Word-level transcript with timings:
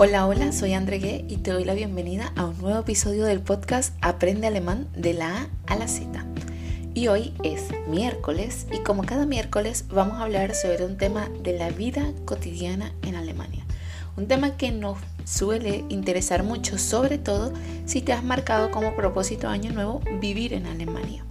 Hola, 0.00 0.28
hola, 0.28 0.52
soy 0.52 0.74
André 0.74 1.24
y 1.26 1.38
te 1.38 1.50
doy 1.50 1.64
la 1.64 1.74
bienvenida 1.74 2.32
a 2.36 2.44
un 2.44 2.56
nuevo 2.58 2.78
episodio 2.78 3.24
del 3.24 3.40
podcast 3.40 3.96
Aprende 4.00 4.46
Alemán 4.46 4.86
de 4.94 5.12
la 5.12 5.38
A 5.38 5.48
a 5.66 5.74
la 5.74 5.88
Z. 5.88 6.24
Y 6.94 7.08
hoy 7.08 7.34
es 7.42 7.64
miércoles 7.88 8.68
y 8.70 8.78
como 8.84 9.02
cada 9.02 9.26
miércoles 9.26 9.86
vamos 9.88 10.18
a 10.18 10.22
hablar 10.22 10.54
sobre 10.54 10.84
un 10.84 10.98
tema 10.98 11.28
de 11.42 11.58
la 11.58 11.70
vida 11.70 12.12
cotidiana 12.26 12.92
en 13.02 13.16
Alemania. 13.16 13.64
Un 14.16 14.28
tema 14.28 14.56
que 14.56 14.70
nos 14.70 14.98
suele 15.24 15.84
interesar 15.88 16.44
mucho, 16.44 16.78
sobre 16.78 17.18
todo 17.18 17.52
si 17.84 18.00
te 18.00 18.12
has 18.12 18.22
marcado 18.22 18.70
como 18.70 18.94
propósito 18.94 19.48
año 19.48 19.72
nuevo 19.72 20.00
vivir 20.20 20.52
en 20.52 20.66
Alemania. 20.66 21.24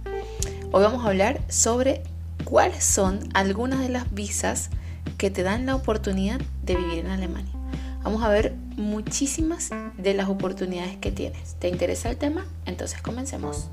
Hoy 0.72 0.82
vamos 0.82 1.06
a 1.06 1.08
hablar 1.08 1.40
sobre 1.48 2.02
cuáles 2.44 2.84
son 2.84 3.30
algunas 3.32 3.80
de 3.80 3.88
las 3.88 4.12
visas 4.12 4.68
que 5.16 5.30
te 5.30 5.42
dan 5.42 5.64
la 5.64 5.74
oportunidad 5.74 6.38
de 6.64 6.76
vivir 6.76 6.98
en 6.98 7.06
Alemania 7.06 7.57
vamos 8.02 8.22
a 8.22 8.28
ver 8.28 8.54
muchísimas 8.76 9.70
de 9.96 10.14
las 10.14 10.28
oportunidades 10.28 10.96
que 10.96 11.10
tienes. 11.10 11.54
¿Te 11.58 11.68
interesa 11.68 12.10
el 12.10 12.16
tema? 12.16 12.46
Entonces 12.66 13.02
comencemos. 13.02 13.68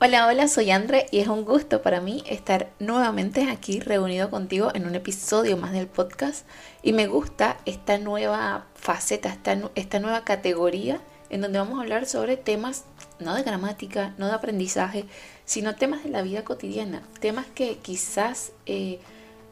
Hola, 0.00 0.26
hola, 0.26 0.48
soy 0.48 0.70
Andre 0.70 1.06
y 1.12 1.20
es 1.20 1.28
un 1.28 1.46
gusto 1.46 1.80
para 1.80 2.02
mí 2.02 2.22
estar 2.26 2.70
nuevamente 2.78 3.48
aquí 3.50 3.80
reunido 3.80 4.28
contigo 4.28 4.70
en 4.74 4.86
un 4.86 4.94
episodio 4.94 5.56
más 5.56 5.72
del 5.72 5.86
podcast 5.86 6.46
y 6.82 6.92
me 6.92 7.06
gusta 7.06 7.56
esta 7.64 7.96
nueva 7.96 8.66
faceta, 8.74 9.30
esta, 9.30 9.56
esta 9.74 10.00
nueva 10.00 10.22
categoría 10.24 11.00
en 11.30 11.40
donde 11.40 11.58
vamos 11.58 11.78
a 11.78 11.82
hablar 11.82 12.04
sobre 12.04 12.36
temas 12.36 12.84
no 13.18 13.34
de 13.34 13.44
gramática, 13.44 14.14
no 14.18 14.26
de 14.26 14.34
aprendizaje, 14.34 15.06
sino 15.46 15.74
temas 15.74 16.04
de 16.04 16.10
la 16.10 16.20
vida 16.20 16.44
cotidiana, 16.44 17.02
temas 17.20 17.46
que 17.46 17.78
quizás 17.78 18.52
eh, 18.66 19.00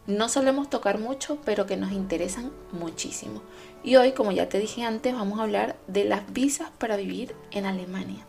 no 0.06 0.28
solemos 0.28 0.68
tocar 0.68 0.98
mucho, 0.98 1.38
pero 1.44 1.66
que 1.66 1.76
nos 1.76 1.92
interesan 1.92 2.50
muchísimo. 2.72 3.42
Y 3.84 3.96
hoy, 3.96 4.12
como 4.12 4.32
ya 4.32 4.48
te 4.48 4.58
dije 4.58 4.84
antes, 4.84 5.14
vamos 5.14 5.38
a 5.38 5.44
hablar 5.44 5.76
de 5.86 6.04
las 6.04 6.32
visas 6.32 6.70
para 6.78 6.96
vivir 6.96 7.34
en 7.50 7.66
Alemania. 7.66 8.24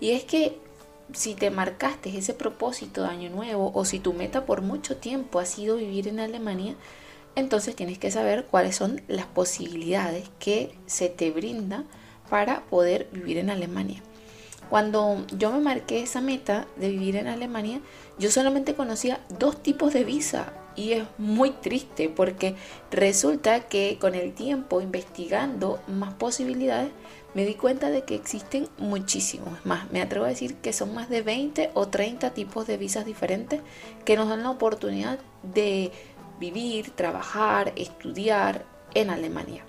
Y 0.00 0.10
es 0.10 0.24
que 0.24 0.58
si 1.12 1.34
te 1.34 1.50
marcaste 1.50 2.16
ese 2.16 2.34
propósito 2.34 3.02
de 3.02 3.08
año 3.08 3.30
nuevo 3.30 3.72
o 3.74 3.84
si 3.84 3.98
tu 3.98 4.12
meta 4.12 4.44
por 4.46 4.62
mucho 4.62 4.96
tiempo 4.96 5.38
ha 5.38 5.46
sido 5.46 5.76
vivir 5.76 6.08
en 6.08 6.20
Alemania, 6.20 6.74
entonces 7.34 7.74
tienes 7.74 7.98
que 7.98 8.10
saber 8.10 8.46
cuáles 8.46 8.76
son 8.76 9.00
las 9.08 9.26
posibilidades 9.26 10.28
que 10.38 10.74
se 10.86 11.08
te 11.08 11.30
brinda 11.30 11.84
para 12.28 12.62
poder 12.66 13.08
vivir 13.12 13.38
en 13.38 13.50
Alemania. 13.50 14.02
Cuando 14.70 15.24
yo 15.36 15.50
me 15.50 15.60
marqué 15.60 16.02
esa 16.02 16.20
meta 16.20 16.66
de 16.76 16.90
vivir 16.90 17.16
en 17.16 17.26
Alemania, 17.26 17.80
yo 18.18 18.30
solamente 18.30 18.74
conocía 18.74 19.20
dos 19.38 19.62
tipos 19.62 19.94
de 19.94 20.04
visa 20.04 20.52
y 20.78 20.92
es 20.92 21.04
muy 21.18 21.50
triste 21.50 22.08
porque 22.08 22.54
resulta 22.92 23.66
que 23.66 23.98
con 24.00 24.14
el 24.14 24.32
tiempo 24.32 24.80
investigando 24.80 25.80
más 25.88 26.14
posibilidades 26.14 26.90
me 27.34 27.44
di 27.44 27.54
cuenta 27.54 27.90
de 27.90 28.04
que 28.04 28.14
existen 28.14 28.68
muchísimos 28.78 29.66
más. 29.66 29.90
Me 29.90 30.00
atrevo 30.00 30.24
a 30.24 30.28
decir 30.28 30.54
que 30.56 30.72
son 30.72 30.94
más 30.94 31.10
de 31.10 31.22
20 31.22 31.72
o 31.74 31.88
30 31.88 32.30
tipos 32.30 32.68
de 32.68 32.76
visas 32.76 33.04
diferentes 33.04 33.60
que 34.04 34.16
nos 34.16 34.28
dan 34.28 34.44
la 34.44 34.50
oportunidad 34.50 35.18
de 35.42 35.90
vivir, 36.38 36.92
trabajar, 36.92 37.72
estudiar 37.74 38.64
en 38.94 39.10
Alemania. 39.10 39.64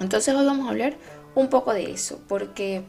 Entonces 0.00 0.34
hoy 0.34 0.44
vamos 0.44 0.66
a 0.66 0.70
hablar 0.70 0.96
un 1.36 1.48
poco 1.48 1.72
de 1.72 1.92
eso 1.92 2.18
porque 2.26 2.82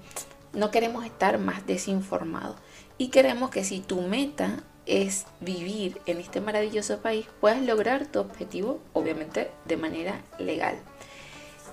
no 0.53 0.71
queremos 0.71 1.05
estar 1.05 1.37
más 1.37 1.67
desinformados 1.67 2.55
y 2.97 3.09
queremos 3.09 3.51
que 3.51 3.63
si 3.63 3.79
tu 3.79 4.01
meta 4.01 4.63
es 4.87 5.25
vivir 5.39 6.01
en 6.05 6.19
este 6.19 6.41
maravilloso 6.41 6.99
país, 6.99 7.27
puedas 7.39 7.61
lograr 7.61 8.07
tu 8.07 8.19
objetivo, 8.19 8.79
obviamente 8.93 9.51
de 9.65 9.77
manera 9.77 10.21
legal. 10.39 10.77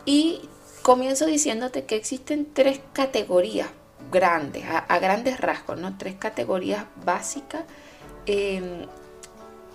Y 0.04 0.48
comienzo 0.82 1.24
diciéndote 1.26 1.84
que 1.84 1.96
existen 1.96 2.46
tres 2.52 2.80
categorías 2.92 3.68
grandes, 4.12 4.64
a, 4.66 4.98
grandes 4.98 5.40
rasgos, 5.40 5.78
¿no? 5.78 5.96
Tres 5.96 6.14
categorías 6.16 6.84
básicas 7.04 7.62
em, 8.26 8.86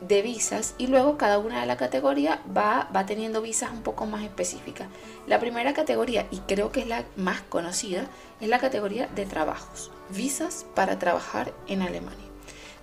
de 0.01 0.21
visas 0.21 0.75
y 0.77 0.87
luego 0.87 1.17
cada 1.17 1.39
una 1.39 1.61
de 1.61 1.65
las 1.65 1.77
categorías 1.77 2.39
va, 2.55 2.89
va 2.95 3.05
teniendo 3.05 3.41
visas 3.41 3.71
un 3.71 3.81
poco 3.81 4.05
más 4.05 4.23
específicas. 4.23 4.87
La 5.27 5.39
primera 5.39 5.73
categoría, 5.73 6.27
y 6.31 6.37
creo 6.39 6.71
que 6.71 6.81
es 6.81 6.87
la 6.87 7.03
más 7.15 7.41
conocida, 7.41 8.05
es 8.39 8.47
la 8.47 8.59
categoría 8.59 9.07
de 9.07 9.25
trabajos, 9.25 9.91
visas 10.09 10.65
para 10.75 10.99
trabajar 10.99 11.53
en 11.67 11.81
Alemania. 11.81 12.28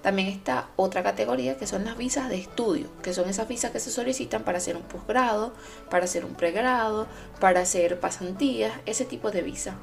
También 0.07 0.29
está 0.29 0.69
otra 0.77 1.03
categoría 1.03 1.57
que 1.57 1.67
son 1.67 1.85
las 1.85 1.97
visas 1.97 2.29
de 2.29 2.37
estudio, 2.37 2.87
que 3.03 3.13
son 3.13 3.29
esas 3.29 3.49
visas 3.49 3.73
que 3.73 3.81
se 3.81 3.91
solicitan 3.91 4.45
para 4.45 4.59
hacer 4.59 4.77
un 4.77 4.85
posgrado, 4.85 5.53
para 5.91 6.05
hacer 6.05 6.25
un 6.25 6.37
pregrado, 6.37 7.09
para 7.41 7.63
hacer 7.63 7.99
pasantías, 7.99 8.73
ese 8.87 9.05
tipo 9.05 9.33
de 9.33 9.43
visa. 9.43 9.75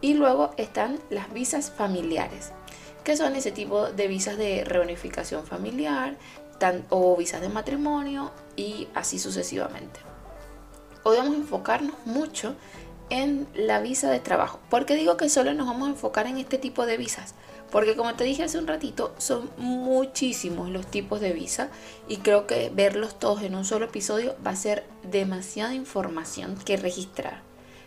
Y 0.00 0.14
luego 0.14 0.50
están 0.56 0.98
las 1.10 1.32
visas 1.32 1.70
familiares, 1.70 2.50
que 3.04 3.16
son 3.16 3.36
ese 3.36 3.52
tipo 3.52 3.92
de 3.92 4.08
visas 4.08 4.36
de 4.36 4.64
reunificación 4.64 5.46
familiar 5.46 6.16
o 6.88 7.16
visas 7.16 7.40
de 7.40 7.48
matrimonio 7.48 8.32
y 8.56 8.88
así 8.96 9.20
sucesivamente. 9.20 10.00
Hoy 11.04 11.18
vamos 11.18 11.34
a 11.34 11.38
enfocarnos 11.38 11.94
mucho 12.04 12.56
en 13.10 13.46
la 13.54 13.78
visa 13.78 14.10
de 14.10 14.18
trabajo. 14.18 14.58
¿Por 14.70 14.86
qué 14.86 14.96
digo 14.96 15.16
que 15.16 15.28
solo 15.28 15.54
nos 15.54 15.68
vamos 15.68 15.86
a 15.86 15.92
enfocar 15.92 16.26
en 16.26 16.38
este 16.38 16.58
tipo 16.58 16.84
de 16.84 16.96
visas? 16.96 17.36
Porque 17.72 17.96
como 17.96 18.14
te 18.14 18.24
dije 18.24 18.44
hace 18.44 18.58
un 18.58 18.66
ratito, 18.66 19.14
son 19.16 19.50
muchísimos 19.56 20.68
los 20.68 20.86
tipos 20.86 21.20
de 21.22 21.32
visa 21.32 21.70
y 22.06 22.18
creo 22.18 22.46
que 22.46 22.70
verlos 22.72 23.18
todos 23.18 23.42
en 23.42 23.54
un 23.54 23.64
solo 23.64 23.86
episodio 23.86 24.36
va 24.46 24.50
a 24.50 24.56
ser 24.56 24.84
demasiada 25.10 25.74
información 25.74 26.54
que 26.66 26.76
registrar. 26.76 27.40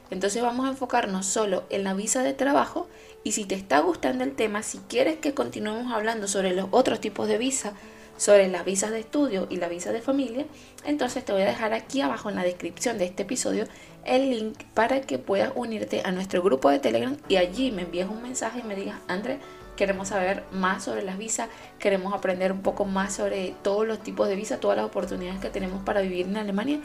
Entonces 0.10 0.42
vamos 0.42 0.66
a 0.66 0.70
enfocarnos 0.70 1.28
solo 1.28 1.64
en 1.70 1.84
la 1.84 1.94
visa 1.94 2.24
de 2.24 2.34
trabajo 2.34 2.88
y 3.24 3.34
si 3.34 3.46
te 3.46 3.54
está 3.54 3.80
gustando 3.80 4.24
el 4.24 4.36
tema, 4.36 4.64
si 4.64 4.80
quieres 4.80 5.18
que 5.20 5.36
continuemos 5.36 5.94
hablando 5.94 6.28
sobre 6.28 6.56
los 6.56 6.68
otros 6.72 7.00
tipos 7.00 7.28
de 7.28 7.38
visa, 7.38 7.74
sobre 8.18 8.48
las 8.48 8.66
visas 8.66 8.90
de 8.92 9.02
estudio 9.02 9.46
y 9.52 9.58
la 9.58 9.68
visa 9.68 9.92
de 9.92 10.02
familia, 10.02 10.46
entonces 10.84 11.24
te 11.26 11.32
voy 11.32 11.44
a 11.44 11.48
dejar 11.48 11.74
aquí 11.74 12.02
abajo 12.02 12.30
en 12.30 12.36
la 12.36 12.44
descripción 12.44 12.98
de 12.98 13.06
este 13.06 13.24
episodio 13.24 13.68
el 14.06 14.30
link 14.30 14.58
para 14.74 15.02
que 15.02 15.18
puedas 15.18 15.52
unirte 15.56 16.02
a 16.06 16.12
nuestro 16.12 16.42
grupo 16.42 16.70
de 16.70 16.80
Telegram 16.80 17.18
y 17.28 17.36
allí 17.38 17.72
me 17.72 17.84
envíes 17.84 18.08
un 18.08 18.22
mensaje 18.22 18.60
y 18.60 18.64
me 18.64 18.76
digas, 18.76 19.00
André, 19.08 19.40
queremos 19.76 20.10
saber 20.10 20.44
más 20.52 20.84
sobre 20.84 21.04
las 21.04 21.18
visas, 21.18 21.50
queremos 21.80 22.14
aprender 22.14 22.52
un 22.52 22.62
poco 22.62 22.86
más 22.86 23.14
sobre 23.14 23.54
todos 23.62 23.86
los 23.86 24.00
tipos 24.00 24.28
de 24.28 24.36
visas, 24.36 24.60
todas 24.60 24.78
las 24.78 24.86
oportunidades 24.86 25.40
que 25.40 25.50
tenemos 25.50 25.84
para 25.84 26.02
vivir 26.02 26.28
en 26.28 26.38
Alemania. 26.38 26.80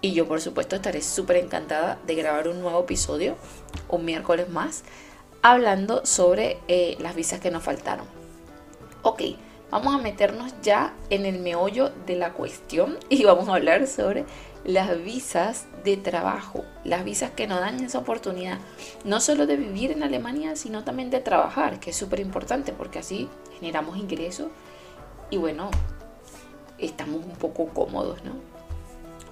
Y 0.00 0.12
yo 0.12 0.28
por 0.28 0.40
supuesto 0.40 0.76
estaré 0.76 1.00
súper 1.00 1.36
encantada 1.36 1.98
de 2.06 2.14
grabar 2.14 2.48
un 2.48 2.60
nuevo 2.60 2.80
episodio, 2.80 3.36
un 3.88 4.04
miércoles 4.04 4.50
más, 4.50 4.84
hablando 5.42 6.04
sobre 6.04 6.58
eh, 6.68 6.96
las 7.00 7.14
visas 7.14 7.40
que 7.40 7.50
nos 7.50 7.62
faltaron. 7.62 8.06
Ok, 9.02 9.22
vamos 9.70 9.94
a 9.94 9.98
meternos 9.98 10.52
ya 10.62 10.94
en 11.10 11.26
el 11.26 11.38
meollo 11.38 11.90
de 12.06 12.16
la 12.16 12.32
cuestión 12.32 12.98
y 13.08 13.24
vamos 13.24 13.48
a 13.48 13.54
hablar 13.54 13.86
sobre 13.86 14.24
las 14.64 15.02
visas 15.02 15.66
de 15.84 15.96
trabajo, 15.96 16.64
las 16.84 17.04
visas 17.04 17.30
que 17.30 17.46
nos 17.46 17.60
dan 17.60 17.84
esa 17.84 17.98
oportunidad, 17.98 18.58
no 19.04 19.20
solo 19.20 19.46
de 19.46 19.56
vivir 19.56 19.90
en 19.90 20.02
Alemania, 20.02 20.56
sino 20.56 20.84
también 20.84 21.10
de 21.10 21.20
trabajar, 21.20 21.80
que 21.80 21.90
es 21.90 21.96
súper 21.96 22.20
importante 22.20 22.72
porque 22.72 22.98
así 22.98 23.28
generamos 23.58 23.98
ingresos 23.98 24.48
y 25.30 25.36
bueno, 25.36 25.70
estamos 26.78 27.24
un 27.24 27.36
poco 27.36 27.68
cómodos, 27.68 28.24
¿no? 28.24 28.32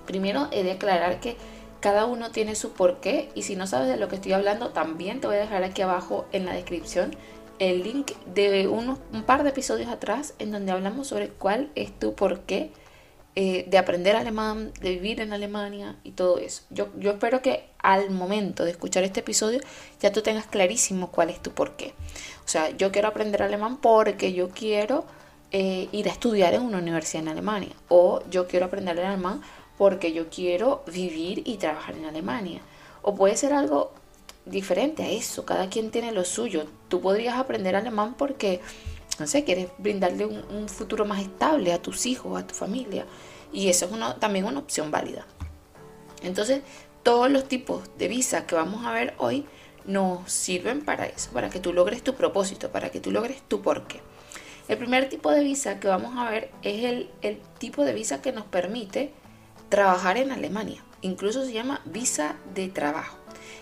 Primero 0.06 0.48
he 0.50 0.62
de 0.62 0.72
aclarar 0.72 1.20
que 1.20 1.36
cada 1.80 2.06
uno 2.06 2.30
tiene 2.30 2.54
su 2.54 2.72
porqué 2.72 3.30
y 3.34 3.42
si 3.42 3.56
no 3.56 3.66
sabes 3.66 3.88
de 3.88 3.96
lo 3.96 4.08
que 4.08 4.16
estoy 4.16 4.32
hablando, 4.32 4.70
también 4.70 5.20
te 5.20 5.26
voy 5.26 5.36
a 5.36 5.40
dejar 5.40 5.64
aquí 5.64 5.82
abajo 5.82 6.26
en 6.32 6.44
la 6.46 6.52
descripción 6.52 7.16
el 7.58 7.82
link 7.84 8.12
de 8.26 8.66
un 8.66 8.96
par 9.24 9.44
de 9.44 9.50
episodios 9.50 9.88
atrás 9.88 10.34
en 10.38 10.50
donde 10.50 10.72
hablamos 10.72 11.06
sobre 11.06 11.28
cuál 11.28 11.70
es 11.74 11.96
tu 11.98 12.14
porqué 12.14 12.72
eh, 13.34 13.64
de 13.66 13.78
aprender 13.78 14.14
alemán, 14.14 14.72
de 14.80 14.90
vivir 14.90 15.20
en 15.20 15.32
Alemania 15.32 15.96
y 16.04 16.10
todo 16.10 16.38
eso. 16.38 16.64
Yo, 16.68 16.88
yo 16.98 17.12
espero 17.12 17.40
que 17.40 17.64
al 17.78 18.10
momento 18.10 18.64
de 18.64 18.70
escuchar 18.72 19.04
este 19.04 19.20
episodio 19.20 19.60
ya 20.00 20.12
tú 20.12 20.20
tengas 20.20 20.46
clarísimo 20.46 21.10
cuál 21.10 21.30
es 21.30 21.40
tu 21.40 21.50
porqué. 21.50 21.94
O 22.44 22.48
sea, 22.48 22.70
yo 22.76 22.92
quiero 22.92 23.08
aprender 23.08 23.42
alemán 23.42 23.78
porque 23.78 24.34
yo 24.34 24.50
quiero 24.50 25.06
eh, 25.50 25.88
ir 25.92 26.08
a 26.08 26.12
estudiar 26.12 26.54
en 26.54 26.62
una 26.62 26.78
universidad 26.78 27.22
en 27.22 27.28
Alemania. 27.28 27.72
O 27.88 28.22
yo 28.30 28.46
quiero 28.46 28.66
aprender 28.66 28.98
alemán 29.00 29.40
porque 29.78 30.12
yo 30.12 30.28
quiero 30.28 30.82
vivir 30.92 31.42
y 31.46 31.56
trabajar 31.56 31.96
en 31.96 32.04
Alemania. 32.04 32.60
O 33.02 33.14
puede 33.14 33.36
ser 33.36 33.52
algo 33.52 33.92
diferente 34.44 35.04
a 35.04 35.10
eso. 35.10 35.44
Cada 35.44 35.68
quien 35.68 35.90
tiene 35.90 36.12
lo 36.12 36.24
suyo. 36.24 36.66
Tú 36.88 37.00
podrías 37.00 37.36
aprender 37.36 37.76
alemán 37.76 38.14
porque 38.16 38.60
no 39.18 39.26
sé, 39.26 39.44
quieres 39.44 39.68
brindarle 39.78 40.26
un, 40.26 40.68
futuro 40.68 41.04
más 41.04 41.20
estable 41.20 41.72
a 41.72 41.82
tus 41.82 42.06
hijos, 42.06 42.40
a 42.40 42.46
tu 42.46 42.54
familia. 42.54 43.06
Y 43.52 43.68
eso 43.68 43.86
es 43.86 44.20
también 44.20 44.46
una 44.46 44.58
opción 44.58 44.90
válida. 44.90 45.26
Entonces, 46.22 46.62
todos 47.02 47.30
los 47.30 47.46
tipos 47.48 47.82
de 47.98 48.08
visa 48.08 48.46
que 48.46 48.54
vamos 48.54 48.86
a 48.86 48.92
ver 48.92 49.14
hoy 49.18 49.44
nos 49.84 50.30
sirven 50.30 50.84
para 50.84 51.06
eso, 51.06 51.30
para 51.32 51.50
que 51.50 51.60
tú 51.60 51.72
logres 51.72 52.02
tu 52.02 52.14
propósito, 52.14 52.70
para 52.70 52.90
que 52.90 53.00
tú 53.00 53.10
logres 53.10 53.42
tu 53.42 53.60
porqué. 53.60 54.00
El 54.68 54.78
primer 54.78 55.08
tipo 55.08 55.30
de 55.30 55.42
visa 55.42 55.80
que 55.80 55.88
vamos 55.88 56.16
a 56.16 56.30
ver 56.30 56.50
es 56.62 56.84
el, 56.84 57.10
el 57.20 57.40
tipo 57.58 57.84
de 57.84 57.92
visa 57.92 58.22
que 58.22 58.32
nos 58.32 58.44
permite 58.46 59.12
trabajar 59.68 60.16
en 60.16 60.30
Alemania. 60.30 60.82
Incluso 61.00 61.44
se 61.44 61.52
llama 61.52 61.82
visa 61.84 62.36
de 62.54 62.68
trabajo. 62.68 63.18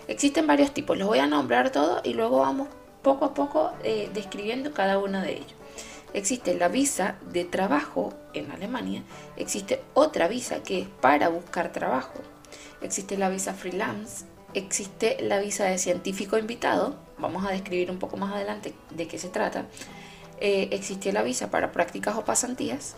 Existen 0.07 0.45
varios 0.45 0.73
tipos, 0.73 0.97
los 0.97 1.07
voy 1.07 1.19
a 1.19 1.27
nombrar 1.27 1.71
todos 1.71 2.01
y 2.03 2.13
luego 2.13 2.39
vamos 2.39 2.67
poco 3.01 3.25
a 3.25 3.33
poco 3.33 3.71
eh, 3.83 4.09
describiendo 4.13 4.73
cada 4.73 4.97
uno 4.97 5.21
de 5.21 5.33
ellos. 5.33 5.55
Existe 6.13 6.53
la 6.55 6.67
visa 6.67 7.15
de 7.31 7.45
trabajo 7.45 8.13
en 8.33 8.51
Alemania, 8.51 9.03
existe 9.37 9.81
otra 9.93 10.27
visa 10.27 10.61
que 10.61 10.81
es 10.81 10.87
para 10.87 11.29
buscar 11.29 11.71
trabajo, 11.71 12.19
existe 12.81 13.17
la 13.17 13.29
visa 13.29 13.53
freelance, 13.53 14.25
existe 14.53 15.17
la 15.21 15.39
visa 15.39 15.65
de 15.65 15.77
científico 15.77 16.37
invitado, 16.37 16.97
vamos 17.17 17.45
a 17.45 17.51
describir 17.51 17.89
un 17.89 17.97
poco 17.97 18.17
más 18.17 18.33
adelante 18.33 18.73
de 18.89 19.07
qué 19.07 19.17
se 19.17 19.29
trata, 19.29 19.67
eh, 20.41 20.67
existe 20.71 21.13
la 21.13 21.23
visa 21.23 21.49
para 21.49 21.71
prácticas 21.71 22.17
o 22.17 22.25
pasantías, 22.25 22.97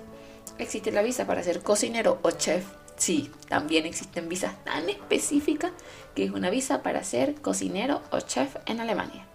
existe 0.58 0.92
la 0.92 1.04
visa 1.04 1.28
para 1.28 1.44
ser 1.44 1.62
cocinero 1.62 2.18
o 2.24 2.32
chef, 2.32 2.66
sí, 2.96 3.30
también 3.48 3.86
existen 3.86 4.28
visas 4.28 4.56
tan 4.64 4.90
específicas 4.90 5.72
que 6.16 6.24
es 6.24 6.32
una 6.32 6.50
visa 6.50 6.82
para 6.82 7.04
ser 7.04 7.36
cocinero 7.36 8.02
o 8.12 8.22
chef 8.22 8.56
en 8.66 8.80
Alemania. 8.80 9.28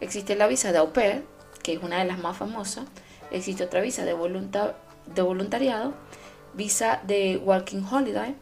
Existe 0.00 0.36
la 0.36 0.46
visa 0.46 0.72
de 0.72 0.78
au 0.78 0.92
pair, 0.92 1.24
que 1.62 1.74
es 1.74 1.82
una 1.82 1.98
de 1.98 2.04
las 2.04 2.18
más 2.18 2.36
famosas, 2.36 2.84
existe 3.30 3.64
otra 3.64 3.80
visa 3.80 4.04
de, 4.04 4.14
de 5.14 5.22
voluntariado, 5.22 5.94
visa 6.54 7.00
de 7.06 7.36
Working 7.38 7.84
Holiday, 7.90 8.34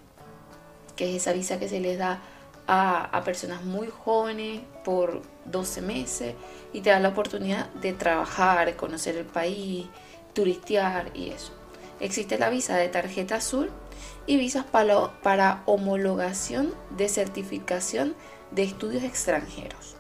que 0.97 1.11
es 1.11 1.23
esa 1.23 1.33
visa 1.33 1.59
que 1.59 1.69
se 1.69 1.81
les 1.81 1.99
da 1.99 2.21
a, 2.67 3.23
personas 3.25 3.65
muy 3.65 3.89
jóvenes 3.89 4.63
por 4.85 5.23
12 5.47 5.83
meses 5.83 6.35
y 6.73 6.81
te 6.81 6.91
da 6.91 7.01
la 7.01 7.09
oportunidad 7.09 7.69
de 7.75 7.93
trabajar, 7.93 8.77
conocer 8.77 9.17
el 9.17 9.27
país, 9.27 9.87
turistear 10.33 11.11
y 11.15 11.31
eso. 11.31 11.53
Existe 12.01 12.39
la 12.39 12.51
visa 12.51 12.77
de 12.77 12.89
tarjeta 12.89 13.37
azul 13.37 13.71
y 14.27 14.37
visas 14.37 14.65
para, 14.65 15.13
para 15.23 15.63
homologación 15.67 16.75
de 16.97 17.09
certificación 17.09 18.15
de 18.51 18.65
estudios 18.65 19.03
extranjeros. 19.03 19.97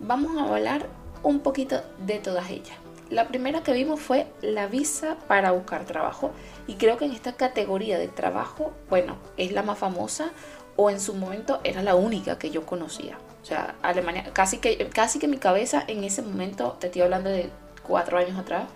Vamos 0.00 0.36
a 0.36 0.44
hablar 0.44 0.86
un 1.24 1.40
poquito 1.40 1.82
de 1.98 2.20
todas 2.20 2.50
ellas. 2.50 2.76
La 3.10 3.26
primera 3.26 3.64
que 3.64 3.72
vimos 3.72 3.98
fue 3.98 4.26
la 4.42 4.68
visa 4.68 5.16
para 5.26 5.50
buscar 5.50 5.86
trabajo 5.86 6.30
y 6.68 6.74
creo 6.74 6.98
que 6.98 7.06
en 7.06 7.12
esta 7.12 7.32
categoría 7.32 7.98
de 7.98 8.06
trabajo, 8.06 8.72
bueno, 8.88 9.16
es 9.36 9.50
la 9.50 9.62
más 9.62 9.78
famosa 9.78 10.30
o 10.76 10.90
en 10.90 11.00
su 11.00 11.14
momento 11.14 11.60
era 11.64 11.82
la 11.82 11.96
única 11.96 12.38
que 12.38 12.50
yo 12.50 12.64
conocía. 12.64 13.18
O 13.42 13.44
sea, 13.44 13.74
Alemania, 13.82 14.30
casi 14.32 14.58
que, 14.58 14.88
casi 14.90 15.18
que 15.18 15.26
mi 15.26 15.38
cabeza 15.38 15.82
en 15.88 16.04
ese 16.04 16.22
momento, 16.22 16.76
te 16.78 16.86
estoy 16.86 17.02
hablando 17.02 17.30
de 17.30 17.50
cuatro 17.82 18.18
años 18.18 18.38
atrás, 18.38 18.68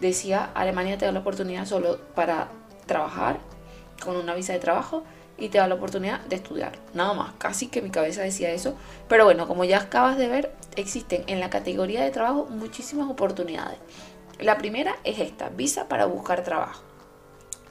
decía 0.00 0.50
Alemania 0.52 0.98
te 0.98 1.06
da 1.06 1.12
la 1.12 1.20
oportunidad 1.20 1.64
solo 1.64 1.98
para 2.14 2.48
trabajar 2.84 3.38
con 4.04 4.16
una 4.16 4.34
visa 4.34 4.52
de 4.52 4.58
trabajo 4.58 5.04
y 5.38 5.48
te 5.48 5.58
da 5.58 5.68
la 5.68 5.74
oportunidad 5.74 6.20
de 6.20 6.36
estudiar. 6.36 6.72
Nada 6.94 7.14
más, 7.14 7.32
casi 7.38 7.68
que 7.68 7.82
mi 7.82 7.90
cabeza 7.90 8.22
decía 8.22 8.50
eso. 8.50 8.74
Pero 9.08 9.24
bueno, 9.24 9.46
como 9.46 9.64
ya 9.64 9.78
acabas 9.78 10.16
de 10.16 10.28
ver, 10.28 10.52
existen 10.76 11.24
en 11.26 11.40
la 11.40 11.50
categoría 11.50 12.02
de 12.02 12.10
trabajo 12.10 12.46
muchísimas 12.50 13.10
oportunidades. 13.10 13.78
La 14.38 14.58
primera 14.58 14.96
es 15.04 15.18
esta, 15.18 15.48
visa 15.48 15.88
para 15.88 16.06
buscar 16.06 16.42
trabajo. 16.42 16.82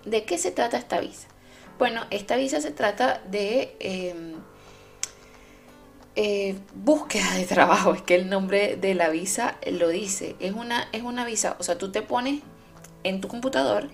¿De 0.06 0.24
qué 0.24 0.38
se 0.38 0.52
trata 0.52 0.78
esta 0.78 1.00
visa? 1.00 1.28
Bueno, 1.78 2.02
esta 2.10 2.36
visa 2.36 2.62
se 2.62 2.72
trata 2.72 3.22
de 3.30 3.76
em, 3.80 4.36
eh, 6.16 6.56
búsqueda 6.74 7.34
de 7.34 7.46
trabajo, 7.46 7.94
es 7.94 8.02
que 8.02 8.16
el 8.16 8.30
nombre 8.30 8.78
de 8.78 8.96
la 8.96 9.10
visa 9.10 9.58
lo 9.72 9.90
dice. 9.90 10.36
Es 10.40 10.54
una, 10.54 10.88
es 10.92 11.04
una 11.04 11.26
visa, 11.26 11.56
o 11.60 11.64
sea, 11.64 11.78
tú 11.78 11.92
te 11.92 12.02
pones 12.02 12.42
en 13.04 13.22
tu 13.22 13.28
computador 13.28 13.90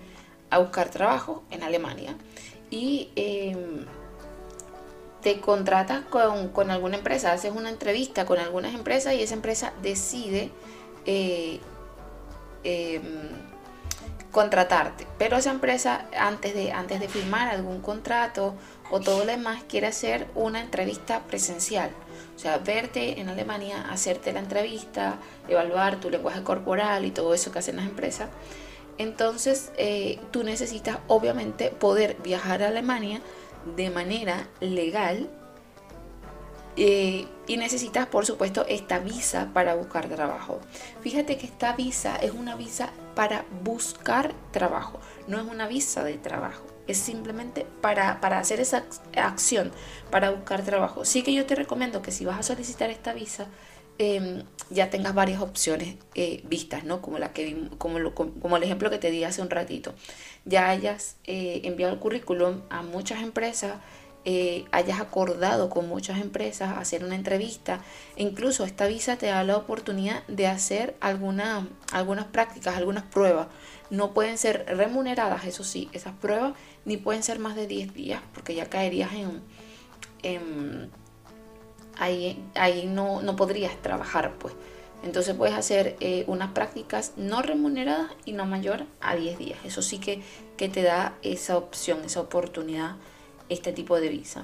a 0.50 0.60
buscar 0.60 0.90
trabajo 0.90 1.44
en 1.50 1.64
Alemania 1.64 2.16
y 2.72 3.10
em, 3.16 3.86
te 5.22 5.40
contratas 5.40 6.04
con, 6.06 6.72
alguna 6.72 6.98
empresa, 6.98 7.32
haces 7.32 7.52
una 7.52 7.70
entrevista 7.70 8.26
con 8.26 8.40
algunas 8.40 8.74
empresas 8.74 9.14
y 9.14 9.22
esa 9.22 9.36
empresa 9.36 9.74
decide 9.84 10.50
eh, 11.06 11.60
em, 12.64 13.30
contratarte. 14.32 15.06
Pero 15.20 15.38
esa 15.38 15.52
empresa 15.52 16.06
antes 16.18 16.56
de, 16.56 16.72
antes 16.72 17.00
de 17.00 17.08
firmar 17.08 17.50
algún 17.50 17.82
contrato 17.82 18.56
o 18.90 19.00
todo 19.00 19.20
lo 19.20 19.26
demás 19.26 19.64
quiere 19.68 19.88
hacer 19.88 20.28
una 20.34 20.62
entrevista 20.62 21.22
presencial. 21.28 21.92
O 22.36 22.40
sea, 22.40 22.58
verte 22.58 23.20
en 23.20 23.30
Alemania, 23.30 23.86
hacerte 23.92 24.34
la 24.34 24.40
entrevista, 24.40 25.18
evaluar 25.48 26.00
tu 26.00 26.10
lenguaje 26.10 26.44
corporal 26.44 27.06
y 27.06 27.12
todo 27.12 27.34
eso 27.34 27.52
que 27.52 27.60
hacen 27.60 27.76
las 27.76 27.86
empresas. 27.86 28.30
Entonces, 29.02 29.72
eh, 29.78 30.20
tú 30.30 30.44
necesitas 30.44 31.00
obviamente 31.08 31.72
poder 31.72 32.18
viajar 32.24 32.62
a 32.62 32.68
Alemania 32.68 33.20
de 33.76 33.90
manera 33.90 34.48
legal 34.60 35.28
eh, 36.78 37.28
y 37.48 37.58
necesitas, 37.58 38.06
por 38.06 38.28
supuesto, 38.28 38.64
esta 38.70 39.00
visa 39.00 39.50
para 39.56 39.74
buscar 39.74 40.08
trabajo. 40.08 40.60
Fíjate 41.02 41.38
que 41.40 41.48
esta 41.48 41.74
visa 41.74 42.16
es 42.18 42.32
una 42.32 42.56
visa 42.56 42.92
para 43.16 43.44
buscar 43.64 44.36
trabajo, 44.52 45.00
no 45.28 45.40
es 45.40 45.46
una 45.46 45.68
visa 45.68 46.04
de 46.04 46.20
trabajo. 46.20 46.64
Es 46.86 47.00
simplemente 47.00 47.66
para, 47.82 48.22
para 48.22 48.38
hacer 48.38 48.60
esa 48.60 48.84
acción, 49.18 49.72
para 50.12 50.30
buscar 50.30 50.62
trabajo. 50.62 51.06
Sí 51.06 51.24
que 51.24 51.34
yo 51.34 51.48
te 51.48 51.56
recomiendo 51.56 52.04
que 52.04 52.12
si 52.12 52.24
vas 52.24 52.40
a 52.40 52.44
solicitar 52.44 52.92
esta 52.92 53.14
visa, 53.14 53.48
Em, 54.04 54.44
ya 54.72 54.90
tengas 54.90 55.14
varias 55.14 55.42
opciones 55.42 55.96
eh, 56.16 56.42
vistas, 56.46 56.84
¿no? 56.84 57.02
Como, 57.02 57.20
la 57.20 57.34
que, 57.34 57.70
como, 57.78 57.98
el 58.00 58.64
ejemplo 58.64 58.90
que 58.90 58.98
te 58.98 59.12
di 59.12 59.24
hace 59.24 59.42
un 59.42 59.50
ratito. 59.50 59.94
Ya 60.46 60.70
hayas 60.70 61.18
eh, 61.26 61.62
enviado 61.66 61.94
el 61.94 62.00
currículum 62.00 62.62
a 62.70 62.82
muchas 62.82 63.22
empresas, 63.22 63.74
eh, 64.24 64.66
hayas 64.72 65.00
acordado 65.02 65.70
con 65.70 65.88
muchas 65.88 66.22
empresas 66.22 66.78
hacer 66.78 67.04
una 67.04 67.16
entrevista. 67.16 67.82
E 68.16 68.24
incluso 68.24 68.64
esta 68.64 68.88
visa 68.88 69.18
te 69.18 69.28
da 69.28 69.44
la 69.44 69.58
oportunidad 69.58 70.26
de 70.28 70.48
hacer 70.48 70.96
alguna, 71.02 71.68
algunas 71.92 72.26
prácticas, 72.26 72.78
algunas 72.78 73.04
pruebas. 73.04 73.48
No 73.90 74.14
pueden 74.14 74.38
ser 74.38 74.66
remuneradas, 74.68 75.44
eso 75.46 75.66
sí, 75.66 75.90
esas 75.92 76.14
pruebas, 76.14 76.54
ni 76.86 76.96
pueden 76.96 77.24
ser 77.24 77.40
más 77.40 77.56
de 77.58 77.68
10 77.68 77.94
días, 77.94 78.22
porque 78.34 78.56
ya 78.56 78.70
caerías 78.70 79.12
en 80.24 81.01
ahí, 82.02 82.44
ahí 82.56 82.88
no, 82.88 83.22
no 83.22 83.36
podrías 83.36 83.80
trabajar, 83.82 84.34
pues. 84.40 84.54
Entonces 85.04 85.36
puedes 85.36 85.56
hacer 85.56 85.96
eh, 86.00 86.26
unas 86.28 86.52
prácticas 86.52 87.14
no 87.16 87.42
remuneradas 87.42 88.12
y 88.26 88.34
no 88.34 88.46
mayor 88.46 88.86
a 89.00 89.16
10 89.16 89.38
días. 89.38 89.60
Eso 89.64 89.82
sí 89.82 90.00
que, 90.00 90.22
que 90.58 90.68
te 90.68 90.82
da 90.82 91.16
esa 91.22 91.58
opción, 91.58 92.04
esa 92.04 92.22
oportunidad, 92.22 92.96
este 93.50 93.72
tipo 93.72 94.00
de 94.00 94.10
visa. 94.10 94.44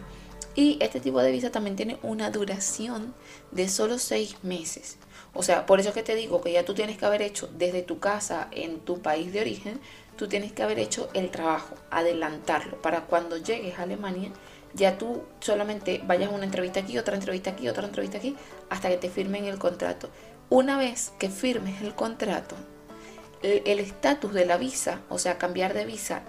Y 0.56 0.78
este 0.82 1.00
tipo 1.00 1.20
de 1.22 1.32
visa 1.32 1.52
también 1.52 1.76
tiene 1.76 2.00
una 2.02 2.32
duración 2.32 3.14
de 3.52 3.70
solo 3.70 4.00
6 4.00 4.44
meses. 4.44 4.98
O 5.34 5.44
sea, 5.44 5.66
por 5.66 5.80
eso 5.80 5.94
que 5.94 6.04
te 6.04 6.16
digo 6.16 6.42
que 6.42 6.52
ya 6.52 6.66
tú 6.66 6.74
tienes 6.74 6.98
que 6.98 7.06
haber 7.06 7.22
hecho 7.22 7.48
desde 7.56 7.82
tu 7.82 8.00
casa 8.00 8.48
en 8.52 8.80
tu 8.80 9.02
país 9.02 9.32
de 9.34 9.42
origen, 9.42 9.80
tú 10.16 10.28
tienes 10.28 10.52
que 10.52 10.64
haber 10.64 10.80
hecho 10.80 11.10
el 11.14 11.30
trabajo, 11.30 11.76
adelantarlo, 11.92 12.82
para 12.82 13.02
cuando 13.02 13.38
llegues 13.38 13.78
a 13.78 13.84
Alemania 13.84 14.32
ya 14.78 14.98
tú 14.98 15.24
solamente 15.40 16.02
vayas 16.06 16.32
a 16.32 16.36
una 16.36 16.46
entrevista 16.46 16.80
aquí, 16.80 16.98
otra 16.98 17.16
entrevista 17.16 17.50
aquí, 17.50 17.68
otra 17.68 17.86
entrevista 17.86 18.18
aquí, 18.20 18.38
hasta 18.70 18.90
que 18.90 18.98
te 18.98 19.10
firmen 19.10 19.46
el 19.46 19.58
contrato. 19.58 20.10
Una 20.50 20.78
vez 20.78 21.12
que 21.20 21.30
firmes 21.30 21.82
el 21.82 21.94
contrato, 21.94 22.56
el 23.42 23.80
estatus 23.80 24.34
de 24.34 24.46
la 24.46 24.58
visa, 24.58 25.02
o 25.10 25.18
sea, 25.18 25.38
cambiar 25.38 25.74
de 25.74 25.86
visa 25.86 26.22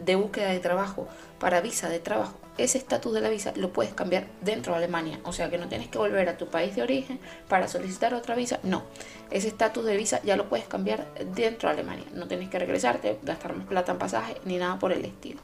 de 0.00 0.16
búsqueda 0.16 0.48
de 0.48 0.60
trabajo 0.60 1.08
para 1.38 1.60
visa 1.60 1.88
de 1.88 2.00
trabajo, 2.00 2.38
ese 2.58 2.78
estatus 2.78 3.12
de 3.14 3.20
la 3.20 3.28
visa 3.28 3.52
lo 3.56 3.72
puedes 3.72 3.94
cambiar 3.94 4.26
dentro 4.42 4.72
de 4.72 4.78
Alemania. 4.78 5.20
O 5.24 5.32
sea 5.32 5.50
que 5.50 5.58
no 5.58 5.68
tienes 5.68 5.88
que 5.88 5.98
volver 5.98 6.28
a 6.28 6.36
tu 6.36 6.48
país 6.48 6.76
de 6.76 6.82
origen 6.82 7.18
para 7.48 7.68
solicitar 7.68 8.14
otra 8.14 8.34
visa. 8.34 8.60
No, 8.62 8.84
ese 9.30 9.48
estatus 9.48 9.84
de 9.84 9.96
visa 9.96 10.20
ya 10.22 10.36
lo 10.36 10.48
puedes 10.48 10.66
cambiar 10.66 11.06
dentro 11.34 11.68
de 11.68 11.74
Alemania. 11.74 12.04
No 12.12 12.28
tienes 12.28 12.50
que 12.50 12.58
regresarte, 12.58 13.18
gastar 13.22 13.56
más 13.56 13.66
plata 13.66 13.92
en 13.92 13.98
pasaje 13.98 14.36
ni 14.44 14.58
nada 14.58 14.78
por 14.78 14.92
el 14.92 15.04
estilo. 15.04 15.40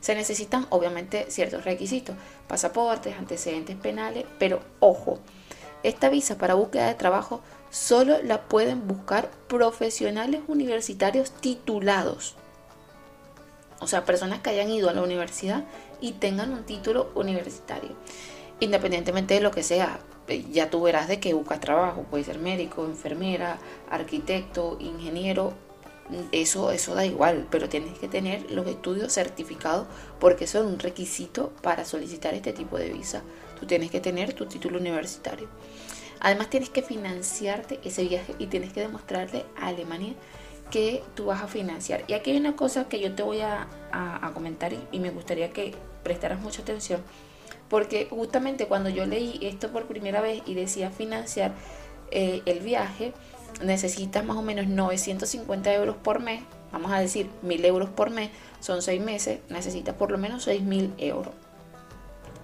Se 0.00 0.14
necesitan 0.14 0.66
obviamente 0.70 1.26
ciertos 1.28 1.64
requisitos, 1.64 2.16
pasaportes, 2.46 3.16
antecedentes 3.16 3.76
penales, 3.76 4.24
pero 4.38 4.60
ojo, 4.80 5.18
esta 5.82 6.08
visa 6.08 6.38
para 6.38 6.54
búsqueda 6.54 6.86
de 6.86 6.94
trabajo 6.94 7.40
solo 7.70 8.22
la 8.22 8.42
pueden 8.42 8.86
buscar 8.86 9.30
profesionales 9.48 10.40
universitarios 10.48 11.30
titulados. 11.32 12.36
O 13.80 13.86
sea, 13.86 14.04
personas 14.04 14.40
que 14.40 14.50
hayan 14.50 14.70
ido 14.70 14.88
a 14.88 14.92
la 14.92 15.02
universidad 15.02 15.64
y 16.00 16.12
tengan 16.12 16.52
un 16.52 16.64
título 16.64 17.10
universitario. 17.14 17.90
Independientemente 18.60 19.34
de 19.34 19.40
lo 19.40 19.52
que 19.52 19.62
sea, 19.62 20.00
ya 20.50 20.68
tú 20.68 20.82
verás 20.82 21.06
de 21.08 21.20
qué 21.20 21.32
buscas 21.34 21.60
trabajo. 21.60 22.02
Puede 22.02 22.24
ser 22.24 22.38
médico, 22.38 22.84
enfermera, 22.84 23.58
arquitecto, 23.88 24.76
ingeniero 24.80 25.52
eso, 26.32 26.70
eso 26.70 26.94
da 26.94 27.04
igual, 27.04 27.46
pero 27.50 27.68
tienes 27.68 27.98
que 27.98 28.08
tener 28.08 28.50
los 28.50 28.66
estudios 28.66 29.12
certificados 29.12 29.86
porque 30.18 30.46
son 30.46 30.66
un 30.66 30.78
requisito 30.78 31.52
para 31.62 31.84
solicitar 31.84 32.34
este 32.34 32.52
tipo 32.52 32.78
de 32.78 32.90
visa. 32.90 33.22
Tú 33.58 33.66
tienes 33.66 33.90
que 33.90 34.00
tener 34.00 34.32
tu 34.32 34.46
título 34.46 34.78
universitario. 34.78 35.48
Además 36.20 36.50
tienes 36.50 36.70
que 36.70 36.82
financiarte 36.82 37.80
ese 37.84 38.04
viaje 38.04 38.34
y 38.38 38.46
tienes 38.46 38.72
que 38.72 38.80
demostrarle 38.80 39.44
a 39.56 39.68
Alemania 39.68 40.14
que 40.70 41.02
tú 41.14 41.26
vas 41.26 41.42
a 41.42 41.48
financiar. 41.48 42.04
Y 42.08 42.14
aquí 42.14 42.30
hay 42.32 42.36
una 42.36 42.56
cosa 42.56 42.88
que 42.88 43.00
yo 43.00 43.14
te 43.14 43.22
voy 43.22 43.40
a, 43.40 43.68
comentar 44.34 44.72
y, 44.92 44.98
me 44.98 45.10
gustaría 45.10 45.50
que 45.50 45.72
prestaras 46.02 46.40
mucha 46.40 46.62
atención, 46.62 47.00
porque 47.68 48.06
justamente 48.10 48.66
cuando 48.66 48.88
yo 48.88 49.06
leí 49.06 49.38
esto 49.42 49.70
por 49.70 49.86
primera 49.86 50.20
vez 50.20 50.42
y 50.46 50.54
decía 50.54 50.90
financiar 50.90 51.52
eh, 52.10 52.42
el 52.46 52.60
viaje, 52.60 53.12
necesitas 53.62 54.24
más 54.24 54.36
o 54.36 54.42
menos 54.42 54.66
950 54.66 55.72
euros 55.74 55.96
por 55.96 56.20
mes, 56.20 56.42
vamos 56.72 56.92
a 56.92 57.00
decir 57.00 57.30
1000 57.42 57.64
euros 57.64 57.88
por 57.90 58.10
mes, 58.10 58.30
son 58.60 58.82
6 58.82 59.00
meses, 59.00 59.40
necesitas 59.48 59.94
por 59.94 60.10
lo 60.10 60.18
menos 60.18 60.44
6000 60.44 60.94
euros. 60.98 61.34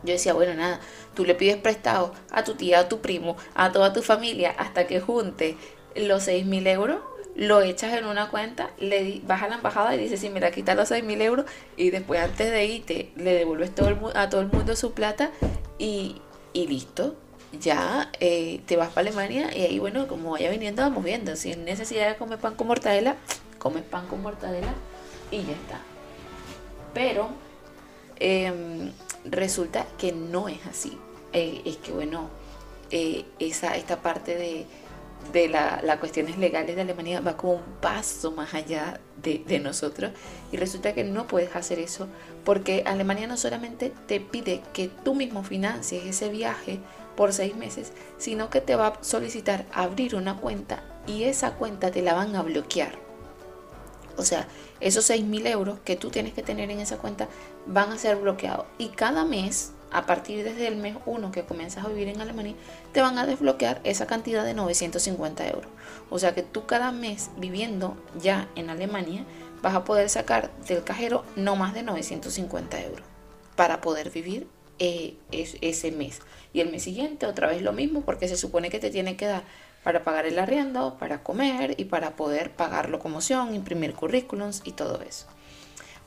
Yo 0.02 0.12
decía, 0.12 0.34
bueno, 0.34 0.54
nada, 0.54 0.80
tú 1.14 1.24
le 1.24 1.34
pides 1.34 1.56
prestado 1.56 2.12
a 2.30 2.44
tu 2.44 2.54
tía, 2.54 2.80
a 2.80 2.88
tu 2.88 3.00
primo, 3.00 3.36
a 3.54 3.72
toda 3.72 3.92
tu 3.92 4.02
familia 4.02 4.54
hasta 4.58 4.86
que 4.86 5.00
junte 5.00 5.56
los 5.96 6.24
6000 6.24 6.66
euros, 6.66 6.98
lo 7.36 7.62
echas 7.62 7.94
en 7.94 8.04
una 8.04 8.28
cuenta, 8.28 8.70
le 8.78 9.20
vas 9.26 9.42
a 9.42 9.48
la 9.48 9.56
embajada 9.56 9.94
y 9.94 9.98
dices, 9.98 10.20
sí, 10.20 10.28
mira, 10.28 10.50
quita 10.50 10.74
los 10.74 10.88
6000 10.88 11.22
euros 11.22 11.46
y 11.76 11.90
después 11.90 12.20
antes 12.20 12.50
de 12.50 12.66
irte 12.66 13.12
le 13.16 13.32
devuelves 13.32 13.74
todo 13.74 14.12
a 14.14 14.28
todo 14.28 14.40
el 14.42 14.48
mundo 14.48 14.76
su 14.76 14.92
plata 14.92 15.30
y, 15.78 16.20
y 16.52 16.66
listo 16.66 17.16
ya 17.58 18.10
eh, 18.20 18.60
te 18.66 18.76
vas 18.76 18.88
para 18.88 19.08
Alemania 19.08 19.56
y 19.56 19.62
ahí, 19.62 19.78
bueno, 19.78 20.06
como 20.08 20.32
vaya 20.32 20.50
viniendo, 20.50 20.82
vamos 20.82 21.04
viendo. 21.04 21.36
Si 21.36 21.50
hay 21.50 21.56
necesidad 21.56 22.08
de 22.08 22.16
comer 22.16 22.38
pan 22.38 22.54
con 22.54 22.66
mortadela, 22.66 23.16
comes 23.58 23.82
pan 23.82 24.06
con 24.06 24.22
mortadela 24.22 24.74
y 25.30 25.38
ya 25.38 25.52
está. 25.52 25.80
Pero 26.92 27.28
em, 28.18 28.92
resulta 29.24 29.86
que 29.98 30.12
no 30.12 30.48
es 30.48 30.64
así. 30.66 30.98
Eh, 31.32 31.62
es 31.64 31.76
que, 31.78 31.92
bueno, 31.92 32.30
eh, 32.90 33.24
esa, 33.38 33.76
esta 33.76 34.02
parte 34.02 34.36
de, 34.36 34.66
de 35.32 35.48
la, 35.48 35.80
las 35.82 35.98
cuestiones 35.98 36.38
legales 36.38 36.76
de 36.76 36.82
Alemania 36.82 37.20
va 37.20 37.36
como 37.36 37.54
un 37.54 37.62
paso 37.80 38.32
más 38.32 38.54
allá 38.54 39.00
de, 39.22 39.42
de, 39.46 39.58
nosotros 39.58 40.12
y 40.52 40.56
resulta 40.56 40.92
que 40.92 41.04
no 41.04 41.26
puedes 41.26 41.56
hacer 41.56 41.78
eso 41.78 42.08
porque 42.44 42.82
Alemania 42.86 43.26
no 43.26 43.36
solamente 43.36 43.92
te 44.06 44.20
pide 44.20 44.60
que 44.72 44.88
tú 44.88 45.14
mismo 45.14 45.42
financies 45.42 46.04
ese 46.04 46.28
viaje 46.28 46.80
por 47.16 47.32
seis 47.32 47.56
meses, 47.56 47.92
sino 48.18 48.50
que 48.50 48.60
te 48.60 48.76
va 48.76 48.88
a 48.88 49.04
solicitar 49.04 49.66
abrir 49.72 50.14
una 50.14 50.36
cuenta 50.36 50.82
y 51.06 51.24
esa 51.24 51.54
cuenta 51.54 51.90
te 51.90 52.02
la 52.02 52.14
van 52.14 52.34
a 52.36 52.42
bloquear. 52.42 52.98
O 54.16 54.22
sea, 54.22 54.46
esos 54.80 55.04
seis 55.04 55.24
mil 55.24 55.46
euros 55.46 55.78
que 55.84 55.96
tú 55.96 56.10
tienes 56.10 56.34
que 56.34 56.42
tener 56.42 56.70
en 56.70 56.80
esa 56.80 56.98
cuenta 56.98 57.28
van 57.66 57.90
a 57.90 57.98
ser 57.98 58.16
bloqueados. 58.16 58.66
Y 58.78 58.88
cada 58.88 59.24
mes, 59.24 59.72
a 59.90 60.06
partir 60.06 60.44
desde 60.44 60.68
el 60.68 60.76
mes 60.76 60.96
1 61.06 61.32
que 61.32 61.44
comienzas 61.44 61.84
a 61.84 61.88
vivir 61.88 62.08
en 62.08 62.20
Alemania, 62.20 62.54
te 62.92 63.00
van 63.00 63.18
a 63.18 63.26
desbloquear 63.26 63.80
esa 63.84 64.06
cantidad 64.06 64.44
de 64.44 64.54
950 64.54 65.48
euros. 65.48 65.70
O 66.10 66.18
sea 66.18 66.34
que 66.34 66.42
tú 66.42 66.66
cada 66.66 66.92
mes 66.92 67.30
viviendo 67.36 67.96
ya 68.20 68.48
en 68.54 68.70
Alemania 68.70 69.24
vas 69.62 69.74
a 69.74 69.84
poder 69.84 70.08
sacar 70.10 70.50
del 70.68 70.84
cajero 70.84 71.24
no 71.36 71.56
más 71.56 71.74
de 71.74 71.82
950 71.82 72.82
euros 72.82 73.06
para 73.56 73.80
poder 73.80 74.10
vivir 74.10 74.46
eh, 74.78 75.16
ese 75.30 75.90
mes. 75.92 76.20
Y 76.54 76.60
el 76.60 76.70
mes 76.70 76.84
siguiente 76.84 77.26
otra 77.26 77.48
vez 77.48 77.60
lo 77.60 77.74
mismo 77.74 78.00
porque 78.00 78.28
se 78.28 78.38
supone 78.38 78.70
que 78.70 78.78
te 78.78 78.90
tiene 78.90 79.16
que 79.16 79.26
dar 79.26 79.42
para 79.82 80.02
pagar 80.02 80.24
el 80.24 80.38
arriendo, 80.38 80.96
para 80.98 81.22
comer 81.22 81.74
y 81.76 81.84
para 81.84 82.16
poder 82.16 82.50
pagar 82.50 82.88
locomoción, 82.88 83.54
imprimir 83.54 83.92
currículums 83.92 84.62
y 84.64 84.72
todo 84.72 85.02
eso. 85.02 85.26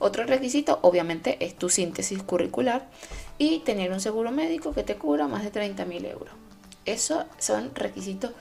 Otro 0.00 0.24
requisito 0.24 0.78
obviamente 0.82 1.36
es 1.44 1.54
tu 1.54 1.68
síntesis 1.68 2.22
curricular 2.22 2.88
y 3.36 3.60
tener 3.60 3.92
un 3.92 4.00
seguro 4.00 4.30
médico 4.32 4.72
que 4.72 4.82
te 4.82 4.96
cubra 4.96 5.28
más 5.28 5.44
de 5.44 5.50
30 5.50 5.84
mil 5.84 6.04
euros. 6.04 6.34
Esos 6.84 7.24
son 7.38 7.74
requisitos 7.74 8.32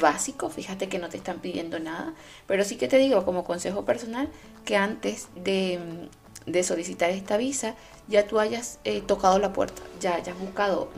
básicos, 0.00 0.52
fíjate 0.52 0.88
que 0.88 0.98
no 0.98 1.08
te 1.08 1.16
están 1.16 1.40
pidiendo 1.40 1.78
nada, 1.78 2.14
pero 2.46 2.64
sí 2.64 2.76
que 2.76 2.88
te 2.88 2.98
digo 2.98 3.24
como 3.24 3.44
consejo 3.44 3.84
personal 3.84 4.28
que 4.64 4.76
antes 4.76 5.28
de, 5.34 6.08
de 6.46 6.62
solicitar 6.62 7.10
esta 7.10 7.36
visa 7.36 7.74
ya 8.08 8.26
tú 8.26 8.38
hayas 8.38 8.78
eh, 8.84 9.00
tocado 9.00 9.38
la 9.38 9.52
puerta, 9.52 9.82
ya 10.00 10.14
hayas 10.14 10.38
buscado 10.38 10.88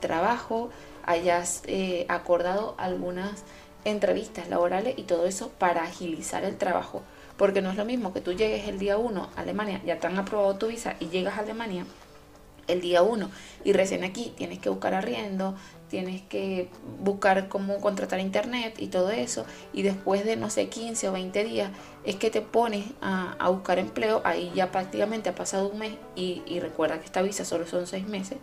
trabajo, 0.00 0.70
hayas 1.04 1.62
eh, 1.66 2.06
acordado 2.08 2.74
algunas 2.78 3.44
entrevistas 3.84 4.48
laborales 4.48 4.94
y 4.96 5.02
todo 5.02 5.26
eso 5.26 5.50
para 5.58 5.82
agilizar 5.82 6.44
el 6.44 6.56
trabajo. 6.56 7.02
Porque 7.36 7.60
no 7.60 7.70
es 7.70 7.76
lo 7.76 7.84
mismo 7.84 8.12
que 8.12 8.20
tú 8.20 8.32
llegues 8.32 8.68
el 8.68 8.78
día 8.78 8.96
1 8.96 9.30
a 9.36 9.40
Alemania, 9.40 9.82
ya 9.84 9.98
te 9.98 10.06
han 10.06 10.18
aprobado 10.18 10.56
tu 10.56 10.68
visa 10.68 10.96
y 11.00 11.08
llegas 11.08 11.36
a 11.36 11.40
Alemania 11.40 11.84
el 12.66 12.80
día 12.80 13.02
1 13.02 13.30
y 13.64 13.72
recién 13.74 14.04
aquí 14.04 14.32
tienes 14.36 14.58
que 14.58 14.70
buscar 14.70 14.94
arriendo, 14.94 15.54
tienes 15.90 16.22
que 16.22 16.68
buscar 17.00 17.48
cómo 17.48 17.80
contratar 17.80 18.20
internet 18.20 18.76
y 18.78 18.86
todo 18.86 19.10
eso. 19.10 19.44
Y 19.72 19.82
después 19.82 20.24
de, 20.24 20.36
no 20.36 20.48
sé, 20.48 20.68
15 20.68 21.08
o 21.08 21.12
20 21.12 21.44
días 21.44 21.70
es 22.04 22.16
que 22.16 22.30
te 22.30 22.42
pones 22.42 22.86
a, 23.00 23.48
buscar 23.48 23.78
empleo. 23.78 24.20
Ahí 24.24 24.52
ya 24.54 24.70
prácticamente 24.70 25.30
ha 25.30 25.34
pasado 25.34 25.68
un 25.68 25.78
mes 25.78 25.92
y, 26.14 26.60
recuerda 26.60 26.98
que 26.98 27.06
esta 27.06 27.22
visa 27.22 27.44
solo 27.44 27.66
son 27.66 27.86
6 27.86 28.06
meses. 28.06 28.38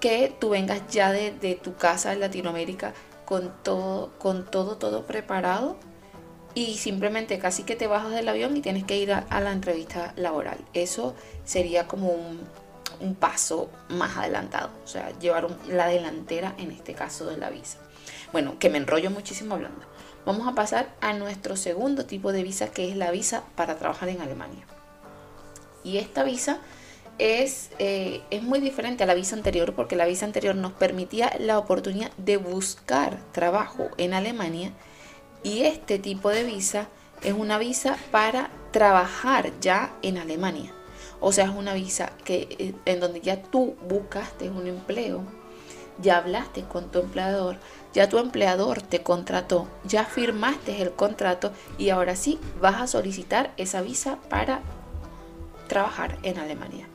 Que 0.00 0.34
tú 0.38 0.50
vengas 0.50 0.82
ya 0.88 1.12
de, 1.12 1.60
tu 1.62 1.76
casa 1.76 2.12
en 2.12 2.20
Latinoamérica 2.20 2.92
con 3.24 3.52
todo, 3.62 4.12
con 4.18 4.44
todo, 4.44 4.76
todo 4.76 5.06
preparado 5.06 5.76
y 6.54 6.74
simplemente 6.74 7.38
casi 7.38 7.62
que 7.62 7.76
te 7.76 7.86
bajas 7.86 8.10
del 8.10 8.28
avión 8.28 8.56
y 8.56 8.60
tienes 8.60 8.84
que 8.84 8.98
ir 8.98 9.12
a 9.12 9.40
la 9.40 9.52
entrevista 9.52 10.12
laboral. 10.16 10.58
Eso 10.74 11.14
sería 11.44 11.86
como 11.86 12.08
un, 12.10 12.40
un 13.02 13.14
paso 13.14 13.68
más 13.88 14.16
adelantado, 14.16 14.70
o 14.84 14.86
sea, 14.86 15.16
llevar 15.18 15.48
la 15.68 15.88
delantera 15.88 16.54
en 16.58 16.70
este 16.70 16.94
caso 16.94 17.26
de 17.26 17.36
la 17.36 17.50
visa. 17.50 17.78
Bueno, 18.32 18.58
que 18.58 18.70
me 18.70 18.78
enrollo 18.78 19.10
muchísimo 19.10 19.54
hablando. 19.54 19.84
Vamos 20.24 20.46
a 20.46 20.54
pasar 20.54 20.94
a 21.00 21.12
nuestro 21.14 21.56
segundo 21.56 22.06
tipo 22.06 22.32
de 22.32 22.42
visa, 22.42 22.68
que 22.68 22.88
es 22.88 22.96
la 22.96 23.10
visa 23.10 23.42
para 23.56 23.76
trabajar 23.76 24.08
en 24.08 24.20
Alemania. 24.20 24.64
Y 25.82 25.98
esta 25.98 26.22
visa 26.22 26.60
es, 27.18 27.70
eh, 27.78 28.22
es 28.30 28.42
muy 28.42 28.60
diferente 28.60 29.02
a 29.04 29.06
la 29.06 29.14
visa 29.14 29.34
anterior 29.36 29.74
porque 29.74 29.96
la 29.96 30.06
visa 30.06 30.24
anterior 30.24 30.54
nos 30.54 30.72
permitía 30.72 31.32
la 31.38 31.58
oportunidad 31.58 32.12
de 32.16 32.36
buscar 32.36 33.18
trabajo 33.32 33.88
en 33.98 34.14
Alemania 34.14 34.72
y 35.42 35.62
este 35.62 35.98
tipo 35.98 36.30
de 36.30 36.44
visa 36.44 36.88
es 37.22 37.34
una 37.34 37.58
visa 37.58 37.96
para 38.10 38.50
trabajar 38.70 39.52
ya 39.60 39.92
en 40.02 40.18
Alemania. 40.18 40.72
O 41.20 41.32
sea, 41.32 41.44
es 41.44 41.50
una 41.50 41.74
visa 41.74 42.12
que, 42.24 42.48
eh, 42.58 42.74
en 42.84 43.00
donde 43.00 43.20
ya 43.20 43.42
tú 43.42 43.76
buscaste 43.88 44.50
un 44.50 44.66
empleo, 44.66 45.24
ya 46.02 46.18
hablaste 46.18 46.62
con 46.62 46.90
tu 46.90 46.98
empleador, 46.98 47.56
ya 47.94 48.08
tu 48.08 48.18
empleador 48.18 48.82
te 48.82 49.02
contrató, 49.02 49.68
ya 49.84 50.04
firmaste 50.04 50.82
el 50.82 50.92
contrato 50.92 51.52
y 51.78 51.90
ahora 51.90 52.16
sí 52.16 52.38
vas 52.60 52.80
a 52.80 52.86
solicitar 52.86 53.52
esa 53.56 53.80
visa 53.80 54.18
para 54.28 54.60
trabajar 55.68 56.18
en 56.22 56.38
Alemania. 56.38 56.86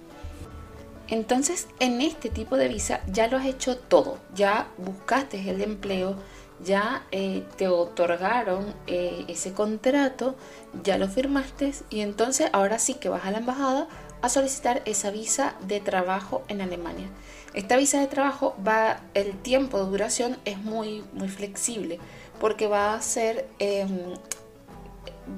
Entonces, 1.08 1.68
en 1.80 2.02
este 2.02 2.30
tipo 2.30 2.58
de 2.58 2.68
visa 2.68 3.02
ya 3.12 3.28
lo 3.28 3.38
has 3.38 3.46
hecho 3.46 3.78
todo, 3.78 4.18
ya 4.36 4.68
buscaste 4.78 5.50
el 5.50 5.62
empleo, 5.62 6.16
ya 6.64 7.06
eh, 7.12 7.44
te 7.56 7.68
otorgaron 7.68 8.74
eh, 8.88 9.26
ese 9.28 9.54
contrato, 9.54 10.36
ya 10.84 10.98
lo 10.98 11.08
firmaste 11.08 11.74
y 11.90 12.02
entonces 12.02 12.50
ahora 12.52 12.80
sí 12.80 12.96
que 12.96 13.10
vas 13.10 13.26
a 13.26 13.32
la 13.32 13.38
embajada 13.38 13.88
a 14.22 14.30
solicitar 14.30 14.82
esa 14.86 15.12
visa 15.12 15.56
de 15.62 15.80
trabajo 15.80 16.44
en 16.48 16.62
Alemania. 16.62 17.08
Esta 17.58 17.76
visa 17.76 18.00
de 18.00 18.06
trabajo 18.06 18.56
va, 18.66 19.02
el 19.16 19.36
tiempo 19.36 19.80
de 19.80 19.90
duración 19.90 20.38
es 20.46 20.60
muy, 20.60 21.04
muy 21.14 21.28
flexible 21.28 21.98
porque 22.40 22.68
va 22.68 22.94
a 22.94 23.02
ser, 23.02 23.48
em, 23.58 24.14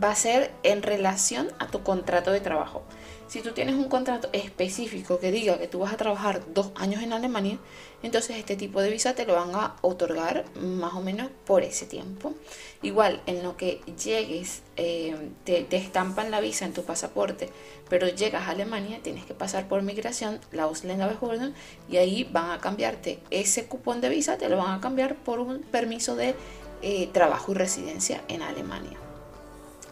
va 0.03 0.11
a 0.11 0.15
ser 0.15 0.51
en 0.63 0.83
relación 0.83 1.47
a 1.59 1.67
tu 1.67 1.81
contrato 1.81 2.31
de 2.33 2.41
trabajo. 2.41 2.83
Si 3.29 3.39
tú 3.39 3.53
tienes 3.53 3.75
un 3.75 3.85
contrato 3.85 4.27
específico 4.33 5.17
que 5.17 5.31
diga 5.31 5.59
que 5.59 5.69
tú 5.69 5.79
vas 5.79 5.93
a 5.93 5.95
trabajar 5.95 6.41
dos 6.53 6.73
años 6.75 7.01
en 7.03 7.13
Alemania, 7.13 7.57
entonces 8.01 8.38
este 8.38 8.56
tipo 8.56 8.82
de 8.82 8.89
visa 8.89 9.13
te 9.13 9.25
lo 9.25 9.36
van 9.36 9.53
a 9.56 9.75
otorgar 9.82 10.46
más 10.56 10.94
o 10.94 11.01
menos 11.01 11.29
por 11.46 11.63
ese 11.63 11.86
tiempo. 11.86 12.34
Igual, 12.82 13.22
en 13.25 13.44
lo 13.44 13.58
que 13.58 13.82
llegues, 14.01 14.62
eh, 14.77 15.15
te, 15.44 15.68
estampan 15.75 16.32
la 16.32 16.39
visa 16.39 16.65
en 16.65 16.74
tu 16.74 16.84
pasaporte, 16.84 17.50
pero 17.89 18.08
llegas 18.08 18.48
a 18.48 18.51
Alemania, 18.51 19.00
tienes 19.01 19.25
que 19.25 19.34
pasar 19.34 19.68
por 19.68 19.82
migración, 19.82 20.39
la 20.51 20.63
Ausländerbehörden, 20.63 21.53
y 21.89 21.98
ahí 21.98 22.24
van 22.32 22.51
a 22.51 22.60
cambiarte 22.60 23.20
ese 23.32 23.65
cupón 23.65 24.00
de 24.00 24.10
visa, 24.10 24.38
te 24.38 24.48
lo 24.48 24.58
van 24.58 24.77
a 24.77 24.82
cambiar 24.82 25.15
por 25.15 25.39
un 25.39 25.60
permiso 25.60 26.15
de 26.15 26.36
eh, 26.82 27.10
trabajo 27.12 27.51
y 27.51 27.56
residencia 27.56 28.22
en 28.29 28.41
Alemania. 28.41 28.98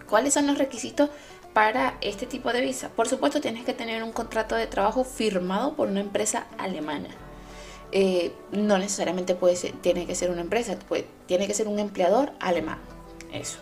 ¿Cuáles 0.07 0.33
son 0.33 0.47
los 0.47 0.57
requisitos 0.57 1.09
para 1.57 1.97
este 2.01 2.27
tipo 2.27 2.53
de 2.53 2.61
visa. 2.61 2.89
Por 2.89 3.07
supuesto, 3.07 3.41
tienes 3.41 3.65
que 3.65 3.73
tener 3.73 4.03
un 4.03 4.11
contrato 4.11 4.53
de 4.53 4.67
trabajo 4.67 5.03
firmado 5.03 5.73
por 5.73 5.87
una 5.87 6.01
empresa 6.01 6.45
alemana. 6.59 7.09
Eh, 7.91 8.31
no 8.51 8.77
necesariamente 8.77 9.35
puede 9.35 9.55
tiene 9.81 10.05
que 10.05 10.15
ser 10.15 10.29
una 10.29 10.41
empresa, 10.41 10.77
tiene 11.25 11.47
que 11.47 11.53
ser 11.53 11.67
un 11.67 11.79
empleador 11.79 12.31
alemán. 12.39 12.79
Eso. 13.31 13.59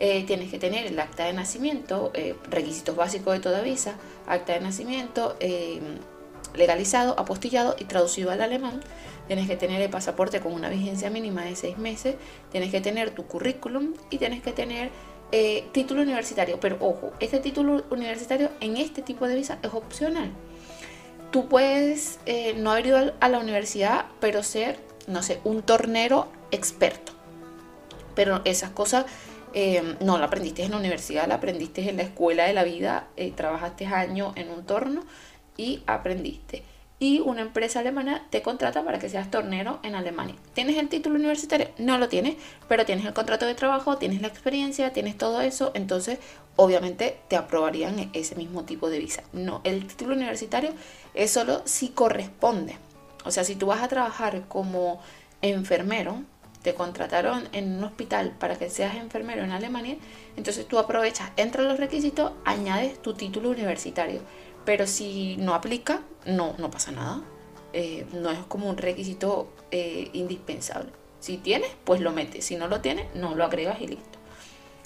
Eh, 0.00 0.24
tienes 0.24 0.50
que 0.50 0.58
tener 0.58 0.86
el 0.86 0.98
acta 1.00 1.24
de 1.24 1.32
nacimiento, 1.32 2.12
eh, 2.14 2.36
requisitos 2.50 2.94
básicos 2.94 3.34
de 3.34 3.40
toda 3.40 3.62
visa, 3.62 3.94
acta 4.26 4.52
de 4.52 4.60
nacimiento 4.60 5.36
legalizado, 6.54 7.18
apostillado 7.18 7.76
y 7.78 7.84
traducido 7.84 8.30
al 8.30 8.40
alemán. 8.40 8.80
Tienes 9.26 9.46
que 9.46 9.56
tener 9.56 9.82
el 9.82 9.90
pasaporte 9.90 10.40
con 10.40 10.52
una 10.52 10.70
vigencia 10.70 11.10
mínima 11.10 11.44
de 11.44 11.54
seis 11.56 11.76
meses, 11.78 12.14
tienes 12.50 12.70
que 12.70 12.80
tener 12.80 13.10
tu 13.10 13.26
currículum 13.26 13.94
y 14.10 14.18
tienes 14.18 14.42
que 14.42 14.52
tener 14.52 14.90
eh, 15.30 15.68
título 15.72 16.00
universitario, 16.00 16.58
pero 16.58 16.78
ojo, 16.80 17.12
este 17.20 17.38
título 17.38 17.84
universitario 17.90 18.48
en 18.60 18.78
este 18.78 19.02
tipo 19.02 19.28
de 19.28 19.34
visa 19.34 19.58
es 19.62 19.74
opcional. 19.74 20.30
Tú 21.30 21.48
puedes 21.48 22.18
eh, 22.26 22.54
no 22.54 22.72
haber 22.72 22.86
ido 22.86 23.12
a 23.20 23.28
la 23.28 23.38
universidad, 23.38 24.06
pero 24.20 24.42
ser, 24.42 24.78
no 25.06 25.22
sé, 25.22 25.40
un 25.44 25.62
tornero 25.62 26.28
experto. 26.50 27.12
Pero 28.14 28.40
esas 28.44 28.70
cosas 28.70 29.06
eh, 29.52 29.96
no 30.00 30.18
la 30.18 30.26
aprendiste 30.26 30.64
en 30.64 30.72
la 30.72 30.78
universidad, 30.78 31.28
la 31.28 31.36
aprendiste 31.36 31.88
en 31.88 31.98
la 31.98 32.02
escuela 32.02 32.44
de 32.44 32.54
la 32.54 32.64
vida, 32.64 33.08
trabajaste 33.36 33.86
años 33.86 34.32
en 34.36 34.50
un 34.50 34.64
torno 34.64 35.02
y 35.56 35.82
aprendiste 35.86 36.62
y 37.00 37.20
una 37.20 37.42
empresa 37.42 37.80
alemana 37.80 38.26
te 38.30 38.42
contrata 38.42 38.84
para 38.84 38.98
que 38.98 39.08
seas 39.08 39.30
tornero 39.30 39.78
en 39.82 39.94
Alemania. 39.94 40.34
¿Tienes 40.54 40.76
el 40.76 40.88
título 40.88 41.16
universitario? 41.16 41.68
No 41.78 41.98
lo 41.98 42.08
tienes, 42.08 42.36
pero 42.68 42.84
tienes 42.84 43.06
el 43.06 43.14
contrato 43.14 43.46
de 43.46 43.54
trabajo, 43.54 43.98
tienes 43.98 44.20
la 44.20 44.28
experiencia, 44.28 44.92
tienes 44.92 45.16
todo 45.16 45.40
eso, 45.40 45.70
entonces 45.74 46.18
obviamente 46.56 47.20
te 47.28 47.36
aprobarían 47.36 48.10
ese 48.12 48.34
mismo 48.34 48.64
tipo 48.64 48.90
de 48.90 48.98
visa. 48.98 49.22
No, 49.32 49.60
el 49.64 49.86
título 49.86 50.14
universitario 50.14 50.72
es 51.14 51.30
solo 51.30 51.62
si 51.64 51.90
corresponde. 51.90 52.76
O 53.24 53.30
sea, 53.30 53.44
si 53.44 53.54
tú 53.54 53.66
vas 53.66 53.82
a 53.82 53.88
trabajar 53.88 54.48
como 54.48 55.00
enfermero, 55.40 56.22
te 56.62 56.74
contrataron 56.74 57.48
en 57.52 57.76
un 57.76 57.84
hospital 57.84 58.34
para 58.38 58.56
que 58.56 58.68
seas 58.68 58.96
enfermero 58.96 59.44
en 59.44 59.52
Alemania, 59.52 59.96
entonces 60.36 60.66
tú 60.66 60.78
aprovechas, 60.78 61.30
entras 61.36 61.66
los 61.66 61.78
requisitos, 61.78 62.32
añades 62.44 63.00
tu 63.00 63.14
título 63.14 63.50
universitario. 63.50 64.20
Pero 64.68 64.86
si 64.86 65.38
no 65.38 65.54
aplica, 65.54 66.02
no, 66.26 66.54
no 66.58 66.70
pasa 66.70 66.92
nada. 66.92 67.22
Eh, 67.72 68.04
no 68.12 68.30
es 68.30 68.38
como 68.48 68.68
un 68.68 68.76
requisito 68.76 69.50
eh, 69.70 70.10
indispensable. 70.12 70.90
Si 71.20 71.38
tienes, 71.38 71.70
pues 71.84 72.02
lo 72.02 72.12
metes. 72.12 72.44
Si 72.44 72.56
no 72.56 72.68
lo 72.68 72.82
tienes, 72.82 73.06
no 73.14 73.34
lo 73.34 73.44
agregas 73.46 73.80
y 73.80 73.86
listo. 73.86 74.18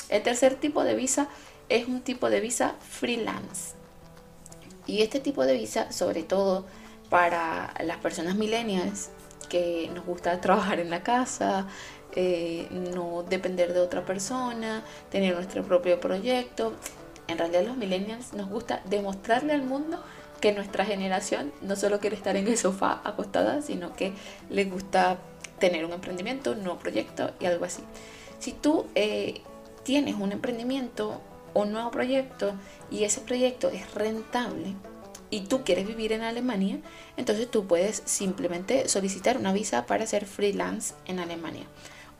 El 0.08 0.22
tercer 0.22 0.54
tipo 0.54 0.84
de 0.84 0.94
visa 0.94 1.26
es 1.68 1.88
un 1.88 2.00
tipo 2.00 2.30
de 2.30 2.38
visa 2.38 2.76
freelance. 2.78 3.74
Y 4.86 5.02
este 5.02 5.18
tipo 5.18 5.44
de 5.44 5.54
visa, 5.54 5.90
sobre 5.90 6.22
todo 6.22 6.64
para 7.10 7.74
las 7.84 7.96
personas 7.96 8.36
millennials 8.36 9.10
que 9.48 9.90
nos 9.92 10.06
gusta 10.06 10.40
trabajar 10.40 10.78
en 10.78 10.90
la 10.90 11.02
casa, 11.02 11.66
eh, 12.14 12.68
no 12.70 13.24
depender 13.28 13.74
de 13.74 13.80
otra 13.80 14.04
persona, 14.04 14.84
tener 15.10 15.34
nuestro 15.34 15.64
propio 15.64 15.98
proyecto, 15.98 16.74
en 17.32 17.38
realidad 17.38 17.64
los 17.64 17.76
millennials 17.76 18.32
nos 18.32 18.48
gusta 18.48 18.82
demostrarle 18.84 19.52
al 19.52 19.62
mundo 19.62 20.02
que 20.40 20.52
nuestra 20.52 20.84
generación 20.84 21.52
no 21.62 21.76
solo 21.76 22.00
quiere 22.00 22.16
estar 22.16 22.36
en 22.36 22.48
el 22.48 22.58
sofá 22.58 23.00
acostada, 23.04 23.62
sino 23.62 23.94
que 23.94 24.12
le 24.50 24.64
gusta 24.64 25.18
tener 25.58 25.84
un 25.84 25.92
emprendimiento, 25.92 26.52
un 26.52 26.64
nuevo 26.64 26.78
proyecto 26.78 27.30
y 27.38 27.46
algo 27.46 27.64
así. 27.64 27.82
Si 28.40 28.52
tú 28.52 28.86
eh, 28.96 29.40
tienes 29.84 30.16
un 30.16 30.32
emprendimiento 30.32 31.20
o 31.54 31.62
un 31.62 31.72
nuevo 31.72 31.92
proyecto 31.92 32.54
y 32.90 33.04
ese 33.04 33.20
proyecto 33.20 33.68
es 33.68 33.94
rentable 33.94 34.74
y 35.30 35.42
tú 35.42 35.62
quieres 35.62 35.86
vivir 35.86 36.12
en 36.12 36.22
Alemania, 36.22 36.78
entonces 37.16 37.48
tú 37.48 37.68
puedes 37.68 38.02
simplemente 38.04 38.88
solicitar 38.88 39.38
una 39.38 39.52
visa 39.52 39.86
para 39.86 40.06
ser 40.06 40.26
freelance 40.26 40.94
en 41.06 41.20
Alemania. 41.20 41.66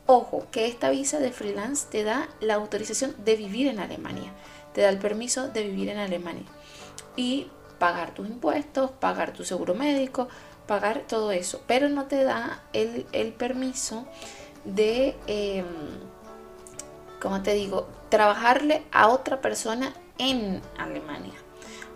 Ojo, 0.05 0.47
que 0.51 0.65
esta 0.65 0.89
visa 0.89 1.19
de 1.19 1.31
freelance 1.31 1.87
te 1.89 2.03
da 2.03 2.29
la 2.39 2.55
autorización 2.55 3.15
de 3.23 3.35
vivir 3.35 3.67
en 3.67 3.79
Alemania 3.79 4.31
te 4.73 4.81
da 4.81 4.89
el 4.89 4.97
permiso 4.97 5.47
de 5.47 5.63
vivir 5.63 5.89
en 5.89 5.97
Alemania 5.97 6.45
y 7.15 7.47
pagar 7.79 8.13
tus 8.13 8.27
impuestos, 8.27 8.91
pagar 8.91 9.33
tu 9.33 9.43
seguro 9.43 9.75
médico, 9.75 10.27
pagar 10.67 11.03
todo 11.07 11.31
eso, 11.31 11.61
pero 11.67 11.89
no 11.89 12.05
te 12.05 12.23
da 12.23 12.63
el, 12.73 13.33
permiso 13.33 14.05
de, 14.63 15.15
eh, 15.27 15.63
como 17.21 17.41
te 17.43 17.53
digo, 17.53 17.87
trabajarle 18.09 18.83
a 18.91 19.09
otra 19.09 19.41
persona 19.41 19.93
en 20.17 20.61
Alemania. 20.77 21.33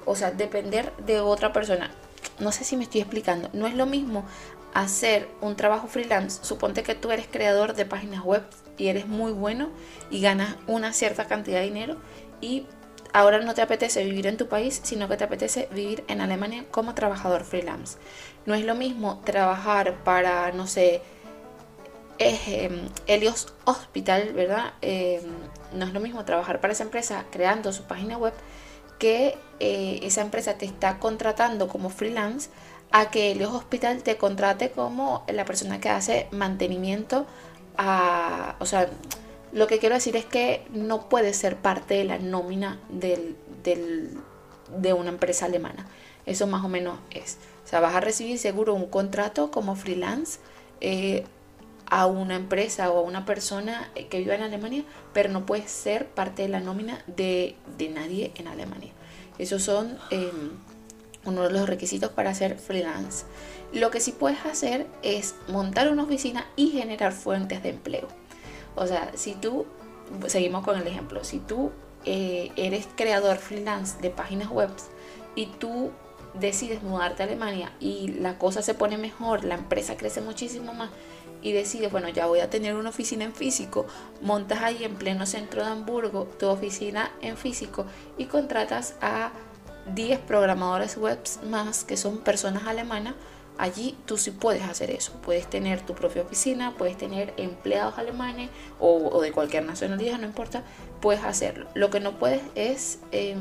O 0.05 0.15
sea, 0.15 0.31
depender 0.31 0.95
de 0.97 1.19
otra 1.19 1.53
persona. 1.53 1.91
No 2.39 2.51
sé 2.51 2.63
si 2.63 2.77
me 2.77 2.83
estoy 2.83 3.01
explicando. 3.01 3.49
No 3.53 3.67
es 3.67 3.75
lo 3.75 3.85
mismo 3.85 4.25
hacer 4.73 5.27
un 5.41 5.55
trabajo 5.55 5.87
freelance. 5.87 6.43
Suponte 6.43 6.83
que 6.83 6.95
tú 6.95 7.11
eres 7.11 7.27
creador 7.27 7.73
de 7.73 7.85
páginas 7.85 8.23
web 8.23 8.43
y 8.77 8.87
eres 8.87 9.07
muy 9.07 9.31
bueno 9.31 9.69
y 10.11 10.21
ganas 10.21 10.55
una 10.67 10.93
cierta 10.93 11.27
cantidad 11.27 11.59
de 11.59 11.65
dinero 11.65 11.97
y 12.41 12.67
ahora 13.17 13.39
no 13.39 13.55
te 13.55 13.63
apetece 13.63 14.03
vivir 14.03 14.27
en 14.27 14.37
tu 14.37 14.47
país, 14.47 14.79
sino 14.83 15.07
que 15.07 15.17
te 15.17 15.23
apetece 15.23 15.67
vivir 15.71 16.03
en 16.07 16.21
Alemania 16.21 16.65
como 16.69 16.93
trabajador 16.93 17.45
freelance. 17.45 17.97
No 18.45 18.53
es 18.53 18.63
lo 18.63 18.75
mismo 18.75 19.21
trabajar 19.25 19.95
para, 20.03 20.51
no 20.51 20.67
sé, 20.67 21.01
em, 22.19 22.89
Helios 23.07 23.55
Hospital, 23.65 24.33
¿verdad? 24.33 24.73
Em, 24.81 25.23
no 25.73 25.85
es 25.85 25.93
lo 25.93 25.99
mismo 25.99 26.25
trabajar 26.25 26.61
para 26.61 26.73
esa 26.73 26.83
empresa 26.83 27.25
creando 27.31 27.73
su 27.73 27.83
página 27.85 28.17
web 28.17 28.33
que 28.99 29.35
eh, 29.59 29.99
esa 30.03 30.21
empresa 30.21 30.53
te 30.59 30.65
está 30.65 30.99
contratando 30.99 31.67
como 31.67 31.89
freelance 31.89 32.51
a 32.91 33.09
que 33.09 33.31
Helios 33.31 33.51
Hospital 33.51 34.03
te 34.03 34.17
contrate 34.17 34.69
como 34.69 35.25
la 35.27 35.43
persona 35.45 35.79
que 35.79 35.89
hace 35.89 36.27
mantenimiento 36.31 37.25
a, 37.77 38.55
o 38.59 38.65
sea, 38.67 38.89
lo 39.57 39.65
que 39.65 39.79
quiero 39.79 39.95
decir 39.95 40.15
es 40.15 40.25
que 40.25 40.63
no 40.71 41.09
puede 41.09 41.33
ser 41.33 41.57
parte 41.57 41.95
de 41.95 42.03
la 42.03 42.19
nómina 42.19 42.79
del, 42.89 43.35
de 43.63 44.93
una 44.93 45.09
empresa 45.09 45.47
alemana. 45.47 45.87
Eso 46.27 46.45
más 46.45 46.63
o 46.63 46.69
menos 46.69 46.99
es. 47.09 47.37
O 47.65 47.67
sea, 47.67 47.79
vas 47.79 47.95
a 47.95 47.99
recibir 47.99 48.37
seguro 48.37 48.75
un 48.75 48.85
contrato 48.85 49.49
como 49.49 49.75
freelance 49.75 50.39
eh, 50.79 51.25
a 51.87 52.05
una 52.05 52.35
empresa 52.35 52.91
o 52.91 52.99
a 52.99 53.01
una 53.01 53.25
persona 53.25 53.91
que 54.11 54.19
viva 54.19 54.35
en 54.35 54.43
Alemania, 54.43 54.83
pero 55.11 55.29
no 55.29 55.47
puedes 55.47 55.71
ser 55.71 56.05
parte 56.05 56.43
de 56.43 56.49
la 56.49 56.59
nómina 56.59 57.03
de, 57.07 57.55
nadie 57.91 58.33
en 58.35 58.47
Alemania. 58.47 58.91
Esos 59.39 59.63
son 59.63 59.97
em, 60.11 60.51
uno 61.25 61.41
de 61.43 61.49
los 61.49 61.67
requisitos 61.67 62.11
para 62.11 62.35
ser 62.35 62.59
freelance. 62.59 63.25
Lo 63.73 63.89
que 63.89 64.01
sí 64.01 64.11
puedes 64.11 64.45
hacer 64.45 64.85
es 65.01 65.33
montar 65.47 65.89
una 65.89 66.03
oficina 66.03 66.45
y 66.55 66.69
generar 66.69 67.11
fuentes 67.11 67.63
de 67.63 67.69
empleo. 67.69 68.26
O 68.77 68.87
sea, 68.87 69.11
si 69.15 69.33
tú, 69.33 69.65
seguimos 70.27 70.63
con 70.63 70.79
el 70.79 70.87
ejemplo, 70.87 71.23
si 71.23 71.39
tú 71.39 71.71
eh, 72.05 72.51
eres 72.55 72.87
creador 72.95 73.37
freelance 73.37 73.99
de 74.01 74.11
páginas 74.11 74.49
web 74.49 74.69
y 75.35 75.47
tú 75.47 75.91
decides 76.35 76.83
mudarte 76.83 77.23
a 77.23 77.25
Alemania 77.25 77.73
y 77.79 78.09
la 78.19 78.37
cosa 78.37 78.61
se 78.61 78.75
pone 78.75 78.97
mejor, 78.97 79.43
la 79.43 79.55
empresa 79.55 79.97
crece 79.97 80.21
muchísimo 80.21 80.73
más 80.73 80.91
y 81.41 81.51
decides, 81.51 81.91
bueno, 81.91 82.09
ya 82.09 82.27
voy 82.27 82.39
a 82.39 82.49
tener 82.49 82.75
una 82.75 82.89
oficina 82.89 83.23
en 83.23 83.33
físico, 83.33 83.85
montas 84.21 84.61
ahí 84.61 84.83
en 84.83 84.95
pleno 84.95 85.25
centro 85.25 85.63
de 85.63 85.71
Hamburgo 85.71 86.27
tu 86.39 86.47
oficina 86.47 87.11
en 87.21 87.35
físico 87.35 87.85
y 88.17 88.25
contratas 88.25 88.95
a 89.01 89.31
10 89.93 90.19
programadores 90.19 90.97
web 90.97 91.19
más 91.49 91.83
que 91.83 91.97
son 91.97 92.19
personas 92.19 92.67
alemanas 92.67 93.15
allí 93.57 93.97
tú 94.05 94.17
sí 94.17 94.31
puedes 94.31 94.63
hacer 94.63 94.91
eso. 94.91 95.13
Puedes 95.23 95.49
tener 95.49 95.81
tu 95.81 95.93
propia 95.93 96.21
oficina, 96.21 96.73
puedes 96.77 96.97
tener 96.97 97.33
empleados 97.37 97.97
alemanes 97.97 98.49
o, 98.79 99.21
de 99.21 99.31
cualquier 99.31 99.65
nacionalidad, 99.65 100.19
no 100.19 100.25
importa, 100.27 100.63
puedes 101.01 101.23
hacerlo. 101.23 101.67
Lo 101.73 101.89
que 101.89 101.99
no 101.99 102.17
puedes 102.17 102.41
es 102.55 102.99
em, 103.11 103.39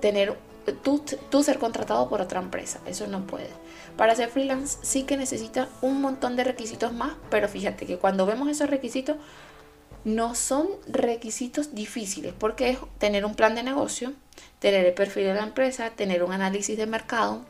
tener 0.00 0.36
tú, 0.82 1.02
tú, 1.30 1.42
ser 1.42 1.58
contratado 1.58 2.08
por 2.08 2.20
otra 2.20 2.40
empresa. 2.40 2.80
Eso 2.86 3.06
no 3.06 3.26
puedes. 3.26 3.50
Para 3.96 4.14
ser 4.14 4.30
freelance 4.30 4.78
sí 4.82 5.04
que 5.04 5.16
necesita 5.16 5.68
un 5.80 6.00
montón 6.00 6.36
de 6.36 6.44
requisitos 6.44 6.92
más, 6.92 7.14
pero 7.30 7.48
fíjate 7.48 7.86
que 7.86 7.98
cuando 7.98 8.26
vemos 8.26 8.48
esos 8.48 8.70
requisitos 8.70 9.16
no 10.04 10.34
son 10.34 10.68
requisitos 10.88 11.74
difíciles 11.74 12.34
porque 12.36 12.70
es 12.70 12.78
tener 12.98 13.24
un 13.24 13.34
plan 13.34 13.54
de 13.54 13.62
negocio, 13.62 14.12
tener 14.58 14.84
el 14.84 14.94
perfil 14.94 15.24
de 15.24 15.34
la 15.34 15.44
empresa, 15.44 15.90
tener 15.90 16.24
un 16.24 16.32
análisis 16.32 16.76
de 16.76 16.86
mercado, 16.86 17.44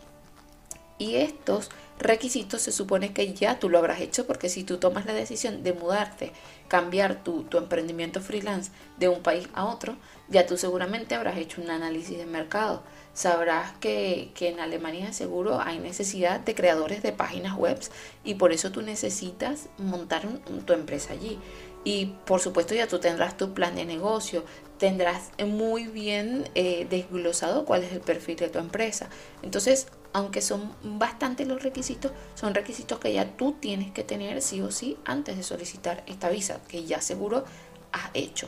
y 1.02 1.16
estos 1.16 1.68
requisitos 1.98 2.62
se 2.62 2.70
supone 2.70 3.12
que 3.12 3.34
ya 3.34 3.58
tú 3.58 3.68
lo 3.68 3.78
habrás 3.78 4.00
hecho 4.00 4.24
porque 4.24 4.48
si 4.48 4.62
tú 4.62 4.78
tomas 4.78 5.04
la 5.04 5.12
decisión 5.12 5.64
de 5.64 5.72
mudarte, 5.72 6.30
cambiar 6.68 7.24
tu, 7.24 7.44
emprendimiento 7.52 8.20
freelance 8.20 8.70
de 8.98 9.08
un 9.08 9.20
país 9.20 9.48
a 9.52 9.64
otro, 9.64 9.96
ya 10.28 10.46
tú 10.46 10.56
seguramente 10.56 11.16
habrás 11.16 11.38
hecho 11.38 11.60
un 11.60 11.70
análisis 11.70 12.16
de 12.16 12.24
mercado. 12.24 12.84
Sabrás 13.14 13.72
que, 13.78 14.32
en 14.40 14.60
Alemania 14.60 15.12
seguro 15.12 15.60
hay 15.60 15.80
necesidad 15.80 16.38
de 16.38 16.54
creadores 16.54 17.02
de 17.02 17.10
páginas 17.12 17.56
web 17.56 17.78
y 18.22 18.34
por 18.34 18.52
eso 18.52 18.70
tú 18.70 18.80
necesitas 18.80 19.68
montar 19.76 20.22
tu 20.64 20.72
empresa 20.72 21.14
allí. 21.14 21.36
Y 21.84 22.14
por 22.26 22.40
supuesto 22.40 22.76
ya 22.76 22.86
tú 22.86 23.00
tendrás 23.00 23.36
tu 23.36 23.54
plan 23.54 23.74
de 23.74 23.84
negocio, 23.84 24.44
tendrás 24.78 25.30
muy 25.44 25.88
bien 25.88 26.48
eh, 26.54 26.86
desglosado 26.88 27.64
cuál 27.64 27.82
es 27.82 27.92
el 27.92 28.00
perfil 28.00 28.36
de 28.36 28.50
tu 28.50 28.60
empresa. 28.60 29.10
Entonces 29.42 29.88
aunque 30.12 30.42
son 30.42 30.72
bastante 30.82 31.44
los 31.44 31.62
requisitos, 31.62 32.12
son 32.34 32.54
requisitos 32.54 32.98
que 32.98 33.12
ya 33.12 33.36
tú 33.36 33.52
tienes 33.52 33.90
que 33.92 34.04
tener 34.04 34.42
sí 34.42 34.60
o 34.60 34.70
sí 34.70 34.98
antes 35.04 35.36
de 35.36 35.42
solicitar 35.42 36.02
esta 36.06 36.28
visa, 36.28 36.60
que 36.68 36.84
ya 36.84 37.00
seguro 37.00 37.44
has 37.92 38.10
hecho. 38.14 38.46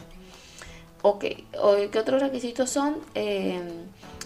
Ok, 1.03 1.25
¿qué 1.93 1.99
otros 1.99 2.23
requisitos 2.23 2.71
son? 2.71 2.97
Em, 3.15 3.69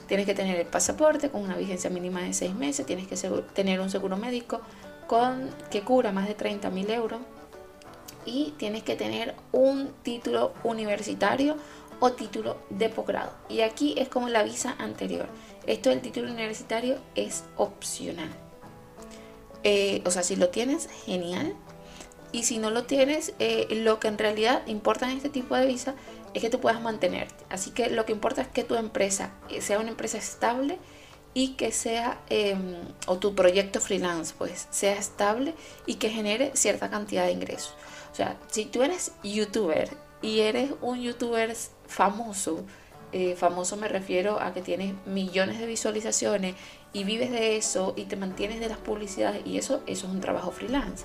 tienes 0.07 0.27
que 0.27 0.35
tener 0.35 0.59
el 0.61 0.66
pasaporte 0.66 1.31
con 1.31 1.42
una 1.42 1.57
vigencia 1.57 1.90
mínima 1.90 2.22
de 2.22 2.33
6 2.33 2.55
meses, 2.55 2.87
tienes 2.87 3.07
que 3.07 3.16
tener 3.55 3.81
un 3.81 3.90
seguro 3.90 4.16
médico 4.16 4.61
con, 5.07 5.51
que 5.70 5.83
cubra 5.83 6.12
más 6.12 6.29
de 6.29 6.35
30 6.35 6.70
mil 6.70 6.88
euros 6.90 7.20
y 8.24 8.55
tienes 8.59 8.83
que 8.83 8.94
tener 8.94 9.35
un 9.53 9.90
título 10.03 10.53
universitario 10.62 11.57
o 12.01 12.13
título 12.13 12.57
de 12.71 12.89
posgrado. 12.89 13.33
Y 13.49 13.61
aquí 13.61 13.95
es 13.99 14.09
como 14.09 14.29
la 14.29 14.43
visa 14.43 14.77
anterior. 14.79 15.29
Esto 15.67 15.91
del 15.91 16.01
título 16.01 16.31
universitario 16.31 16.99
es 17.15 17.45
opcional. 17.57 18.31
Eh, 19.65 20.03
o 20.05 20.11
sea, 20.11 20.23
si 20.23 20.37
lo 20.37 20.49
tienes, 20.49 20.89
genial. 21.05 21.55
Y 22.31 22.45
si 22.45 22.59
no 22.59 22.71
lo 22.71 22.85
tienes, 22.85 23.35
eh, 23.39 23.67
lo 23.71 24.01
que 24.01 24.09
en 24.09 24.19
realidad 24.19 24.67
importa 24.67 25.11
en 25.11 25.17
este 25.17 25.31
tipo 25.31 25.57
de 25.57 25.67
visa 25.67 25.95
es 26.35 26.43
que 26.43 26.51
te 26.51 26.59
puedas 26.59 26.81
mantenerte. 26.81 27.45
Así 27.49 27.71
que 27.71 27.91
lo 27.91 28.05
que 28.05 28.13
importa 28.13 28.43
es 28.43 28.49
que 28.49 28.65
tu 28.65 28.75
empresa 28.75 29.33
eh, 29.49 29.61
sea 29.61 29.79
una 29.79 29.91
empresa 29.91 30.19
estable 30.19 30.79
y 31.35 31.51
que 31.51 31.73
sea, 31.73 32.21
em, 32.29 32.77
o 33.07 33.19
tu 33.19 33.35
proyecto 33.35 33.81
freelance, 33.81 34.35
pues, 34.37 34.67
sea 34.71 34.95
estable 34.95 35.55
y 35.87 35.95
que 35.95 36.11
genere 36.11 36.53
cierta 36.55 36.91
cantidad 36.91 37.27
de 37.27 37.33
ingresos. 37.33 37.75
O 38.13 38.15
sea, 38.15 38.39
si 38.49 38.65
tú 38.65 38.83
eres 38.83 39.13
youtuber 39.23 39.89
y 40.23 40.41
eres 40.41 40.71
un 40.81 41.01
youtuber 41.01 41.55
famoso, 41.88 42.64
eh, 43.12 43.35
famoso 43.37 43.77
me 43.77 43.88
refiero 43.88 44.40
a 44.40 44.53
que 44.53 44.61
tienes 44.61 44.94
millones 45.07 45.59
de 45.59 45.66
visualizaciones 45.66 46.55
y 46.92 47.05
vives 47.05 47.31
de 47.31 47.57
eso 47.57 47.94
y 47.96 48.05
te 48.05 48.16
mantienes 48.16 48.61
de 48.61 48.68
las 48.68 48.79
publicidades 48.79 49.42
y 49.46 49.59
eso, 49.59 49.83
eso 49.87 50.07
es 50.07 50.12
un 50.12 50.20
trabajo 50.20 50.53
freelance. 50.53 51.05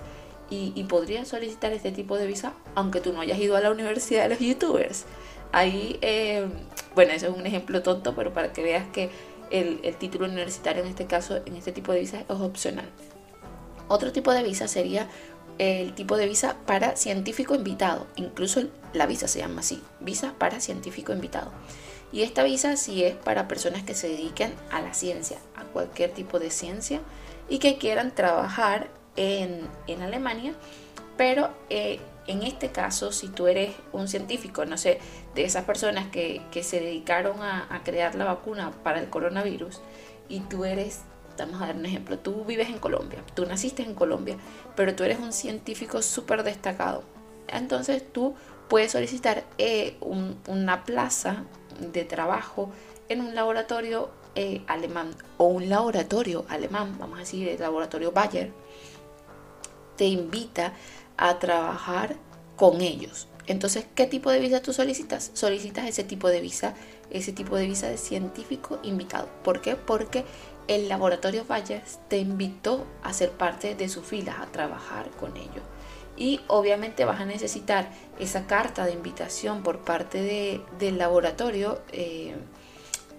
Y, 0.50 0.74
y 0.76 0.84
podrías 0.84 1.30
solicitar 1.30 1.72
este 1.72 1.92
tipo 1.92 2.18
de 2.18 2.28
visa 2.28 2.54
aunque 2.76 3.00
tú 3.00 3.14
no 3.14 3.22
hayas 3.22 3.40
ido 3.40 3.56
a 3.56 3.62
la 3.62 3.72
universidad 3.72 4.24
de 4.24 4.30
los 4.30 4.40
youtubers. 4.40 5.06
Ahí, 5.54 5.98
em, 6.02 6.52
bueno, 6.96 7.14
eso 7.14 7.28
es 7.28 7.38
un 7.38 7.46
ejemplo 7.46 7.82
tonto, 7.82 8.16
pero 8.16 8.34
para 8.34 8.52
que 8.52 8.64
veas 8.64 8.88
que 8.88 9.10
el, 9.52 9.80
el, 9.84 9.96
título 9.96 10.26
universitario 10.26 10.84
en 10.84 10.90
este 10.90 11.06
caso, 11.06 11.42
en 11.46 11.56
este 11.56 11.72
tipo 11.72 11.92
de 11.94 12.00
visa, 12.02 12.22
es 12.22 12.26
opcional. 12.30 12.90
Otro 13.88 14.12
tipo 14.12 14.32
de 14.34 14.44
visa 14.44 14.68
sería 14.68 15.08
el 15.58 15.94
tipo 15.94 16.18
de 16.18 16.28
visa 16.28 16.58
para 16.66 16.96
científico 16.96 17.56
invitado. 17.56 18.08
Incluso 18.16 18.64
la 18.94 19.06
visa 19.06 19.28
se 19.28 19.40
llama 19.40 19.62
así, 19.62 19.82
visa 20.00 20.34
para 20.38 20.60
científico 20.60 21.14
invitado. 21.14 21.52
Y 22.12 22.22
esta 22.22 22.44
visa 22.44 22.78
sí 22.78 23.04
es 23.04 23.16
para 23.16 23.48
personas 23.48 23.84
que 23.84 23.96
se 23.96 24.08
dediquen 24.08 24.54
a 24.72 24.82
la 24.82 24.94
ciencia, 24.94 25.40
a 25.56 25.64
cualquier 25.64 26.12
tipo 26.12 26.40
de 26.40 26.52
ciencia 26.52 27.02
y 27.50 27.58
que 27.58 27.78
quieran 27.78 28.14
trabajar 28.14 28.90
en, 29.16 29.68
en 29.88 30.02
Alemania, 30.02 30.54
pero 31.18 31.50
eh, 31.70 32.00
en 32.28 32.44
este 32.44 32.72
caso, 32.72 33.12
si 33.12 33.28
tú 33.28 33.48
eres 33.48 33.74
un 33.92 34.08
científico, 34.08 34.66
no 34.66 34.78
sé, 34.78 35.00
de 35.36 35.44
esas 35.44 35.66
personas 35.66 36.10
que, 36.10 36.42
que 36.52 36.64
se 36.64 36.80
dedicaron 36.80 37.42
a, 37.42 37.68
a 37.74 37.84
crear 37.84 38.16
la 38.16 38.26
vacuna 38.26 38.72
para 38.84 39.00
el 39.00 39.10
coronavirus 39.10 39.82
y 40.30 40.40
tú 40.42 40.66
eres 40.66 41.02
vamos 41.38 41.62
a 41.62 41.68
dar 41.68 41.76
un 41.76 41.86
ejemplo, 41.86 42.20
tú 42.20 42.44
vives 42.46 42.70
en 42.70 42.80
Colombia, 42.80 43.24
tú 43.34 43.46
naciste 43.46 43.84
en 43.84 43.96
Colombia, 43.96 44.38
pero 44.76 44.96
tú 44.96 45.04
eres 45.04 45.20
un 45.20 45.34
científico 45.34 46.02
súper 46.02 46.44
destacado. 46.44 47.04
Entonces 47.48 48.04
tú 48.12 48.36
puedes 48.68 48.92
solicitar 48.92 49.44
eh, 49.58 49.98
una 50.48 50.84
plaza 50.84 51.44
de 51.80 52.06
trabajo 52.06 52.72
en 53.10 53.22
un 53.22 53.36
laboratorio 53.36 54.10
eh, 54.36 54.64
alemán 54.68 55.12
o 55.38 55.46
un 55.46 55.70
laboratorio 55.70 56.46
alemán, 56.50 56.96
vamos 57.00 57.18
a 57.18 57.20
decir 57.20 57.48
el 57.48 57.60
laboratorio 57.60 58.12
Bayer, 58.12 58.52
te 59.96 60.06
invita 60.06 60.74
a 61.18 61.38
trabajar 61.40 62.16
con 62.56 62.82
ellos. 62.82 63.28
Entonces, 63.46 63.86
¿qué 63.94 64.08
tipo 64.08 64.32
de 64.32 64.40
visa 64.40 64.62
tú 64.62 64.74
solicitas? 64.74 65.32
Solicitas 65.34 65.88
ese 65.88 66.04
tipo 66.04 66.30
de 66.30 66.42
visa, 66.42 66.74
ese 67.10 67.34
tipo 67.34 67.56
de 67.58 67.68
visa 67.68 67.90
de 67.90 67.98
científico 67.98 68.80
invitado. 68.84 69.30
¿Por 69.44 69.62
qué? 69.62 69.76
Porque 69.76 70.24
el 70.68 70.90
laboratorio 70.90 71.46
Valles 71.46 72.00
te 72.08 72.18
invitó 72.18 72.86
a 73.04 73.14
ser 73.14 73.32
parte 73.32 73.76
de 73.76 73.90
sus 73.90 74.06
filas, 74.06 74.38
a 74.40 74.48
trabajar 74.48 75.10
con 75.20 75.36
ellos. 75.38 75.64
Y 76.16 76.42
obviamente 76.48 77.06
vas 77.06 77.20
a 77.20 77.26
necesitar 77.26 77.90
esa 78.20 78.46
carta 78.46 78.86
de 78.86 78.94
invitación 78.94 79.64
por 79.64 79.80
parte 79.80 80.22
de, 80.22 80.62
del 80.78 80.98
laboratorio 80.98 81.82
eh, 81.92 82.36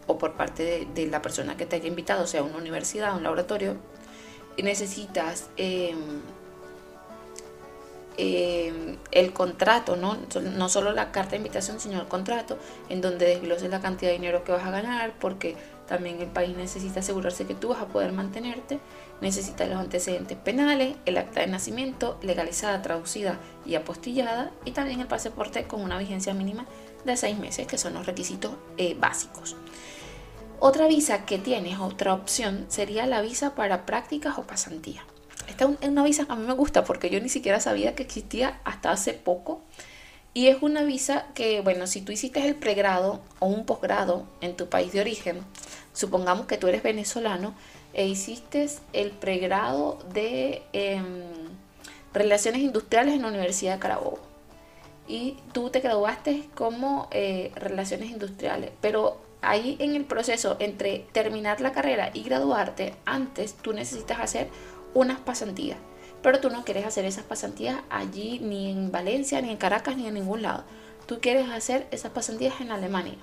o 0.06 0.16
por 0.16 0.34
parte 0.34 0.86
de, 0.94 1.06
la 1.06 1.20
persona 1.20 1.56
que 1.56 1.66
te 1.66 1.76
haya 1.76 1.88
invitado, 1.88 2.26
sea 2.26 2.42
una 2.42 2.58
universidad, 2.58 3.16
un 3.16 3.24
laboratorio. 3.24 3.76
necesitas 4.62 5.48
em, 5.56 6.20
em, 8.16 8.96
el 9.10 9.32
contrato, 9.32 9.96
¿no? 9.96 10.16
no 10.40 10.68
solo 10.68 10.92
la 10.92 11.10
carta 11.10 11.32
de 11.32 11.38
invitación, 11.38 11.80
sino 11.80 12.00
el 12.00 12.06
contrato 12.06 12.58
en 12.88 13.00
donde 13.00 13.26
desgloses 13.26 13.70
la 13.70 13.80
cantidad 13.80 14.12
de 14.12 14.18
dinero 14.18 14.44
que 14.44 14.52
vas 14.52 14.64
a 14.64 14.70
ganar, 14.70 15.14
porque 15.18 15.56
también 15.86 16.20
el 16.20 16.28
país 16.28 16.56
necesita 16.56 17.00
asegurarse 17.00 17.46
que 17.46 17.54
tú 17.54 17.68
vas 17.68 17.80
a 17.80 17.86
poder 17.86 18.12
mantenerte, 18.12 18.78
necesita 19.20 19.66
los 19.66 19.78
antecedentes 19.78 20.36
penales, 20.38 20.96
el 21.04 21.18
acta 21.18 21.40
de 21.40 21.46
nacimiento 21.46 22.18
legalizada, 22.22 22.82
traducida 22.82 23.38
y 23.66 23.74
apostillada 23.74 24.50
y 24.64 24.72
también 24.72 25.00
el 25.00 25.06
pasaporte 25.06 25.64
con 25.64 25.82
una 25.82 25.98
vigencia 25.98 26.34
mínima 26.34 26.66
de 27.04 27.16
seis 27.16 27.38
meses, 27.38 27.66
que 27.66 27.78
son 27.78 27.94
los 27.94 28.06
requisitos 28.06 28.52
eh, 28.78 28.96
básicos. 28.98 29.56
Otra 30.60 30.86
visa 30.86 31.26
que 31.26 31.38
tienes, 31.38 31.78
otra 31.78 32.14
opción, 32.14 32.64
sería 32.68 33.06
la 33.06 33.20
visa 33.20 33.54
para 33.54 33.84
prácticas 33.84 34.38
o 34.38 34.42
pasantías. 34.44 35.04
Esta 35.48 35.68
es 35.80 35.88
una 35.88 36.04
visa 36.04 36.24
que 36.24 36.32
a 36.32 36.36
mí 36.36 36.46
me 36.46 36.54
gusta 36.54 36.84
porque 36.84 37.10
yo 37.10 37.20
ni 37.20 37.28
siquiera 37.28 37.60
sabía 37.60 37.94
que 37.94 38.02
existía 38.02 38.60
hasta 38.64 38.90
hace 38.90 39.12
poco. 39.12 39.62
Y 40.36 40.48
es 40.48 40.62
una 40.62 40.82
visa 40.82 41.26
que, 41.34 41.60
bueno, 41.60 41.86
si 41.86 42.02
tú 42.02 42.10
hiciste 42.10 42.44
el 42.44 42.56
pregrado 42.56 43.20
o 43.38 43.46
un 43.46 43.64
posgrado 43.64 44.26
en 44.40 44.56
tu 44.56 44.68
país 44.68 44.92
de 44.92 45.00
origen, 45.00 45.38
supongamos 45.92 46.46
que 46.46 46.58
tú 46.58 46.66
eres 46.66 46.82
venezolano 46.82 47.54
e 47.92 48.08
hiciste 48.08 48.68
el 48.92 49.12
pregrado 49.12 50.00
de 50.12 50.62
em, 50.72 51.22
Relaciones 52.12 52.62
Industriales 52.62 53.14
en 53.14 53.22
la 53.22 53.28
Universidad 53.28 53.74
de 53.74 53.78
Carabobo. 53.78 54.18
Y 55.06 55.36
tú 55.52 55.70
te 55.70 55.78
graduaste 55.78 56.48
como 56.56 57.08
eh, 57.12 57.52
Relaciones 57.54 58.10
Industriales, 58.10 58.72
pero 58.80 59.20
ahí 59.40 59.76
en 59.78 59.94
el 59.94 60.04
proceso 60.04 60.56
entre 60.58 61.06
terminar 61.12 61.60
la 61.60 61.72
carrera 61.72 62.10
y 62.12 62.24
graduarte, 62.24 62.96
antes 63.04 63.54
tú 63.54 63.72
necesitas 63.72 64.18
hacer 64.18 64.48
unas 64.94 65.20
pasantías 65.20 65.78
pero 66.24 66.40
tú 66.40 66.48
no 66.48 66.64
quieres 66.64 66.86
hacer 66.86 67.04
esas 67.04 67.24
pasantías 67.24 67.82
allí 67.90 68.38
ni 68.38 68.70
en 68.70 68.90
Valencia, 68.90 69.42
ni 69.42 69.50
en 69.50 69.58
Caracas, 69.58 69.98
ni 69.98 70.06
en 70.06 70.14
ningún 70.14 70.40
lado. 70.40 70.64
Tú 71.04 71.20
quieres 71.20 71.50
hacer 71.50 71.86
esas 71.90 72.12
pasantías 72.12 72.62
en 72.62 72.72
Alemania. 72.72 73.18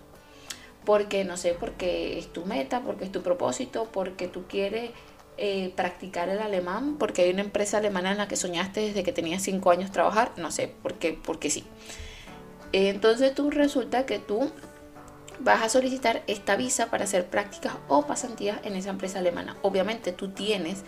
Porque, 0.85 1.25
no 1.25 1.35
sé, 1.35 1.55
porque 1.59 2.19
es 2.19 2.31
tu 2.31 2.45
meta, 2.45 2.81
porque 2.81 3.05
es 3.05 3.11
tu 3.11 3.23
propósito, 3.23 3.89
porque 3.91 4.27
tú 4.27 4.43
quieres 4.47 4.91
eh, 5.37 5.73
practicar 5.75 6.29
el 6.29 6.37
alemán, 6.37 6.97
porque 6.99 7.23
hay 7.23 7.31
una 7.31 7.41
empresa 7.41 7.79
alemana 7.79 8.11
en 8.11 8.19
la 8.19 8.27
que 8.27 8.35
soñaste 8.35 8.81
desde 8.81 9.01
que 9.01 9.11
tenías 9.11 9.41
5 9.41 9.71
años 9.71 9.91
trabajar, 9.91 10.33
no 10.37 10.51
sé, 10.51 10.71
porque, 10.83 11.17
porque 11.23 11.49
sí. 11.49 11.63
Entonces 12.71 13.33
tú 13.33 13.49
resulta 13.49 14.05
que 14.05 14.19
tú 14.19 14.51
vas 15.39 15.63
a 15.63 15.69
solicitar 15.69 16.21
esta 16.27 16.55
visa 16.55 16.91
para 16.91 17.05
hacer 17.05 17.25
prácticas 17.25 17.73
o 17.87 18.05
pasantías 18.05 18.59
en 18.63 18.75
esa 18.75 18.91
empresa 18.91 19.17
alemana. 19.17 19.57
Obviamente 19.63 20.11
tú 20.11 20.29
tienes 20.29 20.83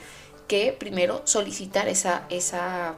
que 0.47 0.75
primero 0.77 1.21
solicitar 1.25 1.87
esa, 1.87 2.25
esa 2.29 2.95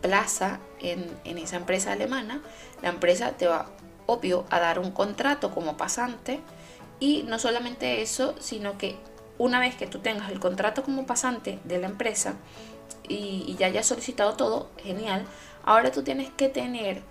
plaza 0.00 0.60
en, 0.80 1.06
en, 1.24 1.38
esa 1.38 1.56
empresa 1.56 1.92
alemana. 1.92 2.40
La 2.82 2.88
empresa 2.88 3.32
te 3.32 3.46
va, 3.46 3.66
obvio, 4.06 4.44
a 4.50 4.60
dar 4.60 4.78
un 4.78 4.90
contrato 4.90 5.50
como 5.50 5.76
pasante. 5.76 6.40
Y 7.00 7.22
no 7.24 7.38
solamente 7.38 8.02
eso, 8.02 8.34
sino 8.40 8.76
que 8.78 8.96
una 9.38 9.60
vez 9.60 9.76
que 9.76 9.86
tú 9.86 10.00
tengas 10.00 10.30
el 10.30 10.40
contrato 10.40 10.82
como 10.82 11.06
pasante 11.06 11.60
de 11.64 11.78
la 11.78 11.86
empresa 11.86 12.34
y, 13.08 13.56
ya 13.58 13.66
hayas 13.66 13.86
solicitado 13.86 14.34
todo, 14.34 14.70
genial. 14.82 15.24
Ahora 15.64 15.90
tú 15.92 16.02
tienes 16.02 16.30
que 16.30 16.48
tener, 16.48 17.02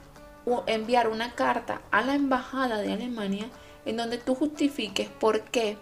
enviar 0.67 1.07
una 1.07 1.35
carta 1.35 1.81
a 1.91 2.01
la 2.01 2.15
embajada 2.15 2.77
de 2.77 2.93
Alemania 2.93 3.49
en 3.85 3.97
donde 3.97 4.17
tú 4.17 4.35
justifiques 4.35 5.07
por 5.07 5.41
qué 5.43 5.77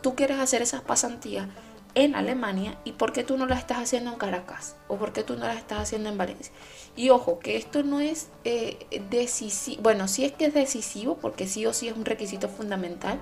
tú 0.00 0.14
quieres 0.14 0.38
hacer 0.38 0.62
esas 0.62 0.80
pasantías 0.80 1.46
en 1.94 2.14
Alemania 2.14 2.78
y 2.84 2.92
por 2.92 3.12
qué 3.12 3.22
tú 3.22 3.36
no 3.36 3.46
la 3.46 3.56
estás 3.56 3.78
haciendo 3.78 4.12
en 4.12 4.18
Caracas 4.18 4.76
o 4.88 4.96
por 4.96 5.12
qué 5.12 5.22
tú 5.22 5.36
no 5.36 5.46
la 5.46 5.54
estás 5.54 5.80
haciendo 5.80 6.08
en 6.08 6.18
Valencia. 6.18 6.52
Y 6.96 7.10
ojo, 7.10 7.38
que 7.38 7.56
esto 7.56 7.82
no 7.82 8.00
es 8.00 8.28
eh, 8.44 8.86
decisivo, 9.10 9.82
bueno, 9.82 10.08
sí 10.08 10.24
es 10.24 10.32
que 10.32 10.46
es 10.46 10.54
decisivo 10.54 11.16
porque 11.16 11.46
sí 11.46 11.66
o 11.66 11.72
sí 11.72 11.88
es 11.88 11.96
un 11.96 12.04
requisito 12.04 12.48
fundamental, 12.48 13.18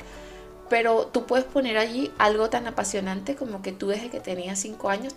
pero 0.69 1.07
tú 1.07 1.27
puedes 1.27 1.45
poner 1.45 1.79
allí 1.79 2.13
algo 2.19 2.49
tan 2.49 2.67
apasionante 2.67 3.35
como 3.35 3.61
que 3.61 3.73
tú 3.73 3.89
desde 3.89 4.09
que 4.09 4.21
tenías 4.21 4.61
5 4.61 4.89
años 4.89 5.15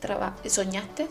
soñaste 0.47 1.07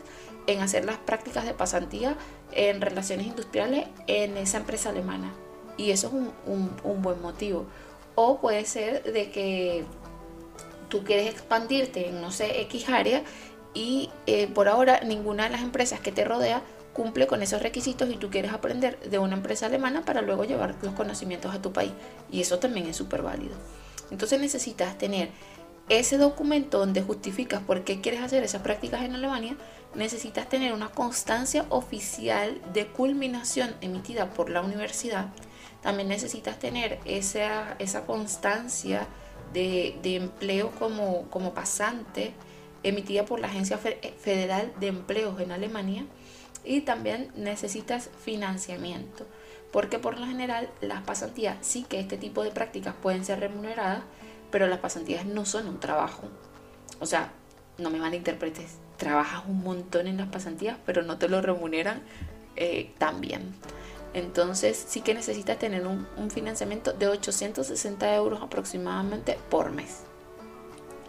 en 0.48 0.60
hacer 0.60 0.84
las 0.84 0.98
prácticas 0.98 1.44
de 1.44 1.54
pasantía 1.54 2.16
en 2.50 2.80
relaciones 2.80 3.26
industriales 3.26 3.86
en 4.08 4.36
esa 4.36 4.58
empresa 4.58 4.90
alemana. 4.90 5.32
Y 5.76 5.92
eso 5.92 6.08
es 6.08 6.12
un, 6.12 6.70
un 6.82 7.02
buen 7.02 7.22
motivo. 7.22 7.66
O 8.14 8.40
puede 8.40 8.64
ser 8.66 9.04
de 9.04 9.30
que 9.30 9.84
tú 10.92 11.04
quieres 11.04 11.26
expandirte 11.26 12.10
en, 12.10 12.20
no 12.20 12.30
sé, 12.30 12.60
X 12.60 12.90
área 12.90 13.22
y 13.72 14.10
eh, 14.26 14.46
por 14.46 14.68
ahora 14.68 15.00
ninguna 15.00 15.44
de 15.44 15.48
las 15.48 15.62
empresas 15.62 16.00
que 16.00 16.12
te 16.12 16.22
rodea 16.22 16.62
cumple 16.92 17.26
con 17.26 17.42
esos 17.42 17.62
requisitos 17.62 18.10
y 18.10 18.16
tú 18.16 18.28
quieres 18.28 18.52
aprender 18.52 19.00
de 19.00 19.18
una 19.18 19.34
empresa 19.34 19.64
alemana 19.64 20.04
para 20.04 20.20
luego 20.20 20.44
llevar 20.44 20.74
los 20.82 20.92
conocimientos 20.92 21.54
a 21.54 21.62
tu 21.62 21.72
país. 21.72 21.92
Y 22.30 22.42
eso 22.42 22.58
también 22.58 22.86
es 22.88 22.96
súper 22.96 23.22
válido. 23.22 23.54
Entonces 24.10 24.38
necesitas 24.38 24.98
tener 24.98 25.30
ese 25.88 26.18
documento 26.18 26.78
donde 26.78 27.00
justificas 27.00 27.62
por 27.62 27.84
qué 27.84 28.02
quieres 28.02 28.20
hacer 28.20 28.44
esas 28.44 28.60
prácticas 28.60 29.00
en 29.00 29.14
Alemania, 29.14 29.56
necesitas 29.94 30.46
tener 30.46 30.74
una 30.74 30.90
constancia 30.90 31.64
oficial 31.70 32.60
de 32.74 32.86
culminación 32.86 33.74
emitida 33.80 34.28
por 34.28 34.50
la 34.50 34.60
universidad. 34.60 35.28
También 35.80 36.08
necesitas 36.08 36.58
tener 36.58 36.98
esa, 37.06 37.76
esa 37.78 38.04
constancia 38.04 39.06
de, 39.52 39.98
empleo 40.16 40.70
como, 40.78 41.28
como 41.30 41.54
pasante 41.54 42.32
emitida 42.82 43.24
por 43.24 43.40
la 43.40 43.48
Agencia 43.48 43.78
Federal 43.78 44.72
de 44.80 44.88
Empleos 44.88 45.40
en 45.40 45.52
Alemania. 45.52 46.04
Y 46.64 46.82
también 46.82 47.32
necesitas 47.34 48.10
financiamiento, 48.24 49.26
porque 49.72 49.98
por 49.98 50.18
lo 50.18 50.26
general 50.26 50.68
las 50.80 51.02
pasantías 51.02 51.56
sí 51.60 51.84
que 51.88 51.98
este 51.98 52.16
tipo 52.16 52.44
de 52.44 52.52
prácticas 52.52 52.94
pueden 53.02 53.24
ser 53.24 53.40
remuneradas, 53.40 54.04
pero 54.52 54.68
las 54.68 54.78
pasantías 54.78 55.26
no 55.26 55.44
son 55.44 55.66
un 55.66 55.80
trabajo. 55.80 56.28
O 57.00 57.06
sea, 57.06 57.32
no 57.78 57.90
me 57.90 57.98
malinterpretes, 57.98 58.76
trabajas 58.96 59.42
un 59.48 59.62
montón 59.64 60.06
en 60.06 60.18
las 60.18 60.28
pasantías, 60.28 60.76
pero 60.86 61.02
no 61.02 61.18
te 61.18 61.28
lo 61.28 61.40
remuneran 61.42 62.02
eh, 62.54 62.92
tan 62.98 63.20
bien. 63.20 63.52
Entonces 64.14 64.82
sí 64.88 65.00
que 65.00 65.14
necesitas 65.14 65.58
tener 65.58 65.86
un, 65.86 66.06
financiamiento 66.30 66.92
de 66.92 67.08
860 67.08 68.14
euros 68.14 68.42
aproximadamente 68.42 69.38
por 69.50 69.70
mes. 69.70 70.00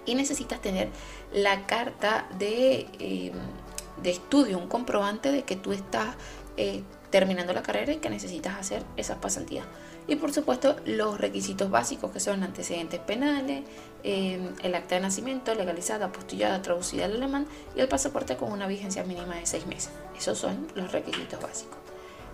Y 0.06 0.16
necesitas 0.16 0.62
tener 0.62 0.90
la 1.34 1.66
carta 1.66 2.28
de, 2.38 2.88
em, 3.00 3.34
de 4.02 4.10
estudio, 4.10 4.58
un 4.58 4.68
comprobante 4.68 5.32
de 5.32 5.44
que 5.44 5.56
tú 5.56 5.72
estás 5.74 6.16
eh, 6.58 6.84
terminando 7.10 7.54
la 7.54 7.62
carrera 7.62 7.94
y 7.94 7.98
que 7.98 8.10
necesitas 8.10 8.58
hacer 8.58 8.84
esas 8.98 9.18
pasantías. 9.18 9.66
Y 10.08 10.16
por 10.16 10.34
supuesto 10.34 10.76
los 10.86 11.20
requisitos 11.20 11.70
básicos 11.70 12.12
que 12.12 12.20
son 12.20 12.44
antecedentes 12.44 13.00
penales, 13.00 13.64
em, 14.04 14.50
el 14.64 14.76
acta 14.76 14.96
de 14.96 15.02
nacimiento 15.02 15.56
legalizada, 15.56 16.08
apostillada, 16.08 16.62
traducida 16.62 17.06
al 17.06 17.14
alemán 17.16 17.48
y 17.76 17.80
el 17.80 17.88
pasaporte 17.88 18.36
con 18.36 18.52
una 18.52 18.68
vigencia 18.68 19.04
mínima 19.04 19.36
de 19.36 19.46
seis 19.46 19.66
meses. 19.68 19.92
Esos 20.18 20.38
son 20.38 20.68
los 20.76 20.92
requisitos 20.92 21.40
básicos. 21.42 21.83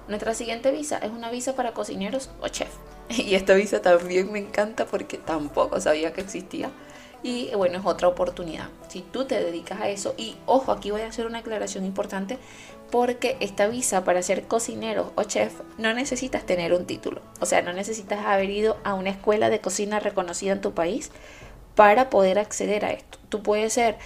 Nuestra 0.10 0.34
siguiente 0.34 0.72
visa 0.72 0.98
es 0.98 1.12
una 1.12 1.30
visa 1.30 1.56
para 1.56 1.74
cocineros 1.74 2.32
o 2.42 2.48
chef. 2.48 2.70
Y 3.10 3.36
esta 3.36 3.54
visa 3.54 3.82
también 3.82 4.32
me 4.32 4.40
encanta 4.40 4.86
porque 4.86 5.18
tampoco 5.18 5.80
sabía 5.80 6.14
que 6.14 6.22
existía. 6.22 6.72
Y 7.22 7.52
bueno, 7.56 7.80
es 7.80 7.86
otra 7.86 8.08
oportunidad. 8.08 8.70
Si 8.88 9.02
tú 9.02 9.26
te 9.26 9.44
dedicas 9.44 9.82
a 9.82 9.90
eso, 9.90 10.16
y 10.18 10.36
ojo, 10.46 10.72
aquí 10.72 10.90
voy 10.90 11.02
a 11.02 11.08
hacer 11.08 11.28
una 11.28 11.40
aclaración 11.40 11.86
importante, 11.86 12.40
porque 12.92 13.38
esta 13.40 13.68
visa 13.68 14.04
para 14.04 14.22
ser 14.24 14.48
cocinero 14.48 15.12
o 15.16 15.24
chef 15.24 15.54
no 15.78 15.94
necesitas 15.94 16.46
tener 16.46 16.74
un 16.74 16.86
título. 16.86 17.22
O 17.40 17.46
sea, 17.46 17.62
no 17.62 17.74
necesitas 17.74 18.26
haber 18.26 18.50
ido 18.50 18.78
a 18.84 18.96
una 18.96 19.12
escuela 19.12 19.50
de 19.50 19.60
cocina 19.60 20.00
reconocida 20.00 20.54
en 20.54 20.62
tu 20.62 20.74
país 20.74 21.12
para 21.76 22.10
poder 22.10 22.40
acceder 22.40 22.84
a 22.84 22.94
esto. 22.94 23.20
Tú 23.30 23.44
puedes 23.44 23.74
ser 23.74 23.98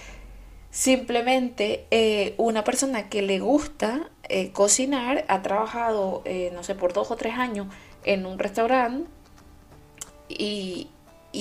simplemente 0.70 1.86
eh, 1.90 2.34
una 2.36 2.64
persona 2.64 3.08
que 3.08 3.22
le 3.22 3.38
gusta 3.38 4.10
eh, 4.28 4.52
cocinar, 4.52 5.24
ha 5.28 5.42
trabajado, 5.42 6.22
eh, 6.24 6.50
no 6.54 6.62
sé, 6.62 6.74
por 6.74 6.92
dos 6.92 7.10
o 7.10 7.16
tres 7.16 7.34
años 7.34 7.66
en 8.04 8.26
un 8.26 8.38
restaurante 8.38 9.08
y, 10.28 10.88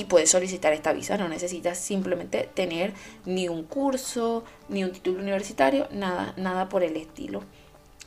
puedes 0.09 0.31
solicitar 0.31 0.73
esta 0.73 0.91
visa. 0.91 1.17
No 1.17 1.29
necesitas 1.29 1.77
simplemente 1.77 2.49
tener 2.53 2.93
ni 3.25 3.47
un 3.47 3.63
curso, 3.63 4.43
ni 4.67 4.83
un 4.83 4.91
título 4.91 5.19
universitario, 5.21 5.87
nada, 5.91 6.33
nada 6.35 6.67
por 6.67 6.83
el 6.83 6.97
estilo. 6.97 7.43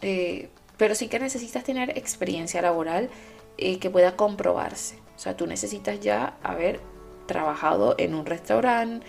Eh, 0.03 0.51
pero 0.77 0.95
sí 0.95 1.09
que 1.09 1.19
necesitas 1.19 1.65
tener 1.65 1.97
experiencia 1.97 2.61
laboral 2.61 3.09
que 3.57 3.91
pueda 3.91 4.17
comprobarse. 4.17 4.99
O 5.17 5.19
sea, 5.19 5.37
tú 5.37 5.47
necesitas 5.47 6.01
ya 6.01 6.37
haber 6.43 6.81
trabajado 7.27 7.95
en 7.99 8.15
un 8.15 8.27
restaurante, 8.27 9.07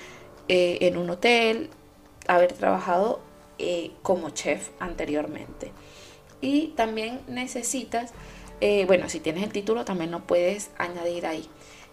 en 0.47 0.95
un 0.95 1.09
hotel, 1.09 1.69
haber 2.27 2.53
trabajado 2.53 3.19
eh, 3.59 3.91
como 4.01 4.29
chef 4.29 4.69
anteriormente. 4.79 5.71
Y 6.41 6.67
también 6.69 7.21
necesitas, 7.27 8.11
eh, 8.61 8.85
bueno, 8.85 9.09
si 9.09 9.19
tienes 9.19 9.43
el 9.43 9.51
título 9.51 9.85
también 9.85 10.11
lo 10.11 10.25
puedes 10.27 10.69
añadir 10.77 11.25
ahí. 11.25 11.47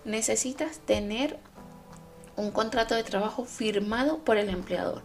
Necesitas 0.04 0.80
tener 0.80 1.38
un 2.36 2.50
contrato 2.50 2.94
de 2.94 3.04
trabajo 3.04 3.44
firmado 3.44 4.18
por 4.18 4.36
el 4.36 4.48
empleador. 4.48 5.02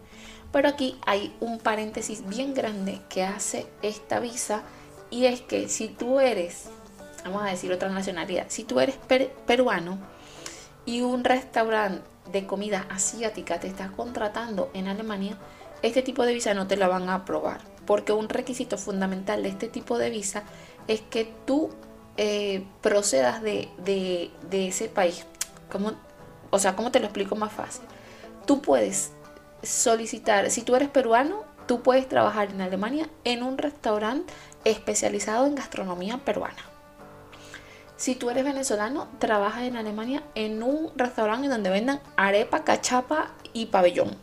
Pero 0.52 0.68
aquí 0.68 0.98
hay 1.06 1.34
un 1.40 1.58
paréntesis 1.58 2.26
bien 2.28 2.54
grande 2.54 3.00
que 3.08 3.22
hace 3.22 3.66
esta 3.82 4.18
visa 4.18 4.62
y 5.10 5.26
es 5.26 5.40
que 5.40 5.68
si 5.68 5.88
tú 5.88 6.20
eres, 6.20 6.66
vamos 7.24 7.42
a 7.42 7.50
decir 7.50 7.72
otra 7.72 7.88
nacionalidad, 7.88 8.46
si 8.48 8.64
tú 8.64 8.80
eres 8.80 8.96
peruano 9.46 9.98
y 10.84 11.02
un 11.02 11.24
restaurante 11.24 12.02
de 12.32 12.46
comida 12.46 12.86
asiática 12.90 13.60
te 13.60 13.68
está 13.68 13.92
contratando 13.92 14.70
en 14.74 14.88
Alemania, 14.88 15.36
este 15.82 16.02
tipo 16.02 16.24
de 16.24 16.34
visa 16.34 16.54
no 16.54 16.66
te 16.66 16.76
la 16.76 16.88
van 16.88 17.08
a 17.08 17.14
aprobar, 17.14 17.60
porque 17.86 18.12
un 18.12 18.28
requisito 18.28 18.78
fundamental 18.78 19.42
de 19.42 19.48
este 19.48 19.68
tipo 19.68 19.98
de 19.98 20.10
visa 20.10 20.44
es 20.88 21.00
que 21.00 21.32
tú 21.46 21.70
eh, 22.16 22.64
procedas 22.80 23.42
de, 23.42 24.30
ese 24.50 24.88
país. 24.88 25.24
como 25.70 25.92
o 26.50 26.58
sea, 26.58 26.74
¿cómo 26.74 26.90
te 26.90 26.98
lo 26.98 27.06
explico 27.06 27.36
más 27.36 27.52
fácil? 27.52 27.82
Tú 28.46 28.60
puedes 28.60 29.12
solicitar, 29.62 30.50
si 30.50 30.62
tú 30.62 30.74
eres 30.74 30.88
peruano, 30.88 31.44
tú 31.66 31.82
puedes 31.82 32.08
trabajar 32.08 32.50
en 32.50 32.60
Alemania 32.60 33.08
en 33.24 33.42
un 33.42 33.56
restaurante 33.56 34.32
especializado 34.64 35.46
en 35.46 35.54
gastronomía 35.54 36.18
peruana. 36.18 36.64
Si 37.96 38.14
tú 38.14 38.30
eres 38.30 38.44
venezolano, 38.44 39.08
trabajas 39.18 39.64
en 39.64 39.76
Alemania 39.76 40.22
en 40.34 40.62
un 40.62 40.90
restaurante 40.96 41.48
donde 41.48 41.70
vendan 41.70 42.00
arepa, 42.16 42.64
cachapa 42.64 43.32
y 43.52 43.66
pabellón. 43.66 44.16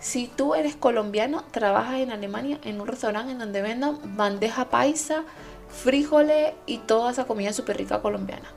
Si 0.00 0.28
tú 0.28 0.54
eres 0.54 0.76
colombiano, 0.76 1.44
trabajas 1.50 2.00
en 2.00 2.10
Alemania 2.10 2.58
en 2.64 2.80
un 2.80 2.86
restaurante 2.86 3.32
en 3.32 3.38
donde 3.38 3.60
vendan 3.60 4.16
bandeja 4.16 4.70
paisa, 4.70 5.24
frijoles 5.68 6.54
y 6.64 6.78
toda 6.78 7.12
esa 7.12 7.26
comida 7.26 7.52
súper 7.52 7.76
rica 7.76 8.00
colombiana. 8.00 8.50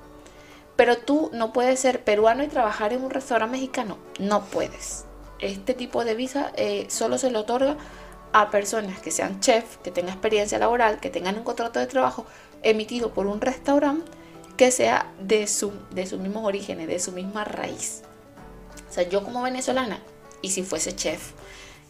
Pero 0.78 0.98
tú 0.98 1.30
no 1.34 1.52
puedes 1.52 1.82
ser 1.82 2.02
peruano 2.06 2.44
y 2.44 2.48
trabajar 2.48 2.94
en 2.94 3.04
un 3.04 3.12
restaurante 3.12 3.58
mexicano. 3.58 3.98
No 4.20 4.46
puedes. 4.46 5.04
Este 5.40 5.74
tipo 5.74 6.06
de 6.06 6.16
visa 6.16 6.54
eh, 6.56 6.88
solo 6.90 7.18
se 7.18 7.30
le 7.30 7.38
otorga 7.38 7.76
a 8.32 8.50
personas 8.50 9.00
que 9.00 9.12
sean 9.12 9.42
chef, 9.42 9.78
que 9.78 9.92
tengan 9.92 10.14
experiencia 10.14 10.58
laboral, 10.58 11.02
que 11.02 11.10
tengan 11.10 11.38
un 11.38 11.44
contrato 11.44 11.80
de 11.80 11.88
trabajo 11.88 12.26
emitido 12.64 13.14
por 13.14 13.28
un 13.28 13.42
restaurante 13.42 14.10
que 14.56 14.72
sea 14.72 15.12
de 15.20 15.48
su, 15.48 15.74
de 15.92 16.06
sus 16.08 16.20
mismos 16.20 16.46
orígenes, 16.46 16.88
de 16.88 17.00
su 17.00 17.12
misma 17.12 17.44
raíz. 17.44 18.04
O 18.90 18.94
sea, 18.94 19.04
yo 19.04 19.24
como 19.24 19.42
venezolana 19.42 20.00
y 20.44 20.52
si 20.52 20.62
fuese 20.62 20.96
chef, 20.96 21.32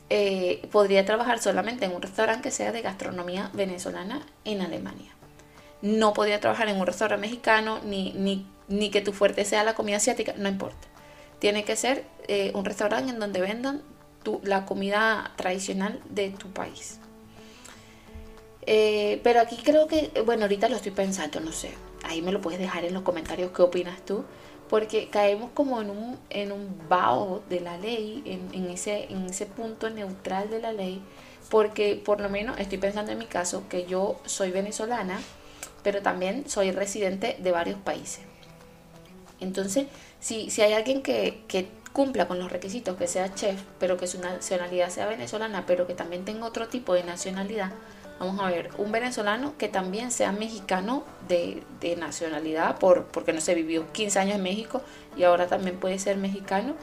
eh, 0.09 0.65
podría 0.71 1.03
trabajar 1.05 1.39
solamente 1.39 1.85
en 1.85 1.91
un 1.91 2.01
restaurante 2.01 2.43
que 2.43 2.51
sea 2.51 2.71
de 2.71 2.81
gastronomía 2.81 3.49
venezolana 3.53 4.21
en 4.45 4.61
Alemania. 4.61 5.11
No 5.81 6.13
podría 6.13 6.39
trabajar 6.39 6.69
en 6.69 6.79
un 6.79 6.85
restaurante 6.85 7.27
mexicano 7.27 7.79
ni, 7.83 8.13
ni, 8.69 8.89
que 8.91 9.01
tu 9.01 9.11
fuerte 9.11 9.43
sea 9.43 9.63
la 9.65 9.73
comida 9.73 9.97
asiática, 9.97 10.33
no 10.37 10.47
importa. 10.47 10.87
Tiene 11.39 11.65
que 11.65 11.75
ser 11.75 12.05
eh, 12.27 12.51
un 12.53 12.63
restaurante 12.63 13.11
en 13.11 13.19
donde 13.19 13.41
vendan 13.41 13.81
la 14.43 14.65
comida 14.65 15.33
tradicional 15.35 15.99
de 16.09 16.29
tu 16.29 16.49
país. 16.51 16.99
Eh, 18.65 19.19
pero 19.23 19.41
aquí 19.41 19.57
creo 19.57 19.87
que, 19.87 20.11
bueno, 20.25 20.43
ahorita 20.43 20.69
lo 20.69 20.77
estoy 20.77 20.91
pensando, 20.91 21.39
no 21.39 21.51
sé. 21.51 21.71
Ahí 22.03 22.21
me 22.21 22.31
lo 22.31 22.39
puedes 22.39 22.59
dejar 22.59 22.85
en 22.85 22.93
los 22.93 23.03
comentarios 23.03 23.51
qué 23.51 23.63
opinas 23.63 24.05
tú 24.05 24.23
porque 24.73 25.07
caemos 25.07 25.51
como 25.53 25.79
en 25.81 25.91
un, 25.91 26.17
en 26.31 26.51
un 26.51 26.89
vaho 26.89 27.43
de 27.47 27.59
la 27.59 27.77
ley, 27.77 28.23
en, 28.25 28.71
ese, 28.71 29.03
en 29.03 29.27
ese 29.27 29.45
punto 29.45 29.91
neutral 29.91 30.49
de 30.49 30.59
la 30.59 30.73
ley, 30.73 30.99
porque 31.51 32.01
por 32.03 32.19
lo 32.19 32.27
menos 32.27 32.59
estoy 32.59 32.79
pensando 32.79 33.11
en 33.11 33.19
mi 33.19 33.27
caso 33.27 33.65
que 33.69 33.85
yo 33.85 34.19
soy 34.25 34.49
venezolana, 34.49 35.21
pero 35.83 36.01
también 36.01 36.49
soy 36.49 36.71
residente 36.71 37.37
de 37.37 37.51
varios 37.51 37.79
países. 37.81 38.21
Entonces, 39.39 39.85
si, 40.19 40.49
si 40.49 40.63
hay 40.63 40.73
alguien 40.73 41.03
que, 41.03 41.43
que 41.47 41.67
cumpla 41.91 42.27
con 42.27 42.39
los 42.39 42.51
requisitos, 42.51 42.97
que 42.97 43.05
sea 43.05 43.31
chef, 43.35 43.61
pero 43.77 43.95
que 43.95 44.07
su 44.07 44.19
nacionalidad 44.21 44.89
sea 44.89 45.05
venezolana, 45.05 45.67
pero 45.67 45.85
que 45.85 45.93
también 45.93 46.25
tenga 46.25 46.47
otro 46.47 46.67
tipo 46.67 46.95
de 46.95 47.03
nacionalidad, 47.03 47.73
Vamos 48.23 48.39
a 48.39 48.49
ver, 48.49 48.69
un 48.77 48.89
venezolano 48.89 49.57
que 49.57 49.67
también 49.67 50.09
sea 50.09 50.31
mexicano 50.31 51.03
de, 51.27 51.61
nacionalidad, 51.97 52.79
por, 52.79 53.03
porque 53.07 53.33
no 53.33 53.41
se 53.41 53.53
vivió 53.53 53.91
15 53.91 54.17
años 54.17 54.35
en 54.37 54.43
México 54.43 54.81
y 55.17 55.23
ahora 55.23 55.47
también 55.47 55.77
puede 55.77 55.99
ser 55.99 56.15
mexicano. 56.15 56.75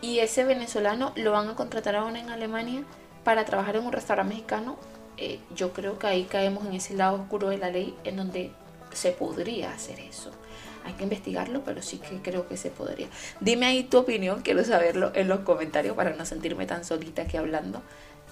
Y 0.00 0.20
ese 0.20 0.44
venezolano 0.44 1.12
lo 1.16 1.32
van 1.32 1.48
a 1.48 1.56
contratar 1.56 1.96
ahora 1.96 2.20
en 2.20 2.30
Alemania 2.30 2.84
para 3.24 3.44
trabajar 3.44 3.74
en 3.74 3.86
un 3.86 3.90
restaurante 3.90 4.34
mexicano. 4.34 4.76
Eh, 5.16 5.40
yo 5.56 5.72
creo 5.72 5.98
que 5.98 6.06
ahí 6.06 6.22
caemos 6.26 6.64
en 6.64 6.74
ese 6.74 6.94
lado 6.94 7.22
oscuro 7.22 7.48
de 7.48 7.58
la 7.58 7.70
ley 7.70 7.92
en 8.04 8.14
donde 8.14 8.52
se 8.92 9.10
podría 9.10 9.72
hacer 9.72 9.98
eso. 9.98 10.30
Hay 10.84 10.92
que 10.92 11.02
investigarlo, 11.02 11.62
pero 11.64 11.82
sí 11.82 11.98
que 11.98 12.22
creo 12.22 12.46
que 12.46 12.56
se 12.56 12.70
podría. 12.70 13.08
Dime 13.40 13.66
ahí 13.66 13.82
tu 13.82 13.98
opinión, 13.98 14.42
quiero 14.42 14.62
saberlo 14.62 15.10
en 15.16 15.26
los 15.26 15.40
comentarios 15.40 15.96
para 15.96 16.14
no 16.14 16.24
sentirme 16.24 16.66
tan 16.66 16.84
solita 16.84 17.22
aquí 17.22 17.36
hablando. 17.36 17.82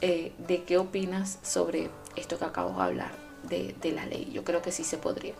Eh, 0.00 0.32
de 0.46 0.62
qué 0.62 0.78
opinas 0.78 1.38
sobre 1.42 1.90
esto 2.14 2.38
que 2.38 2.44
acabo 2.44 2.70
de 2.70 2.82
hablar 2.82 3.10
de, 3.42 3.92
la 3.92 4.06
ley. 4.06 4.30
Yo 4.32 4.44
creo 4.44 4.62
que 4.62 4.70
sí 4.70 4.84
se 4.84 4.96
podría. 4.96 5.34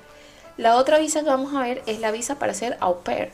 La 0.57 0.77
otra 0.77 0.99
visa 0.99 1.21
que 1.21 1.29
vamos 1.29 1.55
a 1.55 1.63
ver 1.63 1.83
es 1.87 2.01
la 2.01 2.11
visa 2.11 2.39
para 2.41 2.55
ser 2.55 2.77
au 2.81 3.03
pair. 3.03 3.31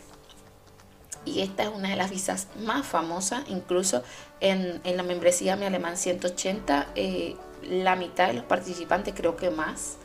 y 1.25 1.41
esta 1.41 1.63
es 1.63 1.71
una 1.71 1.89
de 1.89 1.97
las 1.97 2.11
visas 2.11 2.49
más 2.61 2.87
famosas, 2.87 3.45
incluso 3.49 4.03
en, 4.41 4.83
la 4.85 5.03
membresía 5.03 5.57
Mi 5.57 5.65
Alemán 5.65 5.97
180, 5.97 6.89
eh, 6.95 7.37
la 7.63 7.97
mitad 7.97 8.27
de 8.27 8.35
los 8.35 8.45
participantes, 8.45 9.15
creo 9.17 9.37
que 9.37 9.49
más, 9.49 9.97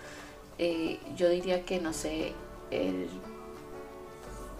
eh, 0.58 1.00
yo 1.18 1.28
diría 1.28 1.66
que 1.66 1.82
no 1.82 1.92
sé, 1.92 2.34
el, 2.72 3.10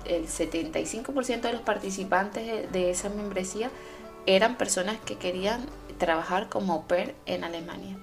el 0.06 0.28
75% 0.28 1.42
de 1.42 1.54
los 1.54 1.62
participantes 1.62 2.70
de, 2.72 2.92
esa 2.92 3.08
membresía 3.08 3.72
eran 4.26 4.58
personas 4.58 4.98
que 5.06 5.16
querían 5.16 5.66
trabajar 6.00 6.50
como 6.50 6.74
au 6.74 6.88
pair 6.88 7.14
en 7.28 7.44
Alemania. 7.44 7.98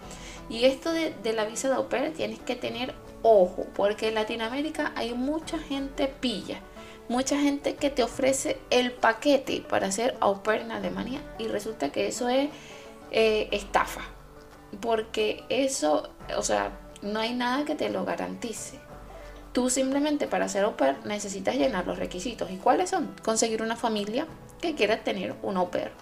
Y 0.49 0.67
esto 0.67 0.93
de, 0.93 1.15
la 1.33 1.45
visa 1.45 1.69
de 1.69 1.75
au 1.75 1.89
pair 1.89 2.13
tienes 2.13 2.39
que 2.39 2.55
tener 2.55 2.95
ojo, 3.23 3.67
porque 3.75 4.09
en 4.09 4.15
Latinoamérica 4.15 4.93
hay 4.95 5.15
mucha 5.15 5.59
gente 5.59 6.07
pilla 6.07 6.61
mucha 7.09 7.39
gente 7.39 7.77
que 7.77 7.91
te 7.91 8.03
ofrece 8.03 8.59
el 8.71 8.93
paquete 8.93 9.65
para 9.69 9.89
hacer 9.89 10.17
au 10.21 10.43
pair 10.43 10.63
en 10.63 10.73
Alemania 10.73 11.21
y 11.39 11.49
resulta 11.49 11.91
que 11.91 12.09
eso 12.09 12.29
es 12.29 12.51
eh, 13.11 13.49
estafa. 13.53 14.03
Porque 14.81 15.45
eso, 15.49 16.11
o 16.37 16.43
sea, 16.43 16.73
no 17.03 17.21
hay 17.21 17.35
nada 17.35 17.65
que 17.65 17.75
te 17.75 17.89
lo 17.89 18.05
garantice. 18.05 18.79
Tú 19.53 19.71
simplemente 19.71 20.27
para 20.27 20.47
hacer 20.47 20.65
au 20.65 20.77
pair 20.77 20.97
necesitas 21.05 21.55
llenar 21.55 21.87
los 21.87 21.99
requisitos. 21.99 22.51
¿Y 22.51 22.57
cuáles 22.57 22.91
son? 22.91 23.15
Conseguir 23.23 23.63
una 23.63 23.77
familia 23.77 24.27
que 24.61 24.75
quiera 24.75 25.03
tener 25.03 25.35
un 25.43 25.57
au 25.57 25.71
pair. 25.71 25.93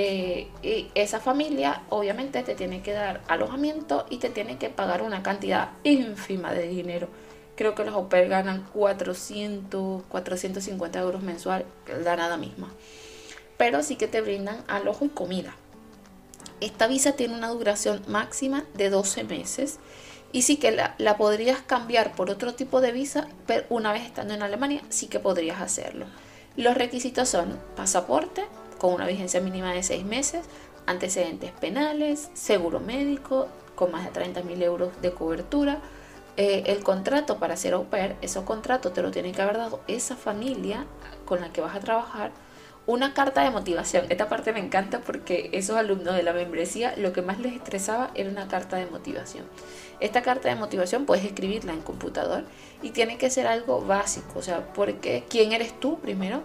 Eh, 0.00 0.46
y 0.62 0.90
esa 0.94 1.18
familia 1.18 1.82
obviamente 1.88 2.44
te 2.44 2.54
tiene 2.54 2.82
que 2.82 2.92
dar 2.92 3.20
alojamiento 3.26 4.06
y 4.10 4.18
te 4.18 4.30
tiene 4.30 4.56
que 4.56 4.68
pagar 4.68 5.02
una 5.02 5.24
cantidad 5.24 5.70
ínfima 5.82 6.52
de 6.52 6.68
dinero 6.68 7.08
creo 7.58 7.74
que 7.74 7.84
los 7.84 7.94
au 7.94 8.08
pair 8.08 8.28
ganan 8.28 8.64
400, 8.72 10.04
450 10.08 11.00
euros 11.00 11.22
mensual, 11.22 11.64
la 12.04 12.14
nada 12.14 12.36
misma. 12.36 12.72
Pero 13.56 13.82
sí 13.82 13.96
que 13.96 14.06
te 14.06 14.20
brindan 14.20 14.62
alojo 14.68 15.04
y 15.04 15.08
comida. 15.08 15.56
Esta 16.60 16.86
visa 16.86 17.12
tiene 17.12 17.34
una 17.34 17.48
duración 17.48 18.00
máxima 18.06 18.64
de 18.74 18.90
12 18.90 19.24
meses 19.24 19.80
y 20.30 20.42
sí 20.42 20.56
que 20.58 20.70
la, 20.70 20.94
la, 20.98 21.16
podrías 21.16 21.60
cambiar 21.60 22.14
por 22.14 22.30
otro 22.30 22.54
tipo 22.54 22.80
de 22.80 22.92
visa, 22.92 23.26
pero 23.48 23.64
una 23.70 23.92
vez 23.92 24.04
estando 24.04 24.34
en 24.34 24.42
Alemania 24.42 24.82
sí 24.88 25.08
que 25.08 25.18
podrías 25.18 25.60
hacerlo. 25.60 26.06
Los 26.56 26.76
requisitos 26.76 27.28
son 27.28 27.58
pasaporte 27.74 28.44
con 28.78 28.94
una 28.94 29.06
vigencia 29.06 29.40
mínima 29.40 29.72
de 29.72 29.82
6 29.82 30.04
meses, 30.04 30.46
antecedentes 30.86 31.52
penales, 31.52 32.30
seguro 32.34 32.80
médico 32.80 33.48
con 33.74 33.92
más 33.92 34.04
de 34.04 34.20
30.000 34.20 34.62
euros 34.62 34.90
de 35.02 35.12
cobertura, 35.12 35.80
eh, 36.36 36.64
el 36.66 36.84
contrato 36.84 37.38
para 37.38 37.56
ser 37.56 37.74
au 37.74 37.86
pair, 37.86 38.16
esos 38.22 38.44
contratos 38.44 38.92
te 38.92 39.02
lo 39.02 39.10
tiene 39.10 39.32
que 39.32 39.42
haber 39.42 39.58
dado 39.58 39.80
esa 39.88 40.16
familia 40.16 40.86
con 41.24 41.40
la 41.40 41.52
que 41.52 41.60
vas 41.60 41.74
a 41.74 41.80
trabajar, 41.80 42.30
una 42.86 43.12
carta 43.12 43.42
de 43.42 43.50
motivación. 43.50 44.06
Esta 44.08 44.28
parte 44.28 44.52
me 44.52 44.60
encanta 44.60 45.00
porque 45.00 45.50
esos 45.52 45.76
alumnos 45.76 46.14
de 46.14 46.22
la 46.22 46.32
membresía 46.32 46.94
lo 46.96 47.12
que 47.12 47.22
más 47.22 47.38
les 47.38 47.54
estresaba 47.54 48.10
era 48.14 48.30
una 48.30 48.48
carta 48.48 48.76
de 48.76 48.86
motivación. 48.86 49.44
Esta 50.00 50.22
carta 50.22 50.48
de 50.48 50.54
motivación 50.54 51.04
puedes 51.04 51.24
escribirla 51.24 51.72
en 51.72 51.82
computador 51.82 52.44
y 52.82 52.90
tiene 52.90 53.18
que 53.18 53.30
ser 53.30 53.46
algo 53.46 53.82
básico, 53.82 54.38
o 54.38 54.42
sea, 54.42 54.72
porque 54.72 55.24
quién 55.28 55.52
eres 55.52 55.78
tú 55.78 55.98
primero, 55.98 56.44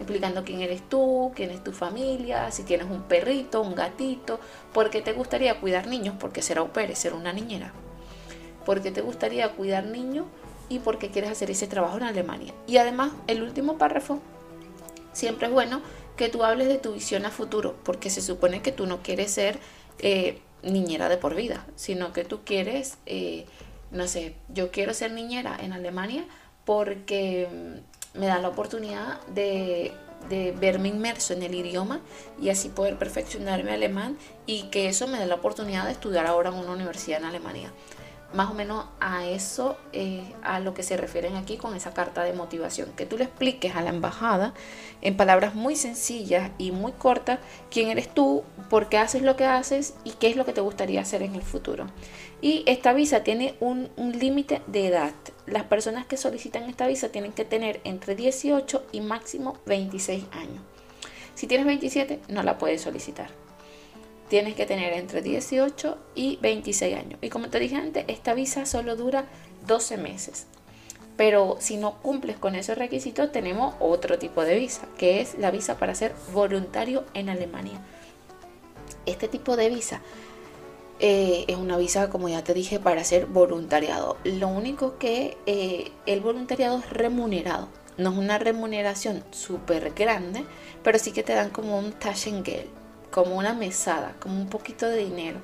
implicando 0.00 0.44
quién 0.44 0.60
eres 0.60 0.82
tú, 0.88 1.32
quién 1.36 1.50
es 1.50 1.62
tu 1.62 1.72
familia, 1.72 2.50
si 2.50 2.64
tienes 2.64 2.90
un 2.90 3.02
perrito, 3.02 3.60
un 3.60 3.74
gatito, 3.74 4.40
por 4.72 4.90
qué 4.90 5.02
te 5.02 5.12
gustaría 5.12 5.60
cuidar 5.60 5.86
niños, 5.86 6.16
porque 6.18 6.42
ser 6.42 6.58
au 6.58 6.72
pair 6.72 6.96
ser 6.96 7.14
una 7.14 7.32
niñera 7.32 7.72
porque 8.64 8.90
te 8.90 9.00
gustaría 9.00 9.48
cuidar 9.52 9.84
niños 9.86 10.26
y 10.68 10.78
porque 10.78 11.10
quieres 11.10 11.30
hacer 11.30 11.50
ese 11.50 11.66
trabajo 11.66 11.96
en 11.96 12.04
Alemania. 12.04 12.54
Y 12.66 12.76
además, 12.76 13.12
el 13.26 13.42
último 13.42 13.78
párrafo, 13.78 14.20
siempre 15.12 15.48
es 15.48 15.52
bueno 15.52 15.82
que 16.16 16.28
tú 16.28 16.44
hables 16.44 16.68
de 16.68 16.78
tu 16.78 16.92
visión 16.92 17.26
a 17.26 17.30
futuro, 17.30 17.76
porque 17.82 18.10
se 18.10 18.22
supone 18.22 18.62
que 18.62 18.72
tú 18.72 18.86
no 18.86 19.02
quieres 19.02 19.32
ser 19.32 19.58
eh, 19.98 20.40
niñera 20.62 21.08
de 21.08 21.16
por 21.16 21.34
vida, 21.34 21.66
sino 21.74 22.12
que 22.12 22.24
tú 22.24 22.40
quieres, 22.44 22.98
eh, 23.06 23.46
no 23.90 24.06
sé, 24.06 24.36
yo 24.48 24.70
quiero 24.70 24.94
ser 24.94 25.12
niñera 25.12 25.56
en 25.60 25.72
Alemania 25.72 26.24
porque 26.64 27.48
me 28.14 28.26
da 28.26 28.38
la 28.38 28.48
oportunidad 28.48 29.20
de, 29.28 29.92
de 30.28 30.52
verme 30.52 30.88
inmerso 30.88 31.32
en 31.32 31.42
el 31.42 31.54
idioma 31.54 32.00
y 32.40 32.50
así 32.50 32.68
poder 32.68 32.98
perfeccionar 32.98 33.64
mi 33.64 33.70
alemán 33.70 34.18
y 34.46 34.64
que 34.64 34.88
eso 34.88 35.06
me 35.06 35.18
dé 35.18 35.26
la 35.26 35.36
oportunidad 35.36 35.86
de 35.86 35.92
estudiar 35.92 36.26
ahora 36.26 36.50
en 36.50 36.56
una 36.56 36.72
universidad 36.72 37.20
en 37.20 37.26
Alemania 37.26 37.72
más 38.32 38.50
o 38.50 38.54
menos 38.54 38.86
a 39.00 39.26
eso, 39.26 39.76
eh, 39.92 40.22
a 40.42 40.60
lo 40.60 40.72
que 40.72 40.82
se 40.82 40.96
refieren 40.96 41.36
aquí 41.36 41.56
con 41.56 41.74
esa 41.74 41.92
carta 41.92 42.22
de 42.22 42.32
motivación, 42.32 42.90
que 42.96 43.06
tú 43.06 43.18
le 43.18 43.24
expliques 43.24 43.74
a 43.74 43.82
la 43.82 43.90
embajada 43.90 44.54
en 45.02 45.16
palabras 45.16 45.54
muy 45.54 45.74
sencillas 45.74 46.50
y 46.58 46.70
muy 46.70 46.92
cortas 46.92 47.40
quién 47.70 47.88
eres 47.88 48.12
tú, 48.12 48.44
por 48.68 48.88
qué 48.88 48.98
haces 48.98 49.22
lo 49.22 49.36
que 49.36 49.46
haces 49.46 49.94
y 50.04 50.12
qué 50.12 50.28
es 50.28 50.36
lo 50.36 50.44
que 50.44 50.52
te 50.52 50.60
gustaría 50.60 51.00
hacer 51.00 51.22
en 51.22 51.34
el 51.34 51.42
futuro. 51.42 51.86
Y 52.42 52.62
esta 52.66 52.92
visa 52.92 53.22
tiene 53.22 53.54
un, 53.60 53.90
límite 53.96 54.62
de 54.66 54.86
edad. 54.86 55.14
Las 55.46 55.64
personas 55.64 56.06
que 56.06 56.16
solicitan 56.16 56.68
esta 56.68 56.86
visa 56.86 57.10
tienen 57.10 57.32
que 57.32 57.44
tener 57.44 57.80
entre 57.84 58.14
18 58.14 58.86
y 58.92 59.00
máximo 59.00 59.58
26 59.66 60.24
años. 60.32 60.62
Si 61.34 61.46
tienes 61.46 61.66
27, 61.66 62.20
no 62.28 62.42
la 62.42 62.58
puedes 62.58 62.82
solicitar 62.82 63.30
tienes 64.30 64.54
que 64.54 64.64
tener 64.64 64.92
entre 64.92 65.22
18 65.22 65.98
y 66.14 66.38
26 66.40 66.96
años. 66.96 67.18
Y 67.20 67.30
como 67.30 67.50
te 67.50 67.58
dije 67.58 67.74
antes, 67.74 68.04
esta 68.06 68.32
visa 68.32 68.64
solo 68.64 68.94
dura 68.94 69.24
12 69.66 69.96
meses. 69.96 70.46
Pero 71.16 71.56
si 71.58 71.76
no 71.76 72.00
cumples 72.00 72.38
con 72.38 72.54
esos 72.54 72.78
requisitos, 72.78 73.32
tenemos 73.32 73.74
otro 73.80 74.18
tipo 74.18 74.42
de 74.44 74.54
visa, 74.54 74.86
que 74.96 75.20
es 75.20 75.36
la 75.36 75.50
visa 75.50 75.78
para 75.78 75.96
ser 75.96 76.14
voluntario 76.32 77.04
en 77.12 77.28
Alemania. 77.28 77.80
Este 79.04 79.26
tipo 79.26 79.56
de 79.56 79.68
visa 79.68 80.00
eh, 81.02 81.46
es 81.48 81.56
una 81.56 81.78
visa, 81.78 82.10
como 82.10 82.28
ya 82.28 82.44
te 82.44 82.52
dije, 82.52 82.78
para 82.78 83.02
ser 83.04 83.24
voluntariado. 83.24 84.18
Lo 84.24 84.48
único 84.48 84.98
que 84.98 85.38
eh, 85.46 85.90
el 86.04 86.20
voluntariado 86.20 86.78
es 86.78 86.90
remunerado. 86.90 87.68
No 87.96 88.12
es 88.12 88.18
una 88.18 88.38
remuneración 88.38 89.24
súper 89.30 89.94
grande, 89.94 90.44
pero 90.82 90.98
sí 90.98 91.12
que 91.12 91.22
te 91.22 91.32
dan 91.32 91.50
como 91.50 91.78
un 91.78 91.92
Taschengeld 91.92 92.68
como 93.10 93.36
una 93.36 93.54
mesada, 93.54 94.14
como 94.20 94.36
un 94.40 94.48
poquito 94.48 94.86
de 94.86 94.98
dinero. 94.98 95.38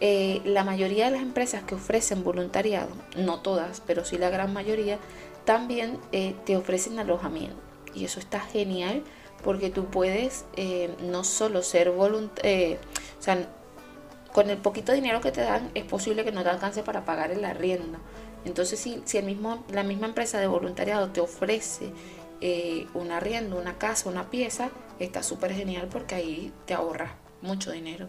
Eh, 0.00 0.42
la 0.44 0.64
mayoría 0.64 1.06
de 1.06 1.10
las 1.12 1.22
empresas 1.22 1.64
que 1.64 1.74
ofrecen 1.74 2.22
voluntariado, 2.22 2.90
no 3.16 3.40
todas, 3.40 3.82
pero 3.84 4.04
sí 4.04 4.16
la 4.16 4.30
gran 4.30 4.52
mayoría, 4.52 4.98
también 5.44 5.98
te 6.44 6.56
ofrecen 6.56 6.98
alojamiento. 6.98 7.56
Y 7.94 8.04
eso 8.04 8.20
está 8.20 8.40
genial 8.40 9.02
porque 9.42 9.70
tú 9.70 9.86
puedes 9.86 10.44
no 11.02 11.24
solo 11.24 11.62
ser 11.62 11.90
voluntario, 11.90 12.78
o 13.18 13.22
sea, 13.22 13.48
con 14.32 14.50
el 14.50 14.58
poquito 14.58 14.92
dinero 14.92 15.20
que 15.20 15.32
te 15.32 15.42
dan 15.42 15.70
es 15.74 15.84
posible 15.84 16.24
que 16.24 16.32
no 16.32 16.42
te 16.42 16.48
alcance 16.48 16.82
para 16.82 17.04
pagar 17.04 17.30
el 17.30 17.44
arriendo. 17.44 17.98
Entonces, 18.44 18.80
si, 18.80 19.18
el 19.18 19.24
mismo, 19.24 19.64
la 19.70 19.82
misma 19.82 20.06
empresa 20.06 20.38
de 20.38 20.46
voluntariado 20.46 21.10
te 21.10 21.20
ofrece 21.20 21.92
un 22.94 23.10
arriendo, 23.12 23.58
una 23.58 23.76
casa, 23.76 24.08
una 24.08 24.30
pieza, 24.30 24.70
está 24.98 25.22
súper 25.22 25.52
genial 25.52 25.88
porque 25.90 26.14
ahí 26.14 26.52
te 26.66 26.74
ahorras 26.74 27.12
mucho 27.42 27.70
dinero. 27.70 28.08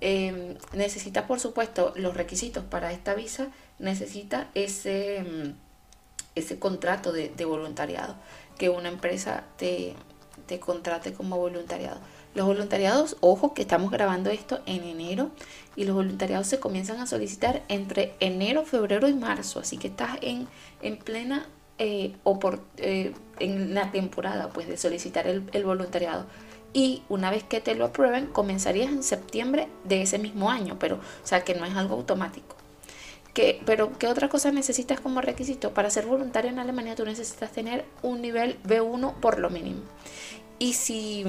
Eh, 0.00 0.56
necesita, 0.72 1.26
por 1.26 1.40
supuesto, 1.40 1.92
los 1.96 2.16
requisitos 2.16 2.64
para 2.64 2.92
esta 2.92 3.14
visa, 3.14 3.48
necesita 3.78 4.50
ese, 4.54 5.22
mm, 5.22 5.54
ese 6.34 6.58
contrato 6.58 7.12
de, 7.12 7.44
voluntariado, 7.44 8.16
que 8.56 8.70
una 8.70 8.88
empresa 8.88 9.44
te, 9.56 9.94
te 10.46 10.58
contrate 10.58 11.12
como 11.12 11.36
voluntariado. 11.36 12.00
Los 12.34 12.46
voluntariados, 12.46 13.16
ojo 13.20 13.54
que 13.54 13.62
estamos 13.62 13.90
grabando 13.90 14.30
esto 14.30 14.60
en 14.66 14.84
enero 14.84 15.30
y 15.74 15.84
los 15.84 15.96
voluntariados 15.96 16.46
se 16.46 16.60
comienzan 16.60 17.00
a 17.00 17.06
solicitar 17.06 17.62
entre 17.68 18.14
enero, 18.20 18.64
febrero 18.64 19.08
y 19.08 19.14
marzo, 19.14 19.60
así 19.60 19.78
que 19.78 19.88
estás 19.88 20.18
en, 20.20 20.46
en 20.80 20.96
plena 20.96 21.46
eh, 21.78 22.14
eh, 22.76 23.14
en 23.38 23.74
la 23.74 23.90
temporada 23.90 24.50
pues, 24.50 24.68
de 24.68 24.76
solicitar 24.76 25.26
el, 25.26 25.64
voluntariado. 25.64 26.26
Y 26.72 27.02
una 27.08 27.30
vez 27.30 27.42
que 27.42 27.60
te 27.60 27.74
lo 27.74 27.86
aprueben, 27.86 28.26
comenzarías 28.26 28.92
en 28.92 29.02
septiembre 29.02 29.66
de 29.84 30.02
ese 30.02 30.18
mismo 30.18 30.50
año, 30.50 30.76
pero 30.78 30.96
o 30.96 31.26
sea 31.26 31.42
que 31.42 31.54
no 31.54 31.64
es 31.64 31.74
algo 31.74 31.96
automático. 31.96 32.54
Pero, 33.64 33.96
¿qué 33.98 34.06
otra 34.06 34.28
cosa 34.28 34.52
necesitas 34.52 35.00
como 35.00 35.22
requisito? 35.22 35.72
Para 35.72 35.88
ser 35.88 36.04
voluntario 36.04 36.50
en 36.50 36.58
Alemania 36.58 36.94
tú 36.94 37.06
necesitas 37.06 37.50
tener 37.52 37.86
un 38.02 38.20
nivel 38.20 38.62
B1 38.64 39.14
por 39.14 39.38
lo 39.38 39.48
mínimo. 39.48 39.80
Y 40.58 40.74
si, 40.74 41.24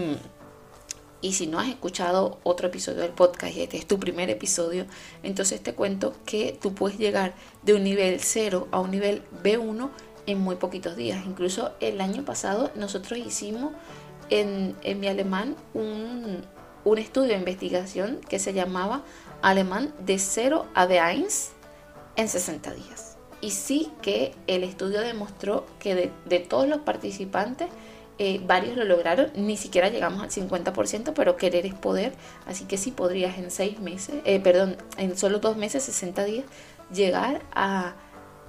y 1.21 1.33
si 1.33 1.47
no 1.47 1.59
has 1.59 1.69
escuchado 1.69 2.39
otro 2.43 2.67
episodio 2.67 3.01
del 3.01 3.11
podcast 3.11 3.55
y 3.55 3.61
este 3.61 3.77
es 3.77 3.85
tu 3.85 3.99
primer 3.99 4.29
episodio, 4.29 4.85
entonces 5.23 5.61
te 5.61 5.73
cuento 5.73 6.13
que 6.25 6.57
tú 6.59 6.73
puedes 6.73 6.97
llegar 6.97 7.33
de 7.63 7.73
un 7.73 7.83
nivel 7.83 8.19
0 8.19 8.67
a 8.71 8.79
un 8.79 8.91
nivel 8.91 9.21
B1 9.43 9.89
en 10.25 10.39
muy 10.39 10.55
poquitos 10.55 10.95
días. 10.95 11.25
Incluso 11.25 11.73
el 11.79 12.01
año 12.01 12.23
pasado 12.25 12.71
nosotros 12.75 13.19
hicimos 13.19 13.71
en, 14.29 14.75
mi 14.99 15.07
alemán 15.07 15.55
un, 15.73 16.43
estudio 16.97 17.29
de 17.29 17.37
investigación 17.37 18.19
que 18.27 18.39
se 18.39 18.53
llamaba 18.53 19.03
Alemán 19.41 19.93
de 19.99 20.17
0 20.17 20.65
a 20.73 20.87
de 20.87 20.99
1 20.99 21.27
en 22.15 22.27
60 22.27 22.73
días. 22.73 23.17
Y 23.41 23.51
sí 23.51 23.91
que 24.01 24.35
el 24.47 24.63
estudio 24.63 25.01
demostró 25.01 25.65
que 25.79 26.11
de, 26.25 26.39
todos 26.39 26.67
los 26.67 26.79
participantes, 26.81 27.67
Eh, 28.23 28.39
varios 28.45 28.77
lo 28.77 28.83
lograron, 28.83 29.31
ni 29.33 29.57
siquiera 29.57 29.89
llegamos 29.89 30.21
al 30.21 30.29
50%, 30.29 31.13
pero 31.15 31.37
querer 31.37 31.65
es 31.65 31.73
poder. 31.73 32.13
Así 32.45 32.65
que 32.65 32.77
sí 32.77 32.91
podrías 32.91 33.39
en 33.39 33.49
seis 33.49 33.79
meses, 33.79 34.13
eh, 34.25 34.39
perdón, 34.39 34.77
en 34.99 35.17
solo 35.17 35.39
dos 35.39 35.57
meses, 35.57 35.81
60 35.81 36.23
días, 36.25 36.45
llegar 36.93 37.41
a, 37.51 37.95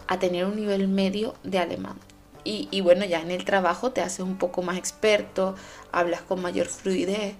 a 0.08 0.18
tener 0.18 0.44
un 0.44 0.56
nivel 0.56 0.88
medio 0.88 1.32
de 1.42 1.58
alemán. 1.58 1.98
Y, 2.44 2.68
y, 2.70 2.82
bueno, 2.82 3.06
ya 3.06 3.22
en 3.22 3.30
el 3.30 3.46
trabajo 3.46 3.92
te 3.92 4.02
haces 4.02 4.20
un 4.20 4.36
poco 4.36 4.60
más 4.60 4.76
experto, 4.76 5.54
hablas 5.90 6.20
con 6.20 6.42
mayor 6.42 6.66
fluidez, 6.66 7.32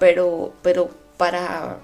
pero, 0.00 0.54
pero 0.62 0.90
para, 1.16 1.78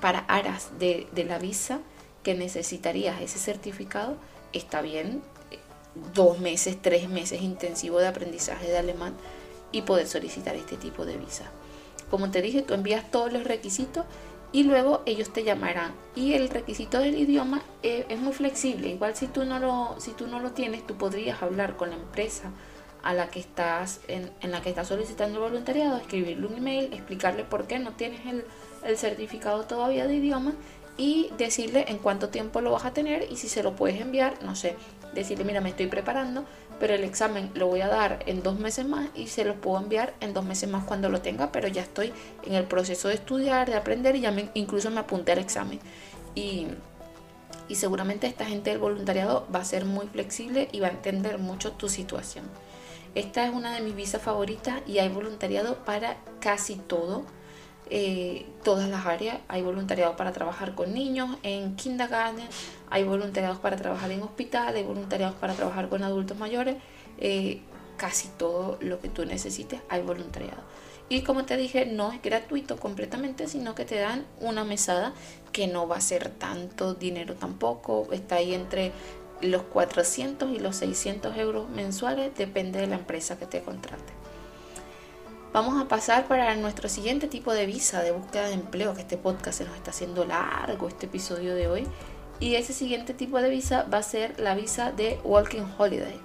para 0.00 0.20
aras 0.20 0.78
de, 0.78 1.08
de 1.10 1.24
la 1.24 1.40
visa 1.40 1.80
que 2.22 2.34
necesitarías 2.34 3.20
ese 3.20 3.40
certificado, 3.40 4.18
está 4.52 4.82
bien 4.82 5.20
dos 6.14 6.38
meses, 6.38 6.78
tres 6.80 7.08
meses 7.08 7.42
intensivo 7.42 7.98
de 7.98 8.06
aprendizaje 8.06 8.68
de 8.68 8.78
alemán 8.78 9.16
y 9.72 9.82
poder 9.82 10.06
solicitar 10.06 10.56
este 10.56 10.76
tipo 10.76 11.04
de 11.04 11.16
visa. 11.16 11.44
Como 12.10 12.30
te 12.30 12.42
dije, 12.42 12.62
tú 12.62 12.74
envías 12.74 13.10
todos 13.10 13.32
los 13.32 13.44
requisitos 13.44 14.04
y 14.52 14.62
luego 14.64 15.02
ellos 15.04 15.30
te 15.32 15.44
llamarán. 15.44 15.92
Y 16.14 16.32
el 16.34 16.48
requisito 16.48 16.98
del 17.00 17.18
idioma 17.18 17.62
eh, 17.82 18.06
es 18.08 18.18
muy 18.18 18.32
flexible. 18.32 18.88
Igual 18.88 19.14
si 19.14 19.26
tú, 19.26 19.44
no 19.44 19.58
lo, 19.58 19.96
si 19.98 20.12
tú 20.12 20.26
no 20.26 20.40
lo 20.40 20.52
tienes, 20.52 20.86
tú 20.86 20.96
podrías 20.96 21.42
hablar 21.42 21.76
con 21.76 21.90
la 21.90 21.96
empresa 21.96 22.50
a 23.02 23.14
la 23.14 23.28
que 23.28 23.40
estás 23.40 24.00
en, 24.08 24.30
la 24.42 24.60
que 24.60 24.70
estás 24.70 24.88
solicitando 24.88 25.38
el 25.38 25.50
voluntariado, 25.50 25.98
escribirle 25.98 26.46
un 26.46 26.56
email, 26.56 26.92
explicarle 26.92 27.44
por 27.44 27.66
qué 27.66 27.78
no 27.78 27.92
tienes 27.92 28.26
el, 28.26 28.44
el 28.84 28.96
certificado 28.96 29.64
todavía 29.64 30.06
de 30.06 30.16
idioma 30.16 30.54
y 30.96 31.30
decirle 31.38 31.84
en 31.88 31.98
cuánto 31.98 32.28
tiempo 32.30 32.60
lo 32.60 32.72
vas 32.72 32.84
a 32.84 32.92
tener 32.92 33.30
y 33.30 33.36
si 33.36 33.48
se 33.48 33.62
lo 33.62 33.76
puedes 33.76 34.00
enviar, 34.00 34.42
no 34.42 34.56
sé, 34.56 34.74
decirle, 35.14 35.44
mira, 35.44 35.60
me 35.60 35.70
estoy 35.70 35.86
preparando, 35.86 36.44
pero 36.78 36.94
el 36.94 37.04
examen 37.04 37.50
lo 37.54 37.66
voy 37.66 37.80
a 37.80 37.88
dar 37.88 38.22
en 38.26 38.42
dos 38.42 38.58
meses 38.58 38.86
más 38.86 39.08
y 39.14 39.28
se 39.28 39.44
lo 39.44 39.60
puedo 39.60 39.78
enviar 39.82 40.14
en 40.20 40.34
dos 40.34 40.44
meses 40.44 40.68
más 40.68 40.84
cuando 40.84 41.08
lo 41.08 41.20
tenga, 41.20 41.52
pero 41.52 41.68
ya 41.68 41.82
estoy 41.82 42.12
en 42.44 42.54
el 42.54 42.64
proceso 42.64 43.08
de 43.08 43.14
estudiar, 43.14 43.68
de 43.68 43.76
aprender 43.76 44.16
y 44.16 44.20
ya 44.20 44.34
incluso 44.54 44.90
me 44.90 45.00
apunté 45.00 45.32
al 45.32 45.38
examen. 45.38 45.80
Y, 46.34 46.68
y 47.68 47.74
seguramente 47.74 48.26
esta 48.26 48.44
gente 48.44 48.70
del 48.70 48.78
voluntariado 48.78 49.46
va 49.54 49.60
a 49.60 49.64
ser 49.64 49.84
muy 49.84 50.06
flexible 50.06 50.68
y 50.72 50.80
va 50.80 50.88
a 50.88 50.90
entender 50.90 51.38
mucho 51.38 51.72
tu 51.72 51.88
situación. 51.88 52.44
Esta 53.14 53.46
es 53.46 53.52
una 53.52 53.74
de 53.74 53.80
mis 53.80 53.96
visas 53.96 54.22
favoritas 54.22 54.80
y 54.86 54.98
hay 54.98 55.08
voluntariado 55.08 55.84
para 55.84 56.18
casi 56.40 56.76
todo 56.76 57.24
eh, 57.90 58.46
todas 58.64 58.88
las 58.88 59.06
áreas. 59.06 59.38
Hay 59.48 59.62
voluntariado 59.62 60.16
para 60.16 60.32
trabajar 60.32 60.74
con 60.74 60.94
niños 60.94 61.36
en 61.42 61.76
kindergarten, 61.76 62.46
hay 62.90 63.04
voluntariados 63.04 63.58
para 63.58 63.76
trabajar 63.76 64.10
en 64.10 64.22
hospitales, 64.22 64.76
hay 64.76 64.84
voluntariados 64.84 65.36
para 65.36 65.54
trabajar 65.54 65.88
con 65.88 66.02
adultos 66.02 66.38
mayores. 66.38 66.76
Eh, 67.18 67.60
casi 67.96 68.28
todo 68.28 68.78
lo 68.80 69.00
que 69.00 69.08
tú 69.08 69.24
necesites 69.24 69.80
hay 69.88 70.02
voluntariado. 70.02 70.62
Y 71.10 71.22
como 71.22 71.44
te 71.44 71.56
dije, 71.56 71.86
no 71.86 72.12
es 72.12 72.20
gratuito 72.22 72.76
completamente, 72.76 73.48
sino 73.48 73.74
que 73.74 73.84
te 73.84 73.98
dan 73.98 74.26
una 74.40 74.64
mesada 74.64 75.14
que 75.52 75.66
no 75.66 75.88
va 75.88 75.96
a 75.96 76.00
ser 76.00 76.28
tanto 76.28 76.94
dinero 76.94 77.34
tampoco. 77.34 78.08
Está 78.12 78.36
ahí 78.36 78.54
entre 78.54 78.92
los 79.40 79.62
400 79.62 80.50
y 80.50 80.58
los 80.58 80.76
600 80.76 81.36
euros 81.36 81.68
mensuales, 81.70 82.32
depende 82.36 82.80
de 82.80 82.88
la 82.88 82.96
empresa 82.96 83.38
que 83.38 83.46
te 83.46 83.62
contrate. 83.62 84.17
Vamos 85.50 85.80
a 85.80 85.88
pasar 85.88 86.28
para 86.28 86.54
nuestro 86.56 86.90
siguiente 86.90 87.26
tipo 87.26 87.54
de 87.54 87.64
visa 87.64 88.02
de 88.02 88.10
búsqueda 88.10 88.48
de 88.48 88.52
empleo, 88.52 88.92
que 88.92 89.00
este 89.00 89.16
podcast 89.16 89.58
se 89.58 89.64
nos 89.64 89.74
está 89.76 89.92
haciendo 89.92 90.26
largo, 90.26 90.88
este 90.88 91.06
episodio 91.06 91.54
de 91.54 91.68
hoy. 91.68 91.86
Y 92.38 92.56
ese 92.56 92.74
siguiente 92.74 93.14
tipo 93.14 93.40
de 93.40 93.48
visa 93.48 93.86
va 93.92 93.98
a 93.98 94.02
ser 94.02 94.38
la 94.38 94.54
visa 94.54 94.92
de 94.92 95.18
Walking 95.24 95.64
Holiday. 95.78 96.20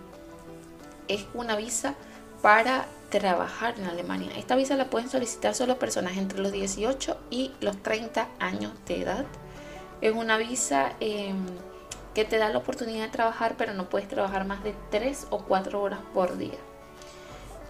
Es 1.07 1.25
una 1.33 1.55
visa 1.55 1.95
para 2.41 2.85
trabajar 3.09 3.79
en 3.79 3.85
Alemania. 3.85 4.31
Esta 4.35 4.57
visa 4.57 4.75
la 4.75 4.89
pueden 4.89 5.09
solicitar 5.09 5.55
solo 5.55 5.79
personas 5.79 6.17
entre 6.17 6.39
los 6.39 6.51
18 6.51 7.17
y 7.29 7.53
los 7.61 7.81
30 7.81 8.27
años 8.39 8.73
de 8.87 9.03
edad. 9.03 9.25
Es 10.01 10.13
una 10.13 10.37
visa 10.37 10.91
em, 10.99 11.45
que 12.13 12.25
te 12.25 12.37
da 12.37 12.49
la 12.49 12.57
oportunidad 12.57 13.05
de 13.05 13.11
trabajar, 13.11 13.55
pero 13.57 13.73
no 13.73 13.89
puedes 13.89 14.09
trabajar 14.09 14.45
más 14.45 14.65
de 14.65 14.75
3 14.91 15.27
o 15.29 15.45
4 15.45 15.81
horas 15.81 15.99
por 16.13 16.37
día 16.37 16.59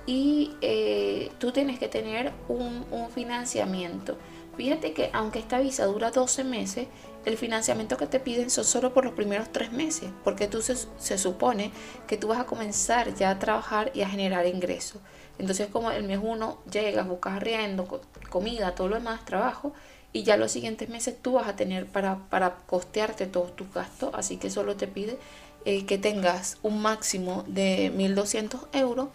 y 0.05 0.51
eh, 0.61 1.31
tú 1.39 1.51
tienes 1.51 1.79
que 1.79 1.87
tener 1.87 2.33
un, 2.47 2.83
financiamiento. 3.13 4.17
Fíjate 4.57 4.93
que 4.93 5.09
aunque 5.13 5.39
esta 5.39 5.59
visa 5.59 5.85
dura 5.85 6.11
12 6.11 6.43
meses, 6.43 6.87
el 7.25 7.37
financiamiento 7.37 7.97
que 7.97 8.07
te 8.07 8.19
piden 8.19 8.49
son 8.49 8.65
solo 8.65 8.93
por 8.93 9.05
los 9.05 9.13
primeros 9.13 9.51
3 9.51 9.71
meses, 9.71 10.09
porque 10.23 10.47
tú 10.47 10.61
se, 10.61 11.17
supone 11.17 11.71
que 12.07 12.17
tú 12.17 12.27
vas 12.27 12.39
a 12.39 12.45
comenzar 12.45 13.15
ya 13.15 13.31
a 13.31 13.39
trabajar 13.39 13.91
y 13.93 14.01
a 14.01 14.09
generar 14.09 14.45
ingresos. 14.45 15.01
Entonces 15.39 15.67
como 15.67 15.91
el 15.91 16.03
mes 16.03 16.19
1 16.21 16.59
llegas, 16.71 17.07
buscas 17.07 17.33
arriendo, 17.33 18.01
comida, 18.29 18.75
todo 18.75 18.89
lo 18.89 18.95
demás, 18.95 19.25
trabajo, 19.25 19.73
y 20.11 20.23
ya 20.23 20.37
los 20.37 20.51
siguientes 20.51 20.89
meses 20.89 21.15
tú 21.19 21.33
vas 21.33 21.47
a 21.47 21.55
tener 21.55 21.87
para, 21.87 22.19
para 22.29 22.57
costearte 22.67 23.25
todos 23.25 23.55
tus 23.55 23.71
gastos, 23.73 24.11
así 24.13 24.37
que 24.37 24.51
solo 24.51 24.75
te 24.75 24.87
pide 24.87 25.17
eh, 25.65 25.85
que 25.85 25.97
tengas 25.97 26.57
un 26.61 26.81
máximo 26.81 27.45
de 27.47 27.91
1.200 27.95 28.67
euros 28.73 29.07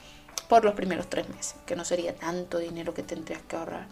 por 0.49 0.65
los 0.65 0.75
primeros 0.75 1.09
tres 1.09 1.29
meses, 1.29 1.57
que 1.67 1.77
no 1.77 1.85
sería 1.85 2.15
tanto 2.15 2.59
dinero 2.59 2.95
que 2.95 3.03
tendrías 3.03 3.43
que 3.43 3.57
ahorrar. 3.57 3.87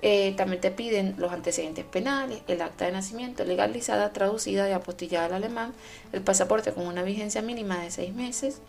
Eh, 0.00 0.34
también 0.36 0.60
te 0.60 0.70
piden 0.70 1.16
los 1.18 1.32
antecedentes 1.32 1.84
penales, 1.84 2.42
el 2.46 2.62
acta 2.62 2.84
de 2.84 2.92
nacimiento 2.92 3.44
legalizada, 3.44 4.12
traducida 4.12 4.68
y 4.68 4.72
apostillada 4.72 5.26
al 5.26 5.34
alemán, 5.34 5.72
el 6.12 6.22
pasaporte 6.22 6.72
con 6.72 6.86
una 6.86 7.02
vigencia 7.02 7.42
mínima 7.42 7.78
de 7.80 7.90
seis 7.90 8.14
meses, 8.14 8.60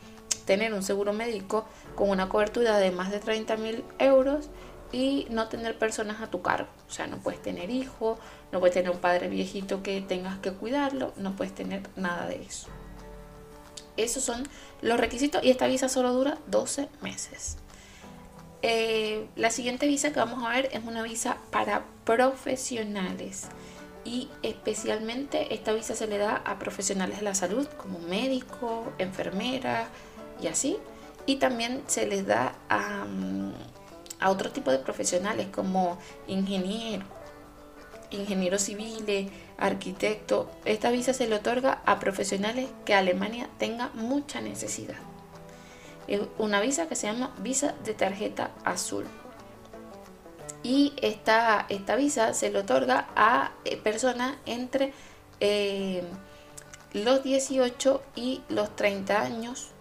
tener 0.46 0.74
un 0.74 0.82
seguro 0.82 1.14
médico 1.14 1.66
con 1.96 2.10
una 2.10 2.30
cobertura 2.30 2.80
de 2.80 2.90
más 2.90 3.12
de 3.12 3.20
30 3.20 3.58
mil 3.58 3.84
euros 4.00 4.50
y 4.92 5.28
no 5.30 5.48
tener 5.48 5.78
personas 5.78 6.22
a 6.22 6.32
tu 6.32 6.42
cargo. 6.42 6.70
O 6.88 6.92
sea, 6.92 7.06
no 7.06 7.18
puedes 7.18 7.42
tener 7.42 7.70
hijos, 7.70 8.18
no 8.52 8.60
puedes 8.60 8.74
tener 8.74 8.90
un 8.90 8.98
padre 8.98 9.28
viejito 9.28 9.84
que 9.84 10.02
tengas 10.02 10.40
que 10.40 10.52
cuidarlo, 10.52 11.14
no 11.18 11.36
puedes 11.36 11.54
tener 11.54 11.84
nada 11.96 12.26
de 12.26 12.42
eso. 12.42 12.70
Esos 14.04 14.24
son 14.24 14.47
los 14.82 15.00
requisitos 15.00 15.43
y 15.43 15.50
esta 15.50 15.68
visa 15.68 15.89
solo 15.89 16.14
dura 16.14 16.38
12 16.47 16.88
meses. 17.02 17.58
Eh, 18.62 19.28
la 19.36 19.52
siguiente 19.52 19.88
visa 19.88 20.12
que 20.12 20.20
vamos 20.20 20.43
a 20.43 20.50
ver 20.50 20.70
es 20.72 20.84
una 20.84 21.02
visa 21.02 21.38
para 21.52 21.86
profesionales 22.04 23.47
y 24.04 24.30
especialmente 24.43 25.54
esta 25.54 25.72
visa 25.74 25.95
se 25.95 26.08
le 26.08 26.18
da 26.18 26.38
a 26.45 26.60
profesionales 26.60 27.20
de 27.20 27.24
la 27.24 27.36
salud 27.36 27.68
como 27.78 28.00
médicos, 28.00 28.88
enfermeras 28.97 29.88
y 30.41 30.47
así. 30.47 30.78
Y 31.26 31.36
también 31.36 31.84
se 31.88 32.08
les 32.08 32.26
da 32.26 32.56
a, 32.70 33.06
a 34.20 34.30
otro 34.30 34.52
tipo 34.52 34.72
de 34.72 34.80
profesionales 34.80 35.47
como 35.52 36.00
ingenieros, 36.28 37.08
ingenieros 38.10 38.64
civiles, 38.64 39.30
arquitectos. 39.60 40.47
Esta 40.66 40.89
visa 40.91 41.14
se 41.14 41.28
le 41.28 41.36
otorga 41.36 41.82
a 41.86 41.99
profesionales 41.99 42.70
que 42.86 42.93
Alemania 42.93 43.49
tenga 43.57 43.89
mucha 43.93 44.41
necesidad. 44.41 44.97
Es 46.07 46.22
una 46.38 46.60
visa 46.62 46.88
que 46.88 46.95
se 46.95 47.07
llama 47.07 47.36
visa 47.39 47.76
de 47.84 47.93
tarjeta 47.93 48.51
azul. 48.64 49.05
Y 50.64 50.93
esta, 51.01 51.66
esta 51.70 51.95
visa 51.95 52.34
se 52.34 52.49
le 52.49 52.60
otorga 52.60 53.07
a 53.16 53.51
eh, 53.64 53.78
personas 53.78 54.36
entre 54.45 54.93
eh, 55.39 56.03
los 56.93 57.24
18 57.24 58.01
y 58.16 58.41
los 58.49 58.76
30 58.76 59.22
años 59.22 59.74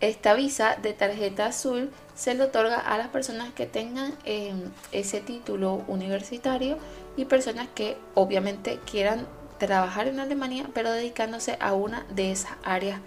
Esta 0.00 0.34
visa 0.34 0.76
de 0.80 0.92
tarjeta 0.92 1.46
azul 1.46 1.90
se 2.18 2.34
le 2.34 2.42
otorga 2.42 2.80
a 2.80 2.98
las 2.98 3.08
personas 3.08 3.52
que 3.52 3.66
tengan 3.66 4.12
em, 4.24 4.72
ese 4.90 5.20
título 5.20 5.84
universitario 5.86 6.76
y 7.16 7.26
personas 7.26 7.68
que 7.76 7.96
obviamente 8.14 8.80
quieran 8.90 9.24
trabajar 9.58 10.08
en 10.08 10.18
Alemania 10.18 10.68
pero 10.74 10.90
dedicándose 10.90 11.56
a 11.60 11.74
una 11.74 12.04
de 12.10 12.32
esas 12.32 12.52
áreas 12.64 13.00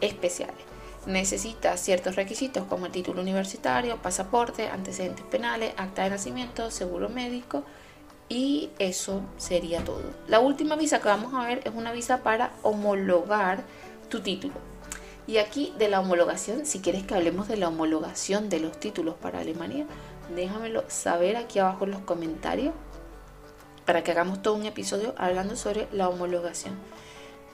especiales. 0.00 0.56
Necesita 1.04 1.76
ciertos 1.76 2.16
requisitos 2.16 2.64
como 2.64 2.86
el 2.86 2.92
título 2.92 3.20
universitario, 3.20 3.98
pasaporte, 3.98 4.68
antecedentes 4.68 5.26
penales, 5.26 5.74
acta 5.76 6.04
de 6.04 6.10
nacimiento, 6.10 6.70
seguro 6.70 7.10
médico 7.10 7.64
y 8.30 8.70
eso 8.78 9.20
sería 9.36 9.84
todo. 9.84 10.04
La 10.26 10.40
última 10.40 10.74
visa 10.76 11.02
que 11.02 11.08
vamos 11.08 11.34
a 11.34 11.46
ver 11.46 11.60
es 11.64 11.74
una 11.74 11.92
visa 11.92 12.22
para 12.22 12.52
homologar 12.62 13.62
tu 14.08 14.20
título. 14.20 14.54
Y 15.26 15.38
aquí 15.38 15.72
de 15.78 15.88
la 15.88 16.00
homologación, 16.00 16.66
si 16.66 16.80
quieres 16.80 17.04
que 17.04 17.14
hablemos 17.14 17.48
de 17.48 17.56
la 17.56 17.68
homologación 17.68 18.48
de 18.50 18.60
los 18.60 18.78
títulos 18.78 19.14
para 19.14 19.40
Alemania, 19.40 19.86
déjamelo 20.34 20.84
saber 20.88 21.36
aquí 21.36 21.58
abajo 21.58 21.84
en 21.84 21.92
los 21.92 22.00
comentarios 22.00 22.74
para 23.86 24.02
que 24.02 24.10
hagamos 24.10 24.42
todo 24.42 24.54
un 24.54 24.66
episodio 24.66 25.14
hablando 25.16 25.56
sobre 25.56 25.88
la 25.92 26.08
homologación. 26.08 26.74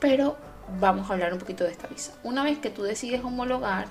Pero 0.01 0.37
vamos 0.81 1.11
a 1.11 1.15
hablar 1.15 1.33
un 1.33 1.39
poquito 1.39 1.65
de 1.65 1.71
esta 1.71 1.87
visa. 1.87 2.13
Una 2.25 2.43
vez 2.43 2.59
que 2.59 2.71
tú 2.71 2.83
decides 2.83 3.23
homologar, 3.23 3.87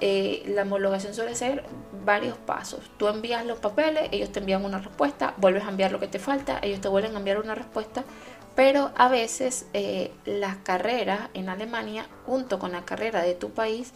eh, 0.00 0.42
la 0.46 0.62
homologación 0.62 1.12
suele 1.12 1.34
ser 1.34 1.64
varios 2.04 2.38
pasos. 2.38 2.80
Tú 2.96 3.08
envías 3.08 3.44
los 3.44 3.58
papeles, 3.58 4.08
ellos 4.12 4.32
te 4.32 4.40
envían 4.40 4.64
una 4.64 4.78
respuesta, 4.78 5.34
vuelves 5.36 5.64
a 5.64 5.68
enviar 5.68 5.92
lo 5.92 6.00
que 6.00 6.08
te 6.08 6.18
falta, 6.18 6.58
ellos 6.62 6.80
te 6.80 6.88
vuelven 6.88 7.14
a 7.14 7.18
enviar 7.18 7.38
una 7.38 7.54
respuesta 7.54 8.04
pero 8.60 8.92
a 8.94 9.08
veces 9.08 9.64
eh, 9.72 10.12
la 10.26 10.62
carrera 10.62 11.30
en 11.32 11.48
Alemania, 11.48 12.06
junto 12.26 12.58
con 12.58 12.72
la 12.72 12.84
carrera 12.84 13.22
de 13.22 13.34
tu 13.34 13.52
país, 13.52 13.94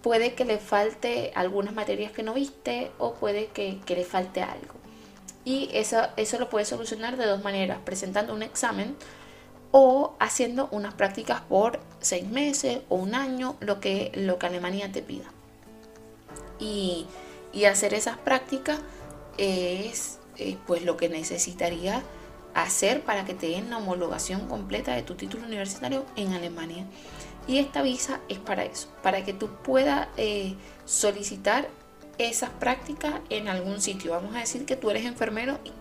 puede 0.00 0.34
que 0.34 0.44
le 0.44 0.58
falte 0.58 1.32
algunas 1.34 1.74
materias 1.74 2.12
que 2.12 2.22
no 2.22 2.32
viste 2.32 2.92
o 2.98 3.14
puede 3.14 3.48
que, 3.48 3.80
le 3.88 4.04
falte 4.04 4.42
algo. 4.42 4.74
Y 5.44 5.70
eso, 5.72 6.06
eso 6.16 6.38
lo 6.38 6.48
puedes 6.48 6.68
solucionar 6.68 7.16
de 7.16 7.26
dos 7.26 7.42
maneras, 7.42 7.78
presentando 7.84 8.32
un 8.32 8.44
examen 8.44 8.94
o 9.72 10.14
haciendo 10.20 10.68
unas 10.70 10.94
prácticas 10.94 11.40
por 11.40 11.80
seis 11.98 12.28
meses 12.28 12.82
o 12.90 12.94
un 12.94 13.16
año, 13.16 13.56
lo 13.58 13.80
que, 13.80 14.12
lo 14.14 14.38
que 14.38 14.46
Alemania 14.46 14.92
te 14.92 15.02
pida. 15.02 15.32
Y, 16.60 17.08
hacer 17.68 17.94
esas 17.94 18.18
prácticas 18.18 18.78
es 19.36 20.20
eh, 20.36 20.56
pues 20.68 20.84
lo 20.84 20.96
que 20.96 21.08
necesitaría 21.08 22.04
hacer 22.54 23.02
para 23.02 23.24
que 23.24 23.34
te 23.34 23.48
den 23.48 23.70
la 23.70 23.78
homologación 23.78 24.48
completa 24.48 24.94
de 24.94 25.02
tu 25.02 25.14
título 25.14 25.46
universitario 25.46 26.04
en 26.16 26.32
Alemania. 26.32 26.84
Y 27.46 27.58
esta 27.58 27.82
visa 27.82 28.20
es 28.28 28.38
para 28.38 28.64
eso, 28.64 28.88
para 29.02 29.24
que 29.24 29.32
tú 29.32 29.48
puedas 29.62 30.08
eh, 30.16 30.54
solicitar 30.84 31.68
esas 32.18 32.50
prácticas 32.50 33.14
en 33.30 33.48
algún 33.48 33.80
sitio. 33.80 34.12
Vamos 34.12 34.36
a 34.36 34.40
decir 34.40 34.66
que 34.66 34.76
tú 34.76 34.90
eres 34.90 35.06
enfermero 35.06 35.58
y 35.64 35.72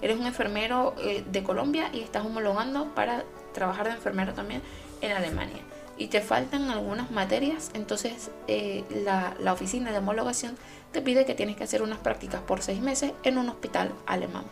eres 0.00 0.18
un 0.18 0.26
enfermero 0.26 0.94
eh, 0.98 1.24
de 1.30 1.42
Colombia 1.42 1.90
y 1.92 2.00
estás 2.00 2.24
homologando 2.24 2.94
para 2.94 3.24
trabajar 3.52 3.88
de 3.88 3.94
enfermero 3.94 4.32
también 4.32 4.62
en 5.00 5.12
Alemania. 5.12 5.60
Y 5.98 6.06
te 6.06 6.20
faltan 6.20 6.70
algunas 6.70 7.10
materias, 7.10 7.70
entonces 7.74 8.30
eh, 8.48 8.84
la 9.04 9.52
oficina 9.52 9.92
de 9.92 9.98
homologación 9.98 10.56
te 10.92 11.02
pide 11.02 11.26
que 11.26 11.34
tienes 11.34 11.56
que 11.56 11.64
hacer 11.64 11.82
unas 11.82 11.98
prácticas 11.98 12.40
por 12.40 12.62
seis 12.62 12.80
meses 12.80 13.12
en 13.24 13.38
un 13.38 13.48
hospital 13.48 13.92
alemán 14.06 14.44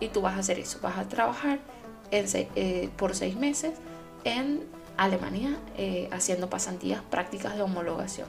y 0.00 0.08
tú 0.08 0.20
vas 0.20 0.34
a 0.34 0.38
hacer 0.38 0.58
eso, 0.58 0.78
vas 0.82 0.98
a 0.98 1.08
trabajar 1.08 1.58
eh, 2.10 2.90
por 2.96 3.14
seis 3.14 3.36
meses 3.36 3.72
en 4.24 4.64
Alemania 4.96 5.56
eh, 5.76 6.08
haciendo 6.12 6.48
pasantías 6.48 7.02
prácticas 7.10 7.56
de 7.56 7.62
homologación. 7.62 8.28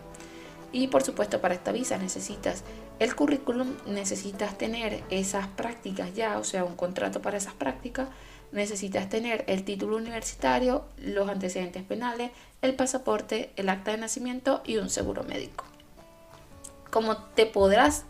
Y 0.72 0.88
por 0.88 1.04
supuesto 1.04 1.40
para 1.40 1.54
esta 1.54 1.72
visa 1.72 1.98
necesitas 1.98 2.64
el 3.00 3.16
currículum, 3.16 3.76
necesitas 3.86 4.58
tener 4.58 5.04
esas 5.10 5.48
prácticas 5.48 6.14
ya, 6.14 6.40
o 6.40 6.44
sea, 6.44 6.66
un 6.66 6.76
contrato 6.76 7.22
para 7.22 7.38
esas 7.38 7.54
prácticas, 7.54 8.10
necesitas 8.52 9.10
tener 9.10 9.44
el 9.48 9.64
título 9.64 9.98
universitario, 9.98 10.84
los 10.98 11.30
antecedentes 11.30 11.84
penales, 11.84 12.32
el 12.62 12.74
pasaporte, 12.74 13.52
el 13.56 13.70
acta 13.70 13.92
de 13.92 13.98
nacimiento 13.98 14.62
y 14.66 14.78
un 14.78 14.90
seguro 14.90 15.24
médico. 15.24 15.64
Como 16.92 17.18
te 17.18 17.46
podrás 17.46 18.06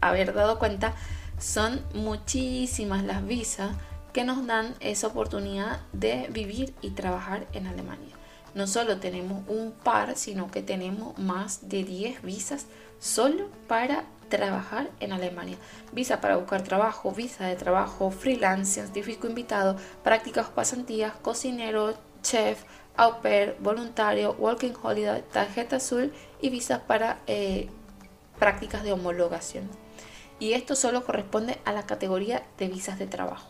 haber 0.00 0.32
dado 0.32 0.58
cuenta, 0.58 0.94
son 1.42 1.84
muchísimas 1.92 3.02
las 3.02 3.26
visas 3.26 3.72
que 4.12 4.24
nos 4.24 4.46
dan 4.46 4.76
esa 4.78 5.08
oportunidad 5.08 5.80
de 5.92 6.28
vivir 6.30 6.72
y 6.82 6.90
trabajar 6.90 7.48
en 7.52 7.66
Alemania. 7.66 8.14
No 8.54 8.66
solo 8.66 8.98
tenemos 8.98 9.42
un 9.48 9.72
par, 9.72 10.16
sino 10.16 10.50
que 10.50 10.62
tenemos 10.62 11.18
más 11.18 11.68
de 11.68 11.82
10 11.82 12.22
visas 12.22 12.66
solo 13.00 13.48
para 13.66 14.04
trabajar 14.28 14.90
en 15.00 15.12
Alemania. 15.12 15.56
Visa 15.92 16.20
para 16.20 16.36
buscar 16.36 16.62
trabajo, 16.62 17.10
visa 17.10 17.46
de 17.46 17.56
trabajo, 17.56 18.10
freelance, 18.10 18.74
científico 18.74 19.26
invitado, 19.26 19.76
prácticas 20.04 20.48
pasantías, 20.48 21.12
cocinero, 21.22 21.94
chef, 22.22 22.62
au 22.96 23.20
pair, 23.20 23.56
voluntario, 23.58 24.36
working 24.38 24.74
holiday, 24.80 25.24
tarjeta 25.32 25.76
azul 25.76 26.12
y 26.40 26.50
visas 26.50 26.80
para 26.80 27.18
eh, 27.26 27.68
prácticas 28.38 28.84
de 28.84 28.92
homologación 28.92 29.81
y 30.42 30.54
esto 30.54 30.74
solo 30.74 31.04
corresponde 31.04 31.60
a 31.64 31.72
la 31.72 31.86
categoría 31.86 32.42
de 32.58 32.66
visas 32.66 32.98
de 32.98 33.06
trabajo. 33.06 33.46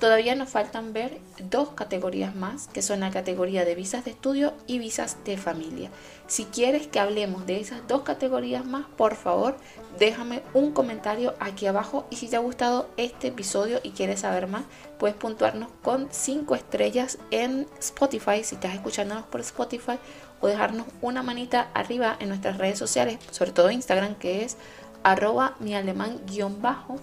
Todavía 0.00 0.34
nos 0.34 0.48
faltan 0.48 0.92
ver 0.92 1.20
dos 1.48 1.68
categorías 1.70 2.34
más, 2.34 2.66
que 2.66 2.82
son 2.82 2.98
la 2.98 3.12
categoría 3.12 3.64
de 3.64 3.76
visas 3.76 4.04
de 4.04 4.10
estudio 4.10 4.52
y 4.66 4.80
visas 4.80 5.18
de 5.24 5.36
familia. 5.36 5.90
Si 6.26 6.46
quieres 6.46 6.88
que 6.88 6.98
hablemos 6.98 7.46
de 7.46 7.60
esas 7.60 7.86
dos 7.86 8.02
categorías 8.02 8.66
más, 8.66 8.86
por 8.96 9.14
favor, 9.14 9.56
déjame 10.00 10.42
un 10.54 10.72
comentario 10.72 11.34
aquí 11.38 11.68
abajo 11.68 12.04
y 12.10 12.16
si 12.16 12.26
te 12.26 12.34
ha 12.34 12.40
gustado 12.40 12.88
este 12.96 13.28
episodio 13.28 13.78
y 13.84 13.90
quieres 13.90 14.22
saber 14.22 14.48
más, 14.48 14.64
puedes 14.98 15.14
puntuarnos 15.14 15.68
con 15.84 16.08
5 16.10 16.56
estrellas 16.56 17.18
en 17.30 17.68
Spotify 17.78 18.42
si 18.42 18.56
estás 18.56 18.74
escuchándonos 18.74 19.24
por 19.26 19.40
Spotify 19.40 20.00
o 20.40 20.48
dejarnos 20.48 20.88
una 21.00 21.22
manita 21.22 21.70
arriba 21.74 22.16
en 22.18 22.28
nuestras 22.28 22.58
redes 22.58 22.78
sociales, 22.78 23.18
sobre 23.30 23.52
todo 23.52 23.70
Instagram 23.70 24.16
que 24.16 24.44
es 24.44 24.56
arroba 25.04 25.54
mi 25.60 25.74
alemán 25.74 26.20
guion 26.26 26.60
bajo. 26.60 26.96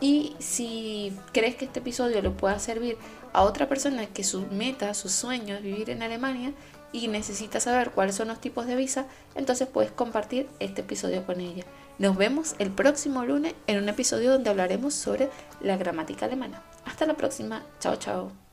Y 0.00 0.34
si 0.38 1.12
crees 1.32 1.56
que 1.56 1.64
este 1.64 1.80
episodio 1.80 2.22
le 2.22 2.30
pueda 2.30 2.58
servir 2.58 2.96
a 3.32 3.42
otra 3.42 3.68
persona 3.68 4.06
que 4.06 4.24
su 4.24 4.46
meta, 4.46 4.94
su 4.94 5.08
sueño 5.08 5.56
es 5.56 5.62
vivir 5.62 5.90
en 5.90 6.02
Alemania 6.02 6.52
y 6.92 7.08
necesita 7.08 7.60
saber 7.60 7.90
cuáles 7.90 8.14
son 8.14 8.28
los 8.28 8.40
tipos 8.40 8.66
de 8.66 8.76
visa, 8.76 9.06
entonces 9.34 9.68
puedes 9.68 9.92
compartir 9.92 10.48
este 10.58 10.80
episodio 10.80 11.24
con 11.26 11.40
ella. 11.40 11.64
Nos 11.98 12.16
vemos 12.16 12.54
el 12.58 12.70
próximo 12.70 13.24
lunes 13.24 13.54
en 13.66 13.82
un 13.82 13.88
episodio 13.88 14.32
donde 14.32 14.50
hablaremos 14.50 14.94
sobre 14.94 15.28
la 15.60 15.76
gramática 15.76 16.26
alemana. 16.26 16.62
Hasta 16.86 17.06
la 17.06 17.14
próxima. 17.14 17.62
Chao, 17.78 17.96
chao. 17.96 18.49